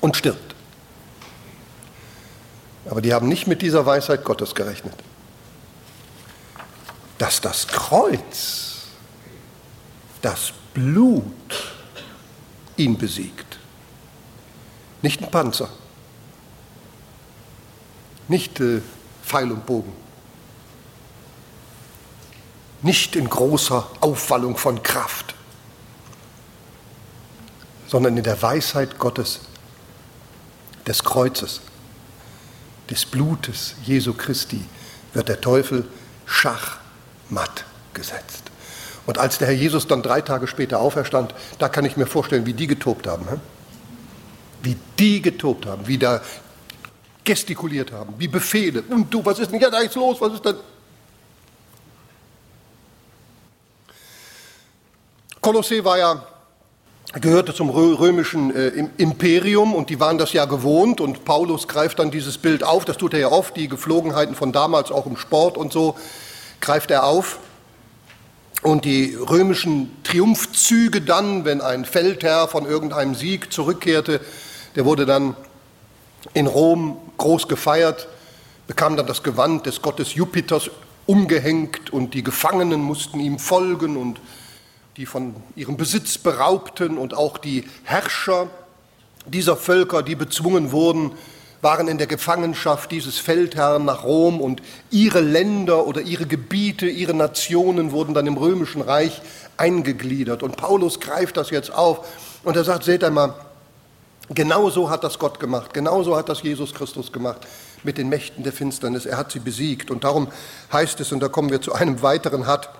und 0.00 0.16
stirbt. 0.16 0.54
Aber 2.88 3.00
die 3.00 3.12
haben 3.12 3.28
nicht 3.28 3.46
mit 3.46 3.62
dieser 3.62 3.84
Weisheit 3.84 4.24
Gottes 4.24 4.54
gerechnet. 4.54 4.94
Dass 7.18 7.40
das 7.40 7.66
Kreuz, 7.68 8.82
das 10.22 10.52
Blut 10.74 11.74
ihn 12.76 12.98
besiegt. 12.98 13.58
Nicht 15.02 15.22
ein 15.22 15.30
Panzer, 15.30 15.70
nicht 18.28 18.60
äh, 18.60 18.80
Pfeil 19.24 19.50
und 19.50 19.66
Bogen. 19.66 19.92
nicht 22.86 23.16
in 23.16 23.28
großer 23.28 23.86
Aufwallung 24.00 24.56
von 24.56 24.82
Kraft, 24.82 25.34
sondern 27.88 28.16
in 28.16 28.22
der 28.22 28.40
Weisheit 28.40 28.98
Gottes, 28.98 29.40
des 30.86 31.02
Kreuzes, 31.02 31.60
des 32.88 33.04
Blutes 33.04 33.74
Jesu 33.82 34.12
Christi 34.12 34.64
wird 35.14 35.28
der 35.28 35.40
Teufel 35.40 35.84
schachmatt 36.26 37.64
gesetzt. 37.92 38.44
Und 39.04 39.18
als 39.18 39.38
der 39.38 39.48
Herr 39.48 39.54
Jesus 39.54 39.88
dann 39.88 40.02
drei 40.02 40.20
Tage 40.20 40.46
später 40.46 40.78
auferstand, 40.80 41.34
da 41.58 41.68
kann 41.68 41.84
ich 41.84 41.96
mir 41.96 42.06
vorstellen, 42.06 42.46
wie 42.46 42.54
die 42.54 42.68
getobt 42.68 43.06
haben. 43.06 43.26
Wie 44.62 44.76
die 44.98 45.22
getobt 45.22 45.66
haben, 45.66 45.86
wie 45.88 45.98
da 45.98 46.22
gestikuliert 47.26 47.92
haben, 47.92 48.14
wie 48.16 48.28
Befehle. 48.28 48.82
Und 48.88 49.12
du, 49.12 49.22
was 49.22 49.38
ist 49.38 49.52
denn 49.52 49.60
jetzt 49.60 49.94
los? 49.94 50.18
Was 50.20 50.32
ist 50.32 50.44
denn? 50.44 50.56
Kolossee 55.42 55.84
war 55.84 55.98
ja, 55.98 56.26
gehörte 57.20 57.54
zum 57.54 57.70
römischen 57.70 58.54
äh, 58.54 58.88
Imperium 58.96 59.74
und 59.74 59.90
die 59.90 60.00
waren 60.00 60.18
das 60.18 60.32
ja 60.32 60.44
gewohnt 60.44 61.00
und 61.00 61.24
Paulus 61.24 61.68
greift 61.68 61.98
dann 61.98 62.10
dieses 62.10 62.38
Bild 62.38 62.64
auf, 62.64 62.84
das 62.84 62.96
tut 62.96 63.14
er 63.14 63.20
ja 63.20 63.28
oft, 63.30 63.56
die 63.56 63.68
Geflogenheiten 63.68 64.34
von 64.34 64.52
damals 64.52 64.90
auch 64.90 65.06
im 65.06 65.16
Sport 65.16 65.56
und 65.56 65.72
so, 65.72 65.96
greift 66.60 66.90
er 66.90 67.04
auf. 67.04 67.38
Und 68.62 68.84
die 68.84 69.14
römischen 69.14 70.02
Triumphzüge 70.02 71.00
dann, 71.00 71.44
wenn 71.44 71.60
ein 71.60 71.84
Feldherr 71.84 72.48
von 72.48 72.66
irgendeinem 72.66 73.14
Sieg 73.14 73.52
zurückkehrte, 73.52 74.20
der 74.74 74.84
wurde 74.84 75.06
dann 75.06 75.36
in 76.34 76.46
Rom 76.46 76.98
groß 77.18 77.48
gefeiert, 77.48 78.08
bekam 78.66 78.96
dann 78.96 79.06
das 79.06 79.22
Gewand 79.22 79.66
des 79.66 79.82
Gottes 79.82 80.14
Jupiters 80.14 80.70
umgehängt 81.06 81.92
und 81.92 82.14
die 82.14 82.22
Gefangenen 82.22 82.80
mussten 82.80 83.20
ihm 83.20 83.38
folgen 83.38 83.96
und 83.96 84.20
die 84.96 85.06
von 85.06 85.34
ihrem 85.54 85.76
Besitz 85.76 86.18
beraubten 86.18 86.98
und 86.98 87.14
auch 87.14 87.38
die 87.38 87.64
Herrscher 87.84 88.48
dieser 89.26 89.56
Völker, 89.56 90.02
die 90.02 90.14
bezwungen 90.14 90.72
wurden, 90.72 91.12
waren 91.62 91.88
in 91.88 91.98
der 91.98 92.06
Gefangenschaft 92.06 92.90
dieses 92.92 93.18
Feldherrn 93.18 93.84
nach 93.84 94.04
Rom 94.04 94.40
und 94.40 94.62
ihre 94.90 95.20
Länder 95.20 95.86
oder 95.86 96.00
ihre 96.00 96.26
Gebiete, 96.26 96.86
ihre 96.86 97.14
Nationen 97.14 97.92
wurden 97.92 98.14
dann 98.14 98.26
im 98.26 98.36
römischen 98.36 98.82
Reich 98.82 99.20
eingegliedert. 99.56 100.42
Und 100.42 100.56
Paulus 100.56 101.00
greift 101.00 101.36
das 101.36 101.50
jetzt 101.50 101.72
auf 101.72 102.06
und 102.44 102.56
er 102.56 102.64
sagt, 102.64 102.84
seht 102.84 103.02
einmal, 103.02 103.34
genau 104.30 104.70
so 104.70 104.90
hat 104.90 105.04
das 105.04 105.18
Gott 105.18 105.40
gemacht, 105.40 105.72
genau 105.74 106.02
so 106.02 106.16
hat 106.16 106.28
das 106.28 106.42
Jesus 106.42 106.74
Christus 106.74 107.12
gemacht 107.12 107.46
mit 107.82 107.98
den 107.98 108.08
Mächten 108.08 108.42
der 108.42 108.52
Finsternis. 108.52 109.06
Er 109.06 109.16
hat 109.16 109.32
sie 109.32 109.38
besiegt 109.38 109.90
und 109.90 110.04
darum 110.04 110.28
heißt 110.72 111.00
es, 111.00 111.12
und 111.12 111.20
da 111.20 111.28
kommen 111.28 111.50
wir 111.50 111.60
zu 111.60 111.72
einem 111.72 112.02
weiteren 112.02 112.46
Hat, 112.46 112.70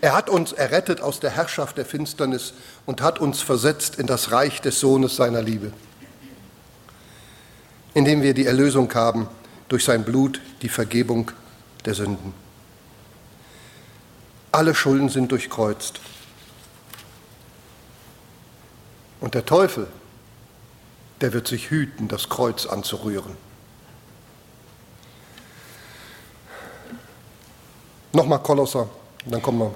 er 0.00 0.14
hat 0.14 0.28
uns 0.28 0.52
errettet 0.52 1.00
aus 1.00 1.20
der 1.20 1.30
Herrschaft 1.30 1.78
der 1.78 1.86
Finsternis 1.86 2.52
und 2.84 3.00
hat 3.00 3.20
uns 3.20 3.40
versetzt 3.40 3.98
in 3.98 4.06
das 4.06 4.32
Reich 4.32 4.60
des 4.60 4.78
Sohnes 4.78 5.16
seiner 5.16 5.40
Liebe, 5.40 5.72
indem 7.94 8.20
wir 8.20 8.34
die 8.34 8.44
Erlösung 8.44 8.92
haben 8.94 9.28
durch 9.68 9.84
sein 9.84 10.04
Blut, 10.04 10.40
die 10.60 10.68
Vergebung 10.68 11.30
der 11.86 11.94
Sünden. 11.94 12.34
Alle 14.52 14.74
Schulden 14.74 15.08
sind 15.08 15.32
durchkreuzt. 15.32 16.00
Und 19.24 19.34
der 19.34 19.46
Teufel, 19.46 19.86
der 21.22 21.32
wird 21.32 21.48
sich 21.48 21.70
hüten, 21.70 22.08
das 22.08 22.28
Kreuz 22.28 22.66
anzurühren. 22.66 23.34
Nochmal 28.12 28.42
Kolosser, 28.42 28.86
dann 29.24 29.40
kommen 29.40 29.60
wir 29.60 29.74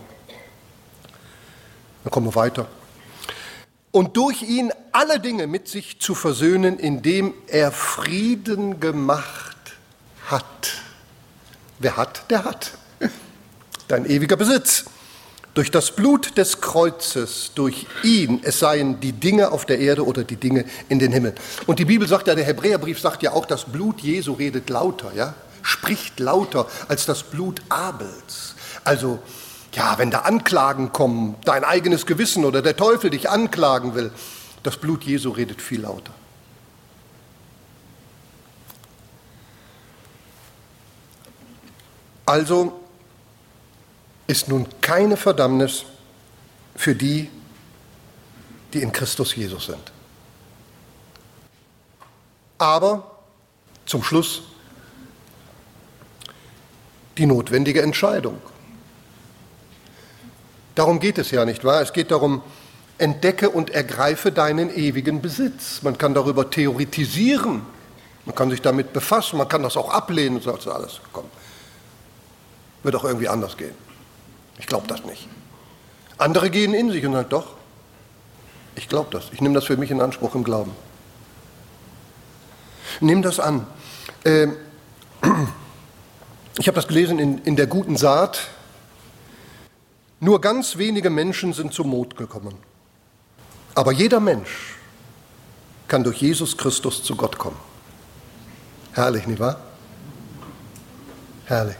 dann 2.04 2.10
kommen 2.10 2.26
wir 2.26 2.34
weiter. 2.34 2.68
Und 3.90 4.18
durch 4.18 4.42
ihn 4.42 4.70
alle 4.92 5.18
Dinge 5.18 5.46
mit 5.46 5.66
sich 5.66 5.98
zu 5.98 6.14
versöhnen, 6.14 6.78
indem 6.78 7.32
er 7.46 7.72
Frieden 7.72 8.80
gemacht 8.80 9.56
hat. 10.26 10.74
Wer 11.78 11.96
hat, 11.96 12.30
der 12.30 12.44
hat. 12.44 12.72
Dein 13.88 14.04
ewiger 14.04 14.36
Besitz. 14.36 14.84
Durch 15.58 15.72
das 15.72 15.90
Blut 15.90 16.38
des 16.38 16.60
Kreuzes, 16.60 17.50
durch 17.56 17.88
ihn, 18.04 18.38
es 18.44 18.60
seien 18.60 19.00
die 19.00 19.10
Dinge 19.10 19.50
auf 19.50 19.66
der 19.66 19.80
Erde 19.80 20.06
oder 20.06 20.22
die 20.22 20.36
Dinge 20.36 20.64
in 20.88 21.00
den 21.00 21.10
Himmel. 21.10 21.34
Und 21.66 21.80
die 21.80 21.84
Bibel 21.84 22.06
sagt 22.06 22.28
ja, 22.28 22.36
der 22.36 22.44
Hebräerbrief 22.44 23.00
sagt 23.00 23.24
ja 23.24 23.32
auch, 23.32 23.44
das 23.44 23.64
Blut 23.64 23.98
Jesu 23.98 24.34
redet 24.34 24.70
lauter, 24.70 25.10
ja, 25.16 25.34
spricht 25.62 26.20
lauter 26.20 26.68
als 26.86 27.06
das 27.06 27.24
Blut 27.24 27.60
Abels. 27.70 28.54
Also 28.84 29.18
ja, 29.72 29.98
wenn 29.98 30.12
da 30.12 30.20
Anklagen 30.20 30.92
kommen, 30.92 31.34
dein 31.44 31.64
eigenes 31.64 32.06
Gewissen 32.06 32.44
oder 32.44 32.62
der 32.62 32.76
Teufel 32.76 33.10
dich 33.10 33.28
anklagen 33.28 33.96
will, 33.96 34.12
das 34.62 34.76
Blut 34.76 35.02
Jesu 35.02 35.30
redet 35.30 35.60
viel 35.60 35.80
lauter. 35.80 36.14
Also 42.26 42.77
ist 44.28 44.48
nun 44.48 44.66
keine 44.80 45.16
Verdammnis 45.16 45.84
für 46.76 46.94
die, 46.94 47.28
die 48.72 48.82
in 48.82 48.92
Christus 48.92 49.34
Jesus 49.34 49.66
sind. 49.66 49.92
Aber 52.58 53.18
zum 53.86 54.04
Schluss 54.04 54.42
die 57.16 57.26
notwendige 57.26 57.82
Entscheidung. 57.82 58.40
Darum 60.74 61.00
geht 61.00 61.18
es 61.18 61.30
ja 61.32 61.44
nicht 61.44 61.64
wahr? 61.64 61.80
Es 61.80 61.92
geht 61.92 62.10
darum, 62.10 62.42
entdecke 62.98 63.48
und 63.50 63.70
ergreife 63.70 64.30
deinen 64.30 64.70
ewigen 64.70 65.22
Besitz. 65.22 65.82
Man 65.82 65.96
kann 65.96 66.14
darüber 66.14 66.50
theoretisieren, 66.50 67.62
man 68.26 68.34
kann 68.34 68.50
sich 68.50 68.60
damit 68.60 68.92
befassen, 68.92 69.38
man 69.38 69.48
kann 69.48 69.62
das 69.62 69.76
auch 69.76 69.90
ablehnen 69.90 70.36
und 70.36 70.42
sagt, 70.42 70.66
alles, 70.68 71.00
komm, 71.12 71.24
wird 72.82 72.94
auch 72.94 73.04
irgendwie 73.04 73.28
anders 73.28 73.56
gehen. 73.56 73.87
Ich 74.58 74.66
glaube 74.66 74.86
das 74.86 75.04
nicht. 75.04 75.28
Andere 76.18 76.50
gehen 76.50 76.74
in 76.74 76.90
sich 76.90 77.04
und 77.06 77.12
sagen, 77.12 77.28
doch, 77.28 77.54
ich 78.74 78.88
glaube 78.88 79.08
das, 79.10 79.26
ich 79.32 79.40
nehme 79.40 79.54
das 79.54 79.64
für 79.64 79.76
mich 79.76 79.90
in 79.90 80.00
Anspruch 80.00 80.34
im 80.34 80.44
Glauben. 80.44 80.72
Nimm 83.00 83.22
das 83.22 83.38
an. 83.40 83.66
Ähm, 84.24 84.56
ich 86.58 86.66
habe 86.66 86.74
das 86.74 86.88
gelesen 86.88 87.18
in, 87.18 87.38
in 87.38 87.56
der 87.56 87.66
guten 87.66 87.96
Saat, 87.96 88.48
nur 90.20 90.40
ganz 90.40 90.78
wenige 90.78 91.10
Menschen 91.10 91.52
sind 91.52 91.72
zum 91.72 91.90
Mut 91.90 92.16
gekommen. 92.16 92.54
Aber 93.74 93.92
jeder 93.92 94.18
Mensch 94.18 94.74
kann 95.86 96.02
durch 96.02 96.20
Jesus 96.20 96.56
Christus 96.56 97.04
zu 97.04 97.14
Gott 97.14 97.38
kommen. 97.38 97.56
Herrlich, 98.92 99.26
nicht 99.28 99.38
wahr? 99.38 99.60
Herrlich. 101.46 101.76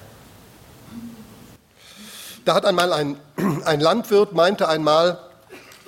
Da 2.49 2.55
hat 2.55 2.65
einmal 2.65 2.95
ein, 2.95 3.21
ein 3.67 3.79
Landwirt, 3.79 4.33
meinte 4.33 4.71
einmal, 4.71 5.19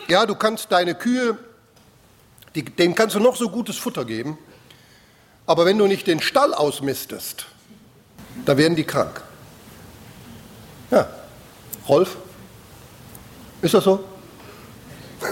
ja, 0.09 0.27
du 0.27 0.35
kannst 0.35 0.71
deine 0.71 0.95
Kühe, 0.95 1.39
die, 2.55 2.63
denen 2.63 2.95
kannst 2.95 3.15
du 3.15 3.19
noch 3.19 3.35
so 3.35 3.49
gutes 3.49 3.79
Futter 3.79 4.05
geben, 4.05 4.37
aber 5.47 5.65
wenn 5.65 5.79
du 5.79 5.87
nicht 5.87 6.07
den 6.07 6.21
Stall 6.21 6.53
ausmistest, 6.53 7.47
da 8.45 8.59
werden 8.59 8.77
die 8.77 8.85
krank. 8.85 9.23
Ja, 10.91 11.09
Rolf, 11.89 12.19
ist 13.63 13.73
das 13.73 13.85
so? 13.85 14.05
Das 15.19 15.31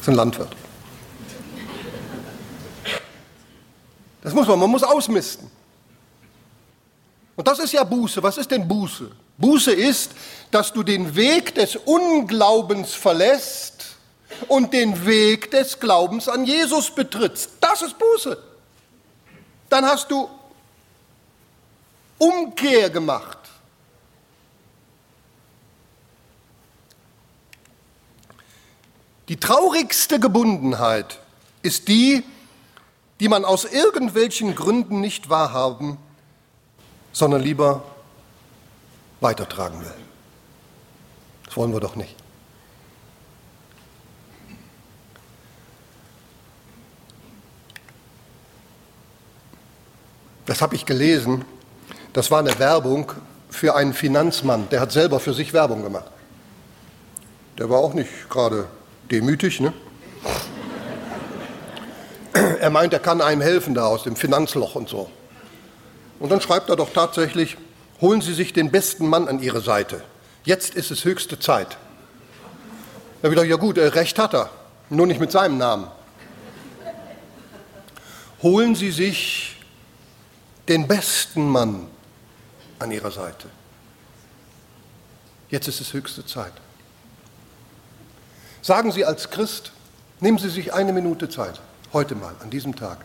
ist 0.00 0.08
ein 0.08 0.16
Landwirt. 0.16 0.56
Das 4.22 4.34
muss 4.34 4.48
man, 4.48 4.58
man 4.58 4.70
muss 4.70 4.82
ausmisten. 4.82 5.48
Und 7.36 7.46
das 7.46 7.60
ist 7.60 7.70
ja 7.70 7.84
Buße. 7.84 8.20
Was 8.20 8.38
ist 8.38 8.50
denn 8.50 8.66
Buße? 8.66 9.08
Buße 9.38 9.72
ist, 9.72 10.12
dass 10.50 10.72
du 10.72 10.82
den 10.82 11.14
Weg 11.16 11.54
des 11.54 11.76
Unglaubens 11.76 12.94
verlässt 12.94 13.96
und 14.48 14.72
den 14.72 15.06
Weg 15.06 15.50
des 15.50 15.80
Glaubens 15.80 16.28
an 16.28 16.44
Jesus 16.44 16.90
betrittst. 16.90 17.52
Das 17.60 17.82
ist 17.82 17.98
Buße. 17.98 18.36
Dann 19.68 19.84
hast 19.84 20.10
du 20.10 20.28
Umkehr 22.18 22.90
gemacht. 22.90 23.38
Die 29.28 29.36
traurigste 29.36 30.18
Gebundenheit 30.18 31.18
ist 31.62 31.88
die, 31.88 32.24
die 33.20 33.28
man 33.28 33.44
aus 33.44 33.64
irgendwelchen 33.66 34.54
Gründen 34.54 35.00
nicht 35.00 35.28
wahrhaben, 35.28 35.98
sondern 37.12 37.42
lieber 37.42 37.82
weitertragen 39.20 39.80
will. 39.80 39.94
Das 41.46 41.56
wollen 41.56 41.72
wir 41.72 41.80
doch 41.80 41.96
nicht. 41.96 42.14
Das 50.46 50.62
habe 50.62 50.74
ich 50.74 50.86
gelesen. 50.86 51.44
Das 52.12 52.30
war 52.30 52.38
eine 52.38 52.58
Werbung 52.58 53.12
für 53.50 53.74
einen 53.74 53.92
Finanzmann, 53.92 54.68
der 54.70 54.80
hat 54.80 54.92
selber 54.92 55.20
für 55.20 55.32
sich 55.32 55.52
Werbung 55.52 55.82
gemacht. 55.82 56.10
Der 57.58 57.68
war 57.68 57.78
auch 57.78 57.94
nicht 57.94 58.28
gerade 58.28 58.66
demütig, 59.10 59.60
ne? 59.60 59.72
Er 62.60 62.70
meint, 62.70 62.92
er 62.92 62.98
kann 62.98 63.20
einem 63.20 63.40
helfen 63.40 63.74
da 63.74 63.86
aus 63.86 64.04
dem 64.04 64.16
Finanzloch 64.16 64.74
und 64.74 64.88
so. 64.88 65.10
Und 66.18 66.30
dann 66.30 66.40
schreibt 66.40 66.68
er 66.68 66.76
doch 66.76 66.92
tatsächlich, 66.92 67.56
holen 68.00 68.20
Sie 68.20 68.34
sich 68.34 68.52
den 68.52 68.70
besten 68.70 69.08
Mann 69.08 69.28
an 69.28 69.40
Ihre 69.40 69.60
Seite. 69.60 70.02
Jetzt 70.44 70.74
ist 70.74 70.90
es 70.90 71.04
höchste 71.04 71.38
Zeit. 71.38 71.70
Da 73.20 73.28
habe 73.28 73.28
ich 73.28 73.30
gedacht, 73.30 73.46
ja 73.46 73.56
gut, 73.56 73.78
recht 73.78 74.18
hat 74.18 74.34
er, 74.34 74.50
nur 74.90 75.06
nicht 75.06 75.20
mit 75.20 75.32
seinem 75.32 75.58
Namen. 75.58 75.88
Holen 78.42 78.74
Sie 78.74 78.92
sich 78.92 79.56
den 80.68 80.86
besten 80.86 81.48
Mann 81.48 81.88
an 82.78 82.92
Ihrer 82.92 83.10
Seite. 83.10 83.48
Jetzt 85.50 85.66
ist 85.66 85.80
es 85.80 85.92
höchste 85.92 86.24
Zeit. 86.24 86.52
Sagen 88.62 88.92
Sie 88.92 89.04
als 89.04 89.30
Christ, 89.30 89.72
nehmen 90.20 90.38
Sie 90.38 90.50
sich 90.50 90.72
eine 90.72 90.92
Minute 90.92 91.28
Zeit, 91.28 91.60
heute 91.92 92.14
mal, 92.14 92.34
an 92.40 92.50
diesem 92.50 92.76
Tag, 92.76 92.98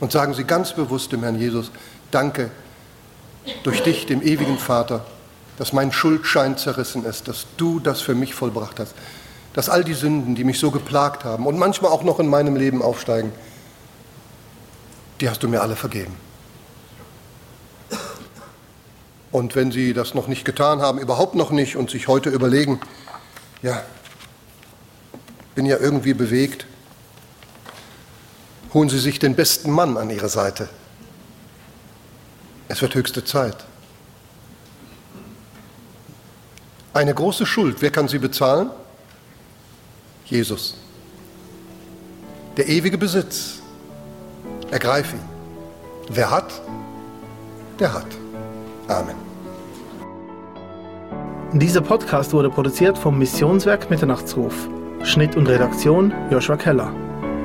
und 0.00 0.10
sagen 0.10 0.34
Sie 0.34 0.44
ganz 0.44 0.72
bewusst 0.72 1.12
dem 1.12 1.22
Herrn 1.22 1.38
Jesus, 1.38 1.70
danke 2.10 2.50
durch 3.62 3.82
dich, 3.82 4.06
dem 4.06 4.22
ewigen 4.22 4.58
Vater, 4.58 5.04
dass 5.58 5.72
mein 5.72 5.92
Schuldschein 5.92 6.58
zerrissen 6.58 7.04
ist, 7.04 7.28
dass 7.28 7.46
du 7.56 7.80
das 7.80 8.00
für 8.00 8.14
mich 8.14 8.34
vollbracht 8.34 8.78
hast, 8.78 8.94
dass 9.54 9.68
all 9.68 9.84
die 9.84 9.94
Sünden, 9.94 10.34
die 10.34 10.44
mich 10.44 10.58
so 10.58 10.70
geplagt 10.70 11.24
haben 11.24 11.46
und 11.46 11.58
manchmal 11.58 11.90
auch 11.90 12.02
noch 12.02 12.20
in 12.20 12.28
meinem 12.28 12.56
Leben 12.56 12.82
aufsteigen, 12.82 13.32
die 15.20 15.30
hast 15.30 15.42
du 15.42 15.48
mir 15.48 15.62
alle 15.62 15.76
vergeben. 15.76 16.14
Und 19.32 19.54
wenn 19.54 19.72
Sie 19.72 19.92
das 19.92 20.14
noch 20.14 20.28
nicht 20.28 20.44
getan 20.44 20.80
haben, 20.80 20.98
überhaupt 20.98 21.34
noch 21.34 21.50
nicht 21.50 21.76
und 21.76 21.90
sich 21.90 22.08
heute 22.08 22.30
überlegen, 22.30 22.80
ja, 23.62 23.82
bin 25.54 25.66
ja 25.66 25.78
irgendwie 25.78 26.14
bewegt, 26.14 26.66
holen 28.72 28.88
Sie 28.88 28.98
sich 28.98 29.18
den 29.18 29.34
besten 29.34 29.70
Mann 29.70 29.96
an 29.96 30.10
Ihre 30.10 30.28
Seite. 30.28 30.68
Es 32.68 32.82
wird 32.82 32.94
höchste 32.94 33.24
Zeit. 33.24 33.56
Eine 36.92 37.14
große 37.14 37.46
Schuld, 37.46 37.82
wer 37.82 37.90
kann 37.90 38.08
sie 38.08 38.18
bezahlen? 38.18 38.70
Jesus. 40.24 40.76
Der 42.56 42.68
ewige 42.68 42.98
Besitz. 42.98 43.60
Ergreif 44.70 45.12
ihn. 45.12 45.20
Wer 46.08 46.30
hat, 46.30 46.60
der 47.78 47.92
hat. 47.92 48.06
Amen. 48.88 49.14
Dieser 51.52 51.80
Podcast 51.80 52.32
wurde 52.32 52.50
produziert 52.50 52.98
vom 52.98 53.18
Missionswerk 53.18 53.90
Mitternachtsruf. 53.90 54.68
Schnitt 55.04 55.36
und 55.36 55.46
Redaktion 55.48 56.12
Joshua 56.30 56.56
Keller. 56.56 56.92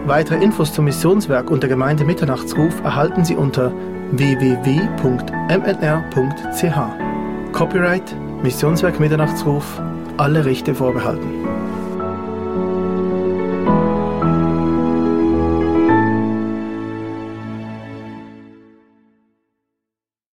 Weitere 0.05 0.43
Infos 0.43 0.74
zum 0.74 0.86
Missionswerk 0.86 1.51
und 1.51 1.61
der 1.61 1.69
Gemeinde 1.69 2.03
Mitternachtsruf 2.03 2.82
erhalten 2.84 3.24
Sie 3.24 3.36
unter 3.36 3.72
www.mnr.ch. 4.12 5.51
Copyright 7.53 8.16
Missionswerk 8.43 8.99
Mitternachtsruf. 8.99 9.82
Alle 10.18 10.43
Rechte 10.45 10.76
vorbehalten. 10.76 11.41